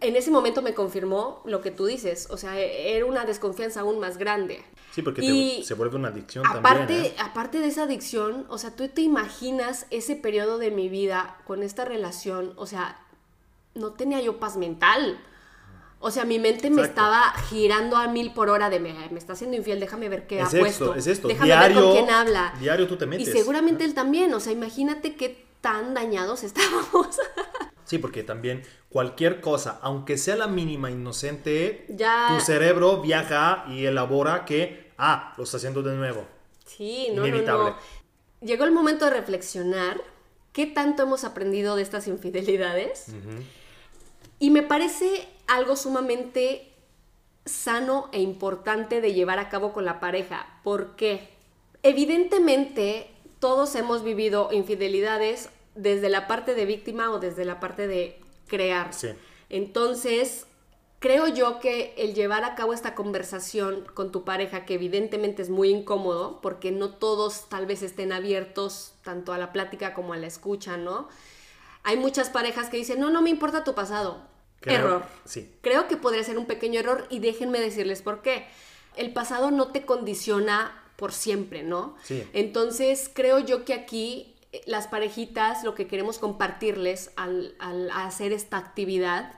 en 0.01 0.16
ese 0.16 0.31
momento 0.31 0.61
me 0.61 0.75
confirmó 0.75 1.41
lo 1.47 1.61
que 1.62 1.70
tú 1.70 1.87
dices, 1.87 2.29
o 2.31 2.37
sea, 2.37 2.59
era 2.59 3.07
una 3.07 3.25
desconfianza 3.25 3.81
aún 3.81 4.01
más 4.01 4.18
grande. 4.18 4.62
Sí, 4.93 5.03
porque 5.03 5.62
se 5.64 5.75
vuelve 5.75 5.97
una 5.97 6.09
adicción 6.09 6.47
aparte, 6.47 6.95
también. 6.95 7.05
¿eh? 7.05 7.14
Aparte 7.18 7.61
de 7.61 7.68
esa 7.68 7.85
adicción, 7.85 8.47
o 8.49 8.59
sea, 8.59 8.77
tú 8.77 8.87
te 8.89 9.01
imaginas 9.01 9.87
ese 9.91 10.14
periodo 10.14 10.59
de 10.59 10.70
mi 10.70 10.89
vida 10.89 11.39
con 11.47 11.62
esta 11.62 11.85
relación, 11.85 12.53
o 12.57 12.66
sea, 12.66 13.01
no 13.75 13.93
tenía 13.93 14.20
yo 14.20 14.39
paz 14.39 14.57
mental. 14.57 15.18
O 16.07 16.11
sea, 16.11 16.26
mi 16.26 16.38
mente 16.38 16.68
me 16.68 16.82
estaba 16.82 17.32
girando 17.48 17.96
a 17.96 18.09
mil 18.09 18.34
por 18.34 18.50
hora 18.50 18.68
de 18.68 18.78
me, 18.78 18.92
me 19.09 19.18
está 19.18 19.32
haciendo 19.32 19.57
infiel, 19.57 19.80
déjame 19.80 20.11
ver 20.11 20.26
qué 20.26 20.42
ha 20.42 20.46
puesto. 20.50 20.94
Es 20.94 21.07
esto, 21.07 21.28
déjame 21.28 21.57
ver 21.57 21.72
con 21.72 21.92
quién 21.92 22.11
habla. 22.11 22.52
Diario 22.61 22.86
tú 22.86 22.98
te 22.98 23.07
metes. 23.07 23.26
Y 23.26 23.32
seguramente 23.32 23.84
él 23.84 23.94
también, 23.94 24.34
o 24.34 24.38
sea, 24.38 24.52
imagínate 24.52 25.16
qué 25.16 25.46
tan 25.62 25.94
dañados 25.94 26.42
estábamos. 26.44 27.18
Sí, 27.84 27.96
porque 27.96 28.22
también 28.22 28.64
cualquier 28.90 29.40
cosa, 29.40 29.78
aunque 29.80 30.18
sea 30.18 30.36
la 30.36 30.46
mínima 30.46 30.90
inocente, 30.90 31.86
tu 31.88 32.40
cerebro 32.44 33.00
viaja 33.00 33.64
y 33.70 33.86
elabora 33.86 34.44
que, 34.44 34.92
ah, 34.98 35.32
lo 35.38 35.44
está 35.44 35.57
haciendo 35.57 35.82
de 35.82 35.94
nuevo. 35.94 36.26
Sí, 36.66 37.09
no, 37.14 37.26
no, 37.26 37.40
no. 37.40 37.76
Llegó 38.42 38.64
el 38.64 38.72
momento 38.72 39.07
de 39.07 39.12
reflexionar 39.12 40.02
qué 40.52 40.66
tanto 40.66 41.05
hemos 41.05 41.24
aprendido 41.24 41.76
de 41.76 41.82
estas 41.82 42.09
infidelidades. 42.09 43.07
Y 44.38 44.50
me 44.50 44.62
parece 44.62 45.28
algo 45.47 45.76
sumamente 45.76 46.72
sano 47.45 48.09
e 48.12 48.20
importante 48.20 49.01
de 49.01 49.12
llevar 49.12 49.38
a 49.38 49.49
cabo 49.49 49.72
con 49.72 49.84
la 49.84 50.01
pareja. 50.01 50.61
¿Por 50.62 50.97
qué? 50.97 51.28
Evidentemente, 51.82 53.11
todos 53.38 53.74
hemos 53.74 54.03
vivido 54.03 54.49
infidelidades 54.53 55.51
desde 55.74 56.09
la 56.09 56.26
parte 56.26 56.55
de 56.55 56.64
víctima 56.64 57.11
o 57.11 57.18
desde 57.18 57.45
la 57.45 57.61
parte 57.61 57.86
de 57.86 58.20
crear. 58.47 58.90
Entonces, 59.51 60.47
creo 60.99 61.28
yo 61.28 61.61
que 61.61 61.95
el 61.99 62.14
llevar 62.14 62.45
a 62.45 62.55
cabo 62.55 62.72
esta 62.72 62.95
conversación 62.95 63.84
con 63.92 64.11
tu 64.12 64.24
pareja, 64.24 64.64
que 64.64 64.74
evidentemente 64.74 65.42
es 65.42 65.51
muy 65.51 65.68
incómodo, 65.68 66.40
porque 66.40 66.70
no 66.70 66.95
todos 66.95 67.49
tal 67.51 67.66
vez 67.66 67.82
estén 67.82 68.12
abiertos 68.12 68.95
tanto 69.03 69.34
a 69.34 69.38
la 69.38 69.53
plática 69.53 69.92
como 69.92 70.14
a 70.14 70.16
la 70.16 70.26
escucha, 70.26 70.78
¿no? 70.78 71.09
Hay 71.82 71.99
muchas 71.99 72.30
parejas 72.30 72.70
que 72.70 72.78
dicen, 72.78 72.99
no, 73.01 73.11
no 73.11 73.20
me 73.20 73.28
importa 73.28 73.64
tu 73.64 73.74
pasado. 73.74 74.22
Error. 74.66 75.04
Sí. 75.24 75.50
Creo 75.60 75.88
que 75.88 75.96
podría 75.96 76.24
ser 76.24 76.38
un 76.38 76.46
pequeño 76.46 76.80
error 76.80 77.06
y 77.10 77.18
déjenme 77.18 77.60
decirles 77.60 78.02
por 78.02 78.22
qué. 78.22 78.46
El 78.96 79.12
pasado 79.12 79.50
no 79.50 79.68
te 79.68 79.84
condiciona 79.84 80.82
por 80.96 81.12
siempre, 81.12 81.62
¿no? 81.62 81.96
Sí. 82.02 82.26
Entonces, 82.32 83.10
creo 83.12 83.38
yo 83.40 83.64
que 83.64 83.74
aquí 83.74 84.34
eh, 84.52 84.62
las 84.66 84.86
parejitas, 84.86 85.64
lo 85.64 85.74
que 85.74 85.86
queremos 85.86 86.18
compartirles 86.18 87.10
al, 87.16 87.54
al 87.58 87.90
hacer 87.90 88.32
esta 88.32 88.56
actividad, 88.56 89.32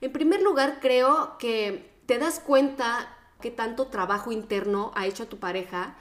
en 0.00 0.12
primer 0.12 0.42
lugar, 0.42 0.78
creo 0.80 1.36
que 1.38 1.90
te 2.06 2.18
das 2.18 2.38
cuenta 2.40 3.08
qué 3.40 3.50
tanto 3.50 3.86
trabajo 3.86 4.32
interno 4.32 4.92
ha 4.94 5.06
hecho 5.06 5.26
tu 5.26 5.38
pareja 5.38 5.96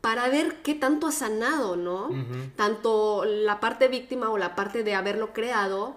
para 0.00 0.28
ver 0.28 0.62
qué 0.62 0.74
tanto 0.74 1.06
ha 1.06 1.12
sanado, 1.12 1.76
¿no? 1.76 2.10
Tanto 2.56 3.24
la 3.24 3.60
parte 3.60 3.88
víctima 3.88 4.30
o 4.30 4.38
la 4.38 4.54
parte 4.54 4.82
de 4.82 4.94
haberlo 4.94 5.32
creado. 5.32 5.96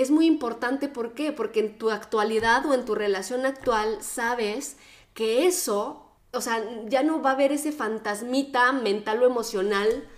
Es 0.00 0.10
muy 0.10 0.24
importante, 0.24 0.88
¿por 0.88 1.12
qué? 1.12 1.30
Porque 1.30 1.60
en 1.60 1.76
tu 1.76 1.90
actualidad 1.90 2.64
o 2.64 2.72
en 2.72 2.86
tu 2.86 2.94
relación 2.94 3.44
actual 3.44 3.98
sabes 4.00 4.78
que 5.12 5.46
eso, 5.46 6.16
o 6.32 6.40
sea, 6.40 6.64
ya 6.86 7.02
no 7.02 7.20
va 7.20 7.32
a 7.32 7.32
haber 7.34 7.52
ese 7.52 7.70
fantasmita 7.70 8.72
mental 8.72 9.22
o 9.22 9.26
emocional 9.26 10.08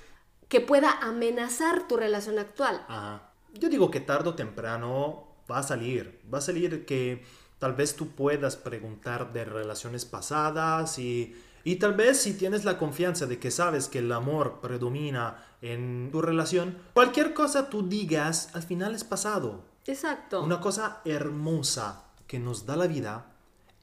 que 0.48 0.60
pueda 0.60 0.92
amenazar 1.00 1.88
tu 1.88 1.96
relación 1.96 2.38
actual. 2.38 2.84
Ajá. 2.86 3.32
Yo 3.54 3.68
digo 3.68 3.90
que 3.90 3.98
tarde 3.98 4.28
o 4.28 4.34
temprano 4.36 5.26
va 5.50 5.58
a 5.58 5.62
salir, 5.64 6.20
va 6.32 6.38
a 6.38 6.42
salir 6.42 6.86
que 6.86 7.24
tal 7.58 7.72
vez 7.72 7.96
tú 7.96 8.10
puedas 8.10 8.54
preguntar 8.54 9.32
de 9.32 9.44
relaciones 9.44 10.04
pasadas 10.04 10.96
y 11.00 11.34
y 11.64 11.76
tal 11.76 11.94
vez 11.94 12.20
si 12.20 12.34
tienes 12.34 12.64
la 12.64 12.78
confianza 12.78 13.26
de 13.26 13.38
que 13.38 13.50
sabes 13.50 13.88
que 13.88 14.00
el 14.00 14.10
amor 14.10 14.60
predomina 14.60 15.44
en 15.60 16.08
tu 16.10 16.20
relación, 16.20 16.76
cualquier 16.92 17.34
cosa 17.34 17.70
tú 17.70 17.88
digas 17.88 18.50
al 18.54 18.62
final 18.62 18.94
es 18.94 19.04
pasado. 19.04 19.64
Exacto. 19.86 20.42
Una 20.42 20.60
cosa 20.60 21.00
hermosa 21.04 22.04
que 22.26 22.38
nos 22.38 22.66
da 22.66 22.76
la 22.76 22.86
vida 22.86 23.26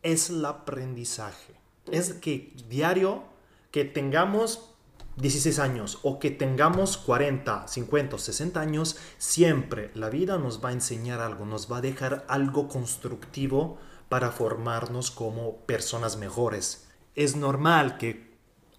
es 0.01 0.29
el 0.29 0.45
aprendizaje. 0.45 1.55
Es 1.91 2.13
que 2.13 2.53
diario 2.69 3.23
que 3.71 3.85
tengamos 3.85 4.71
16 5.17 5.59
años 5.59 5.99
o 6.03 6.19
que 6.19 6.31
tengamos 6.31 6.97
40, 6.97 7.67
50, 7.67 8.17
60 8.17 8.59
años, 8.59 8.97
siempre 9.17 9.91
la 9.93 10.09
vida 10.09 10.37
nos 10.37 10.63
va 10.63 10.69
a 10.69 10.73
enseñar 10.73 11.19
algo, 11.19 11.45
nos 11.45 11.71
va 11.71 11.77
a 11.77 11.81
dejar 11.81 12.25
algo 12.29 12.67
constructivo 12.67 13.77
para 14.07 14.31
formarnos 14.31 15.11
como 15.11 15.57
personas 15.65 16.17
mejores 16.17 16.89
es 17.19 17.35
normal 17.35 17.97
que 17.97 18.28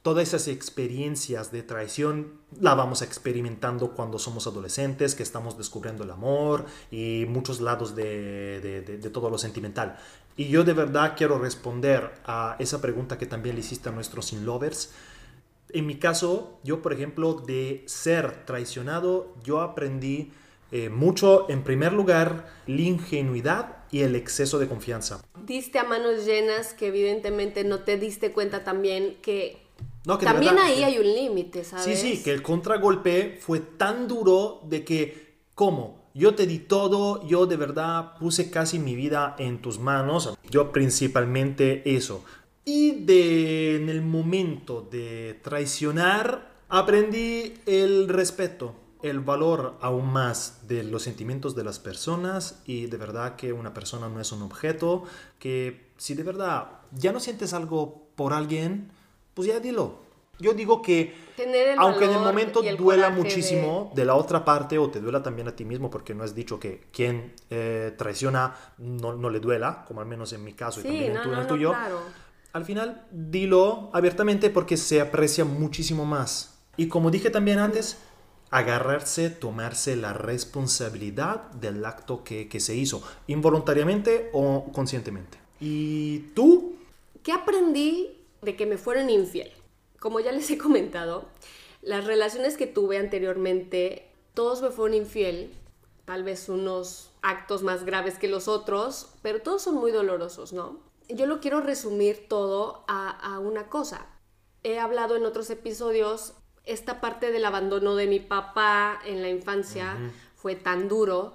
todas 0.02 0.28
esas 0.28 0.48
experiencias 0.48 1.52
de 1.52 1.62
traición 1.62 2.40
la 2.58 2.74
vamos 2.74 3.02
experimentando 3.02 3.92
cuando 3.92 4.18
somos 4.18 4.46
adolescentes, 4.46 5.14
que 5.14 5.22
estamos 5.22 5.58
descubriendo 5.58 6.04
el 6.04 6.10
amor 6.10 6.64
y 6.90 7.26
muchos 7.28 7.60
lados 7.60 7.94
de, 7.94 8.60
de, 8.60 9.10
todo 9.10 9.30
lo 9.30 9.38
sentimental. 9.38 9.98
Y 10.36 10.48
yo 10.48 10.64
de 10.64 10.72
verdad 10.72 11.14
quiero 11.16 11.38
responder 11.38 12.12
a 12.24 12.56
esa 12.58 12.80
pregunta 12.80 13.18
que 13.18 13.26
también 13.26 13.56
le 13.56 13.60
hiciste 13.60 13.90
a 13.90 13.92
nuestros 13.92 14.26
sin 14.26 14.46
lovers. 14.46 14.92
En 15.68 15.86
mi 15.86 15.96
caso, 15.96 16.58
yo 16.64 16.80
por 16.80 16.92
ejemplo, 16.92 17.34
de 17.34 17.84
ser 17.86 18.46
traicionado, 18.46 19.34
yo 19.44 19.60
aprendí 19.60 20.32
eh, 20.72 20.88
mucho, 20.88 21.50
en 21.50 21.62
primer 21.62 21.92
lugar, 21.92 22.48
la 22.66 22.80
ingenuidad 22.80 23.76
y 23.90 24.00
el 24.00 24.14
exceso 24.14 24.58
de 24.58 24.68
confianza. 24.68 25.20
Diste 25.44 25.78
a 25.78 25.84
manos 25.84 26.24
llenas 26.24 26.74
que 26.74 26.86
evidentemente 26.86 27.64
no 27.64 27.80
te 27.80 27.98
diste 27.98 28.32
cuenta 28.32 28.62
también 28.62 29.16
que 29.20 29.69
también 30.04 30.58
ahí 30.58 30.82
hay 30.82 30.98
un 30.98 31.04
límite, 31.04 31.64
¿sabes? 31.64 31.84
Sí, 31.84 31.96
sí, 31.96 32.22
que 32.22 32.32
el 32.32 32.42
contragolpe 32.42 33.38
fue 33.40 33.60
tan 33.60 34.08
duro 34.08 34.60
de 34.64 34.84
que, 34.84 35.38
¿cómo? 35.54 36.00
Yo 36.14 36.34
te 36.34 36.46
di 36.46 36.58
todo, 36.58 37.26
yo 37.26 37.46
de 37.46 37.56
verdad 37.56 38.16
puse 38.18 38.50
casi 38.50 38.78
mi 38.78 38.96
vida 38.96 39.36
en 39.38 39.62
tus 39.62 39.78
manos, 39.78 40.36
yo 40.50 40.72
principalmente 40.72 41.94
eso. 41.94 42.24
Y 42.64 43.04
de, 43.04 43.76
en 43.76 43.88
el 43.88 44.02
momento 44.02 44.86
de 44.90 45.38
traicionar, 45.42 46.50
aprendí 46.68 47.54
el 47.66 48.08
respeto, 48.08 48.74
el 49.02 49.20
valor 49.20 49.78
aún 49.80 50.12
más 50.12 50.66
de 50.66 50.82
los 50.82 51.02
sentimientos 51.02 51.54
de 51.54 51.64
las 51.64 51.78
personas 51.78 52.62
y 52.66 52.86
de 52.86 52.96
verdad 52.96 53.36
que 53.36 53.52
una 53.52 53.72
persona 53.72 54.08
no 54.08 54.20
es 54.20 54.32
un 54.32 54.42
objeto, 54.42 55.04
que 55.38 55.90
si 55.96 56.14
de 56.14 56.22
verdad 56.22 56.80
ya 56.92 57.12
no 57.12 57.20
sientes 57.20 57.52
algo 57.54 58.08
por 58.14 58.32
alguien, 58.32 58.92
pues 59.40 59.54
ya 59.54 59.58
dilo. 59.58 59.94
Yo 60.38 60.52
digo 60.52 60.82
que, 60.82 61.14
aunque 61.78 62.04
en 62.04 62.10
el 62.10 62.18
momento 62.18 62.62
duela 62.76 63.08
muchísimo 63.08 63.90
de... 63.94 64.04
la 64.04 64.14
otra 64.14 64.44
parte 64.44 64.76
o 64.76 64.90
te 64.90 65.00
duela 65.00 65.22
también 65.22 65.48
a 65.48 65.56
ti 65.56 65.64
mismo, 65.64 65.88
porque 65.90 66.14
no 66.14 66.24
has 66.24 66.34
dicho 66.34 66.60
que 66.60 66.82
quien 66.92 67.32
eh, 67.48 67.94
traiciona 67.96 68.54
no, 68.76 69.14
no, 69.14 69.30
le 69.30 69.40
duela, 69.40 69.86
como 69.88 70.02
al 70.02 70.06
menos 70.06 70.34
en 70.34 70.44
mi 70.44 70.52
caso 70.52 70.80
y 70.80 70.82
también 70.82 71.16
en, 71.16 71.32
el 71.32 71.46
tuyo, 71.46 71.74
al 72.52 72.64
final 72.66 73.06
dilo 73.10 73.88
abiertamente 73.94 74.50
porque 74.50 74.76
se 74.76 75.00
aprecia 75.00 75.46
muchísimo 75.46 76.04
más. 76.04 76.58
Y 76.76 76.88
como 76.88 77.10
dije 77.10 77.30
también 77.30 77.58
antes, 77.58 77.96
agarrarse, 78.50 79.30
tomarse 79.30 79.96
la 79.96 80.12
responsabilidad 80.12 81.50
del 81.52 81.82
acto 81.86 82.24
que, 82.24 82.46
que 82.46 82.60
se 82.60 82.74
hizo, 82.74 83.02
involuntariamente 83.26 84.28
o 84.34 84.70
conscientemente. 84.70 85.38
¿Y 85.60 86.30
tú? 86.34 86.76
¿Qué 87.22 87.32
aprendí 87.32 88.19
de 88.42 88.56
que 88.56 88.66
me 88.66 88.78
fueron 88.78 89.10
infiel. 89.10 89.52
Como 89.98 90.20
ya 90.20 90.32
les 90.32 90.50
he 90.50 90.58
comentado, 90.58 91.26
las 91.82 92.04
relaciones 92.06 92.56
que 92.56 92.66
tuve 92.66 92.98
anteriormente, 92.98 94.06
todos 94.34 94.62
me 94.62 94.70
fueron 94.70 94.94
infiel, 94.94 95.52
tal 96.04 96.24
vez 96.24 96.48
unos 96.48 97.10
actos 97.22 97.62
más 97.62 97.84
graves 97.84 98.18
que 98.18 98.28
los 98.28 98.48
otros, 98.48 99.08
pero 99.22 99.40
todos 99.40 99.62
son 99.62 99.76
muy 99.76 99.92
dolorosos, 99.92 100.52
¿no? 100.52 100.78
Yo 101.08 101.26
lo 101.26 101.40
quiero 101.40 101.60
resumir 101.60 102.28
todo 102.28 102.84
a, 102.86 103.38
una 103.40 103.68
cosa. 103.68 104.06
He 104.62 104.78
hablado 104.78 105.16
en 105.16 105.24
otros 105.24 105.50
episodios, 105.50 106.34
esta 106.64 107.00
parte 107.00 107.32
del 107.32 107.44
abandono 107.44 107.96
de 107.96 108.06
mi 108.06 108.20
papá 108.20 109.00
en 109.04 109.22
la 109.22 109.28
infancia 109.28 109.96
fue 110.36 110.54
tan 110.54 110.88
duro 110.88 111.34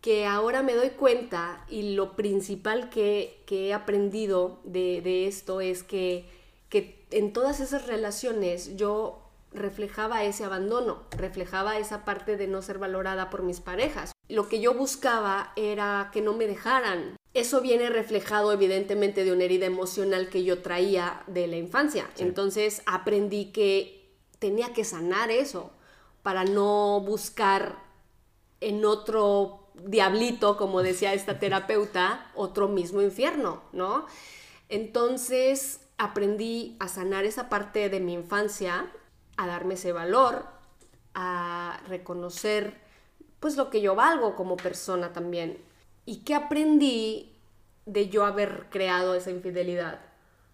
que 0.00 0.26
ahora 0.26 0.62
me 0.62 0.74
doy 0.74 0.90
cuenta 0.90 1.64
y 1.70 1.94
lo 1.94 2.14
principal 2.14 2.90
que, 2.90 3.42
he 3.48 3.72
aprendido 3.72 4.60
de, 4.64 5.00
de 5.00 5.26
esto 5.26 5.62
es 5.62 5.82
que 5.82 6.28
que 6.74 7.06
en 7.12 7.32
todas 7.32 7.60
esas 7.60 7.86
relaciones 7.86 8.76
yo 8.76 9.22
reflejaba 9.52 10.24
ese 10.24 10.42
abandono, 10.42 11.04
reflejaba 11.16 11.78
esa 11.78 12.04
parte 12.04 12.36
de 12.36 12.48
no 12.48 12.62
ser 12.62 12.80
valorada 12.80 13.30
por 13.30 13.44
mis 13.44 13.60
parejas. 13.60 14.10
Lo 14.28 14.48
que 14.48 14.60
yo 14.60 14.74
buscaba 14.74 15.52
era 15.54 16.10
que 16.12 16.20
no 16.20 16.32
me 16.32 16.48
dejaran. 16.48 17.16
Eso 17.32 17.60
viene 17.60 17.90
reflejado 17.90 18.52
evidentemente 18.52 19.22
de 19.22 19.30
una 19.30 19.44
herida 19.44 19.66
emocional 19.66 20.30
que 20.30 20.42
yo 20.42 20.62
traía 20.62 21.22
de 21.28 21.46
la 21.46 21.54
infancia. 21.54 22.10
Entonces 22.18 22.82
aprendí 22.86 23.52
que 23.52 24.10
tenía 24.40 24.72
que 24.72 24.82
sanar 24.82 25.30
eso 25.30 25.70
para 26.24 26.44
no 26.44 27.00
buscar 27.02 27.78
en 28.60 28.84
otro 28.84 29.68
diablito, 29.74 30.56
como 30.56 30.82
decía 30.82 31.14
esta 31.14 31.38
terapeuta, 31.38 32.32
otro 32.34 32.66
mismo 32.66 33.00
infierno, 33.00 33.62
¿no? 33.72 34.06
Entonces 34.68 35.78
aprendí 35.98 36.76
a 36.80 36.88
sanar 36.88 37.24
esa 37.24 37.48
parte 37.48 37.88
de 37.88 38.00
mi 38.00 38.14
infancia, 38.14 38.90
a 39.36 39.46
darme 39.46 39.74
ese 39.74 39.92
valor, 39.92 40.46
a 41.14 41.80
reconocer 41.88 42.82
pues 43.40 43.56
lo 43.56 43.70
que 43.70 43.80
yo 43.80 43.94
valgo 43.94 44.36
como 44.36 44.56
persona 44.56 45.12
también. 45.12 45.58
¿Y 46.06 46.24
qué 46.24 46.34
aprendí 46.34 47.36
de 47.86 48.08
yo 48.08 48.24
haber 48.24 48.66
creado 48.70 49.14
esa 49.14 49.30
infidelidad? 49.30 50.00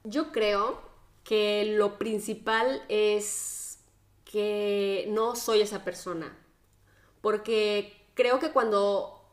Yo 0.04 0.32
creo 0.32 0.80
que 1.24 1.74
lo 1.76 1.98
principal 1.98 2.82
es 2.88 3.78
que 4.24 5.06
no 5.08 5.36
soy 5.36 5.60
esa 5.60 5.84
persona. 5.84 6.36
Porque 7.20 7.96
creo 8.14 8.38
que 8.38 8.50
cuando 8.50 9.24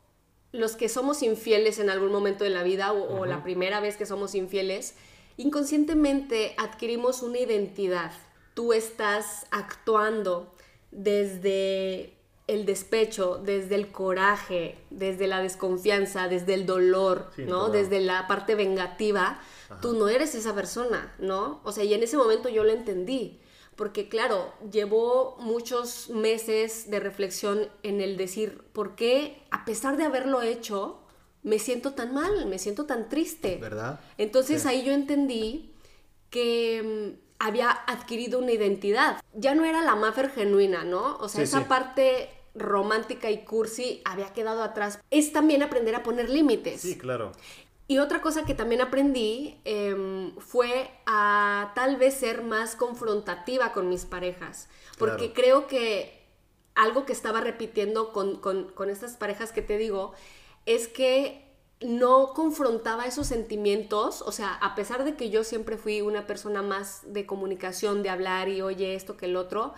los 0.52 0.76
que 0.76 0.90
somos 0.90 1.24
infieles 1.24 1.80
en 1.80 1.90
algún 1.90 2.12
momento 2.12 2.44
de 2.44 2.50
la 2.50 2.64
vida 2.64 2.92
o, 2.94 3.22
o 3.22 3.26
la 3.26 3.44
primera 3.44 3.80
vez 3.80 3.98
que 3.98 4.06
somos 4.06 4.36
infieles, 4.36 4.96
inconscientemente 5.38 6.56
adquirimos 6.58 7.22
una 7.22 7.40
identidad. 7.40 8.12
Tú 8.54 8.74
estás 8.74 9.46
actuando 9.52 10.54
desde 10.92 12.18
el 12.48 12.66
despecho, 12.66 13.42
desde 13.44 13.76
el 13.76 13.92
coraje, 13.92 14.78
desde 14.90 15.28
la 15.28 15.42
desconfianza, 15.42 16.28
desde 16.28 16.54
el 16.54 16.66
dolor, 16.66 17.30
¿no? 17.38 17.70
Desde 17.70 18.00
la 18.00 18.26
parte 18.28 18.56
vengativa, 18.56 19.40
tú 19.82 19.94
no 19.94 20.08
eres 20.08 20.34
esa 20.34 20.56
persona, 20.56 21.14
¿no? 21.20 21.60
O 21.64 21.72
sea, 21.74 21.84
y 21.84 21.94
en 21.94 22.04
ese 22.04 22.18
momento 22.18 22.48
yo 22.48 22.64
lo 22.64 22.72
entendí, 22.72 23.42
porque 23.76 24.08
claro, 24.08 24.54
llevó 24.72 25.36
muchos 25.40 26.10
meses 26.10 26.90
de 26.90 27.02
reflexión 27.02 27.68
en 27.84 28.00
el 28.00 28.16
decir, 28.16 28.64
¿por 28.72 28.96
qué 28.96 29.44
a 29.52 29.66
pesar 29.66 29.98
de 29.98 30.06
haberlo 30.06 30.42
hecho, 30.42 31.00
me 31.48 31.60
siento 31.60 31.94
tan 31.94 32.14
mal, 32.14 32.46
me 32.46 32.60
siento 32.60 32.86
tan 32.86 33.08
triste. 33.08 33.58
¿Verdad? 33.62 34.02
Entonces 34.18 34.66
ahí 34.66 34.84
yo 34.84 34.92
entendí 34.92 35.72
que 36.30 37.16
mm, 37.16 37.20
había 37.40 37.72
adquirido 37.72 38.40
una 38.40 38.52
identidad. 38.52 39.22
Ya 39.34 39.56
no 39.56 39.64
era 39.64 39.82
la 39.82 39.96
Maffer 39.96 40.30
genuina, 40.30 40.84
¿no? 40.84 41.16
O 41.18 41.30
sea, 41.30 41.44
esa 41.44 41.70
parte 41.70 42.30
romántica 42.54 43.32
y 43.32 43.46
cursi 43.46 44.02
había 44.04 44.34
quedado 44.34 44.62
atrás. 44.62 45.00
Es 45.10 45.32
también 45.32 45.64
aprender 45.64 45.96
a 45.96 46.04
poner 46.04 46.30
límites. 46.30 46.82
Sí, 46.82 46.98
claro. 46.98 47.32
Y 47.88 48.00
otra 48.00 48.22
cosa 48.22 48.44
que 48.44 48.54
también 48.54 48.82
aprendí 48.82 49.62
em, 49.64 50.36
fue 50.40 50.92
a 51.06 51.72
tal 51.76 51.96
vez 51.96 52.16
ser 52.16 52.44
más 52.44 52.76
confrontativa 52.76 53.72
con 53.72 53.88
mis 53.88 54.04
parejas. 54.04 54.68
Porque 54.98 55.32
creo 55.32 55.68
que 55.68 56.26
algo 56.76 57.06
que 57.06 57.14
estaba 57.14 57.40
repitiendo 57.40 58.12
con, 58.12 58.36
con 58.36 58.90
estas 58.90 59.16
parejas 59.16 59.54
que 59.54 59.62
te 59.62 59.78
digo 59.78 60.14
es 60.68 60.88
que 60.90 61.48
no 61.80 62.34
confrontaba 62.34 63.06
esos 63.06 63.26
sentimientos, 63.28 64.22
o 64.22 64.32
sea, 64.32 64.54
a 64.54 64.76
pesar 64.76 65.04
de 65.06 65.16
que 65.16 65.30
yo 65.30 65.44
siempre 65.44 65.78
fui 65.78 66.02
una 66.02 66.28
persona 66.28 66.62
más 66.62 67.02
de 67.06 67.26
comunicación, 67.26 68.04
de 68.04 68.10
hablar 68.10 68.50
y 68.50 68.62
oye 68.62 68.94
esto 68.94 69.16
que 69.16 69.28
el 69.28 69.38
otro, 69.38 69.74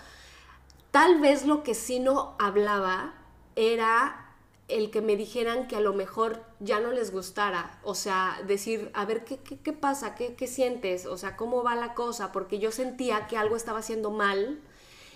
tal 0.92 1.22
vez 1.22 1.46
lo 1.46 1.62
que 1.64 1.76
sí 1.76 2.00
no 2.00 2.36
hablaba 2.40 3.14
era 3.56 4.34
el 4.68 4.92
que 4.92 5.02
me 5.02 5.16
dijeran 5.16 5.68
que 5.68 5.76
a 5.76 5.82
lo 5.82 5.94
mejor 5.94 6.44
ya 6.60 6.80
no 6.80 6.92
les 6.92 7.12
gustara, 7.12 7.80
o 7.84 7.96
sea, 7.96 8.42
decir, 8.48 8.90
a 8.94 9.06
ver, 9.06 9.26
¿qué, 9.26 9.38
qué, 9.38 9.74
pasa? 9.74 10.16
¿Qué, 10.16 10.36
¿Qué 10.36 10.48
sientes? 10.48 11.06
O 11.06 11.18
sea, 11.18 11.36
¿cómo 11.36 11.64
va 11.64 11.76
la 11.76 11.94
cosa? 11.94 12.32
Porque 12.32 12.60
yo 12.60 12.72
sentía 12.72 13.28
que 13.28 13.38
algo 13.38 13.56
estaba 13.56 13.80
haciendo 13.80 14.10
mal 14.10 14.60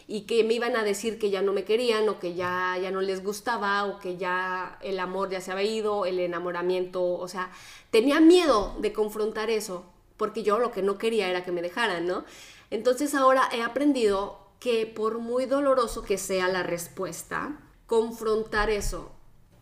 y 0.08 0.22
que 0.22 0.44
me 0.44 0.54
iban 0.54 0.76
a 0.76 0.84
decir 0.84 1.20
que 1.20 1.30
ya 1.30 1.42
no 1.42 1.54
me 1.54 1.64
querían 1.64 2.10
o 2.10 2.20
que 2.20 2.34
ya, 2.34 2.78
ya 2.82 2.92
no 2.92 3.02
les 3.02 3.24
gustaba 3.24 3.86
o 3.86 4.00
que 4.00 4.18
ya 4.18 4.78
el 4.82 5.00
amor 5.00 5.30
ya 5.30 5.42
se 5.42 5.52
había 5.52 5.64
ido, 5.64 6.06
el 6.06 6.20
enamoramiento, 6.20 7.04
o 7.04 7.28
sea, 7.28 7.52
tenía 7.92 8.20
miedo 8.20 8.76
de 8.80 8.94
confrontar 8.94 9.50
eso, 9.50 9.86
porque 10.18 10.44
yo 10.44 10.60
lo 10.60 10.72
que 10.72 10.82
no 10.82 10.98
quería 10.98 11.30
era 11.30 11.44
que 11.44 11.52
me 11.52 11.62
dejaran, 11.62 12.06
¿no? 12.06 12.26
Entonces 12.70 13.16
ahora 13.16 13.50
he 13.52 13.62
aprendido 13.62 14.40
que 14.60 14.86
por 14.86 15.20
muy 15.20 15.46
doloroso 15.46 16.04
que 16.04 16.18
sea 16.18 16.48
la 16.48 16.64
respuesta, 16.64 17.60
confrontar 17.86 18.70
eso 18.70 19.12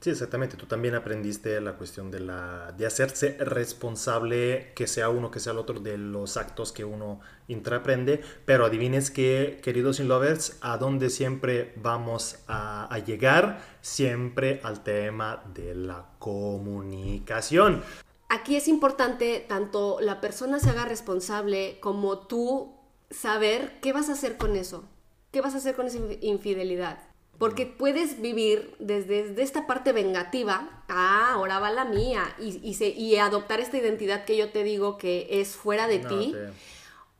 Sí, 0.02 0.10
exactamente. 0.10 0.58
Tú 0.58 0.66
también 0.66 0.96
aprendiste 0.96 1.62
la 1.62 1.74
cuestión 1.74 2.10
de, 2.10 2.22
la, 2.22 2.74
de 2.76 2.88
hacerse 2.88 3.38
responsable, 3.40 4.72
que 4.74 4.88
sea 4.88 5.10
uno, 5.10 5.30
que 5.30 5.40
sea 5.40 5.54
el 5.54 5.60
otro, 5.60 5.80
de 5.80 5.96
los 6.00 6.38
actos 6.38 6.72
que 6.72 6.84
uno 6.84 7.20
intraprende. 7.48 8.20
Pero 8.46 8.66
adivines 8.66 9.12
que, 9.12 9.60
queridos 9.62 10.00
in 10.00 10.08
lovers, 10.08 10.58
a 10.62 10.80
dónde 10.80 11.12
siempre 11.12 11.74
vamos 11.76 12.40
a, 12.48 12.92
a 12.92 12.98
llegar, 12.98 13.62
siempre 13.82 14.60
al 14.64 14.82
tema 14.82 15.44
de 15.54 15.76
la 15.76 16.08
comunicación. 16.18 17.84
Aquí 18.28 18.56
es 18.56 18.68
importante 18.68 19.46
tanto 19.48 20.00
la 20.02 20.20
persona 20.20 20.58
se 20.58 20.72
haga 20.72 20.86
responsable 20.86 21.78
como 21.80 22.26
tú 22.26 22.74
saber 23.12 23.80
qué 23.82 23.94
vas 23.94 24.10
a 24.10 24.14
hacer 24.14 24.38
con 24.38 24.56
eso. 24.56 24.84
¿Qué 25.32 25.42
vas 25.42 25.54
a 25.54 25.58
hacer 25.58 25.76
con 25.76 25.86
esa 25.86 26.00
infidelidad? 26.22 27.11
Porque 27.42 27.66
puedes 27.66 28.22
vivir 28.22 28.76
desde, 28.78 29.42
esta 29.42 29.66
parte 29.66 29.94
vengativa, 29.94 30.84
ah, 30.88 31.32
ahora 31.34 31.58
va 31.58 31.72
la 31.72 31.86
mía, 31.86 32.36
y, 32.38 32.62
y, 32.62 33.16
adoptar 33.16 33.60
esta 33.60 33.80
identidad 33.80 34.26
que 34.26 34.38
yo 34.38 34.52
te 34.52 34.64
digo 34.64 35.00
que 35.00 35.28
es 35.28 35.56
fuera 35.56 35.88
de 35.88 35.98
ti. 35.98 36.36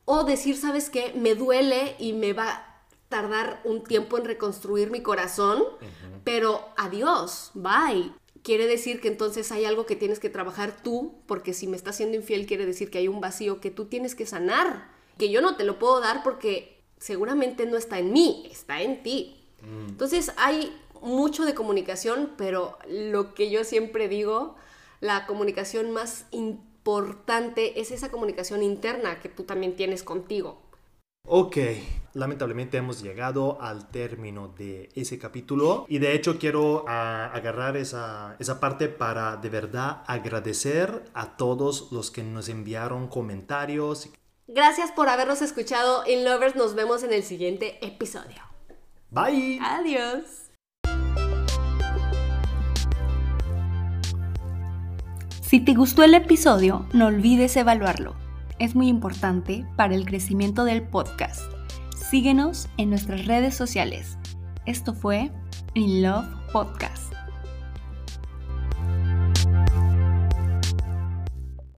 O 0.04 0.22
decir, 0.22 0.56
¿sabes 0.56 0.90
qué? 0.90 1.12
Me 1.16 1.34
duele 1.34 1.96
y 1.98 2.12
me 2.12 2.34
va 2.34 2.50
a 2.50 2.84
tardar 3.08 3.62
un 3.64 3.82
tiempo 3.82 4.16
en 4.16 4.24
reconstruir 4.24 4.92
mi 4.92 5.02
corazón, 5.02 5.64
pero 6.22 6.68
adiós, 6.76 7.50
bye. 7.54 8.12
Quiere 8.44 8.68
decir 8.68 9.00
que 9.00 9.08
entonces 9.08 9.50
hay 9.50 9.64
algo 9.64 9.86
que 9.86 9.96
tienes 9.96 10.20
que 10.20 10.30
trabajar 10.30 10.84
tú, 10.84 11.16
porque 11.26 11.52
si 11.52 11.66
me 11.66 11.76
estás 11.76 11.96
siendo 11.96 12.16
infiel 12.16 12.46
quiere 12.46 12.64
decir 12.64 12.92
que 12.92 12.98
hay 12.98 13.08
un 13.08 13.20
vacío 13.20 13.60
que 13.60 13.72
tú 13.72 13.86
tienes 13.86 14.14
que 14.14 14.24
sanar, 14.24 14.88
que 15.18 15.30
yo 15.30 15.40
no 15.40 15.56
te 15.56 15.64
lo 15.64 15.80
puedo 15.80 15.98
dar 15.98 16.22
porque 16.22 16.80
seguramente 16.98 17.66
no 17.66 17.76
está 17.76 17.98
en 17.98 18.12
mí, 18.12 18.46
está 18.52 18.82
en 18.82 19.02
ti. 19.02 19.41
Mm. 19.62 19.88
Entonces 19.88 20.32
hay 20.36 20.76
mucho 21.00 21.44
de 21.44 21.54
comunicación, 21.54 22.30
pero 22.36 22.78
lo 22.88 23.34
que 23.34 23.50
yo 23.50 23.64
siempre 23.64 24.08
digo, 24.08 24.56
la 25.00 25.26
comunicación 25.26 25.90
más 25.90 26.26
importante 26.30 27.80
es 27.80 27.90
esa 27.90 28.10
comunicación 28.10 28.62
interna 28.62 29.20
que 29.20 29.28
tú 29.28 29.44
también 29.44 29.76
tienes 29.76 30.02
contigo. 30.02 30.60
Ok, 31.24 31.56
lamentablemente 32.14 32.78
hemos 32.78 33.00
llegado 33.00 33.60
al 33.62 33.88
término 33.90 34.48
de 34.48 34.88
ese 34.96 35.20
capítulo 35.20 35.86
y 35.88 35.98
de 35.98 36.14
hecho 36.14 36.36
quiero 36.38 36.84
ah, 36.88 37.30
agarrar 37.32 37.76
esa, 37.76 38.34
esa 38.40 38.58
parte 38.58 38.88
para 38.88 39.36
de 39.36 39.48
verdad 39.48 40.02
agradecer 40.06 41.04
a 41.14 41.36
todos 41.36 41.92
los 41.92 42.10
que 42.10 42.24
nos 42.24 42.48
enviaron 42.48 43.06
comentarios. 43.06 44.08
Gracias 44.48 44.90
por 44.90 45.08
habernos 45.08 45.42
escuchado 45.42 46.02
In 46.08 46.24
Lovers, 46.24 46.56
nos 46.56 46.74
vemos 46.74 47.04
en 47.04 47.12
el 47.12 47.22
siguiente 47.22 47.78
episodio. 47.86 48.51
Bye. 49.12 49.60
Adiós. 49.62 50.50
Si 55.42 55.60
te 55.60 55.74
gustó 55.74 56.02
el 56.02 56.14
episodio, 56.14 56.86
no 56.94 57.08
olvides 57.08 57.56
evaluarlo. 57.58 58.16
Es 58.58 58.74
muy 58.74 58.88
importante 58.88 59.66
para 59.76 59.94
el 59.94 60.06
crecimiento 60.06 60.64
del 60.64 60.82
podcast. 60.82 61.42
Síguenos 61.94 62.70
en 62.78 62.88
nuestras 62.88 63.26
redes 63.26 63.54
sociales. 63.54 64.16
Esto 64.64 64.94
fue 64.94 65.30
In 65.74 66.02
Love 66.02 66.26
Podcast. 66.50 67.12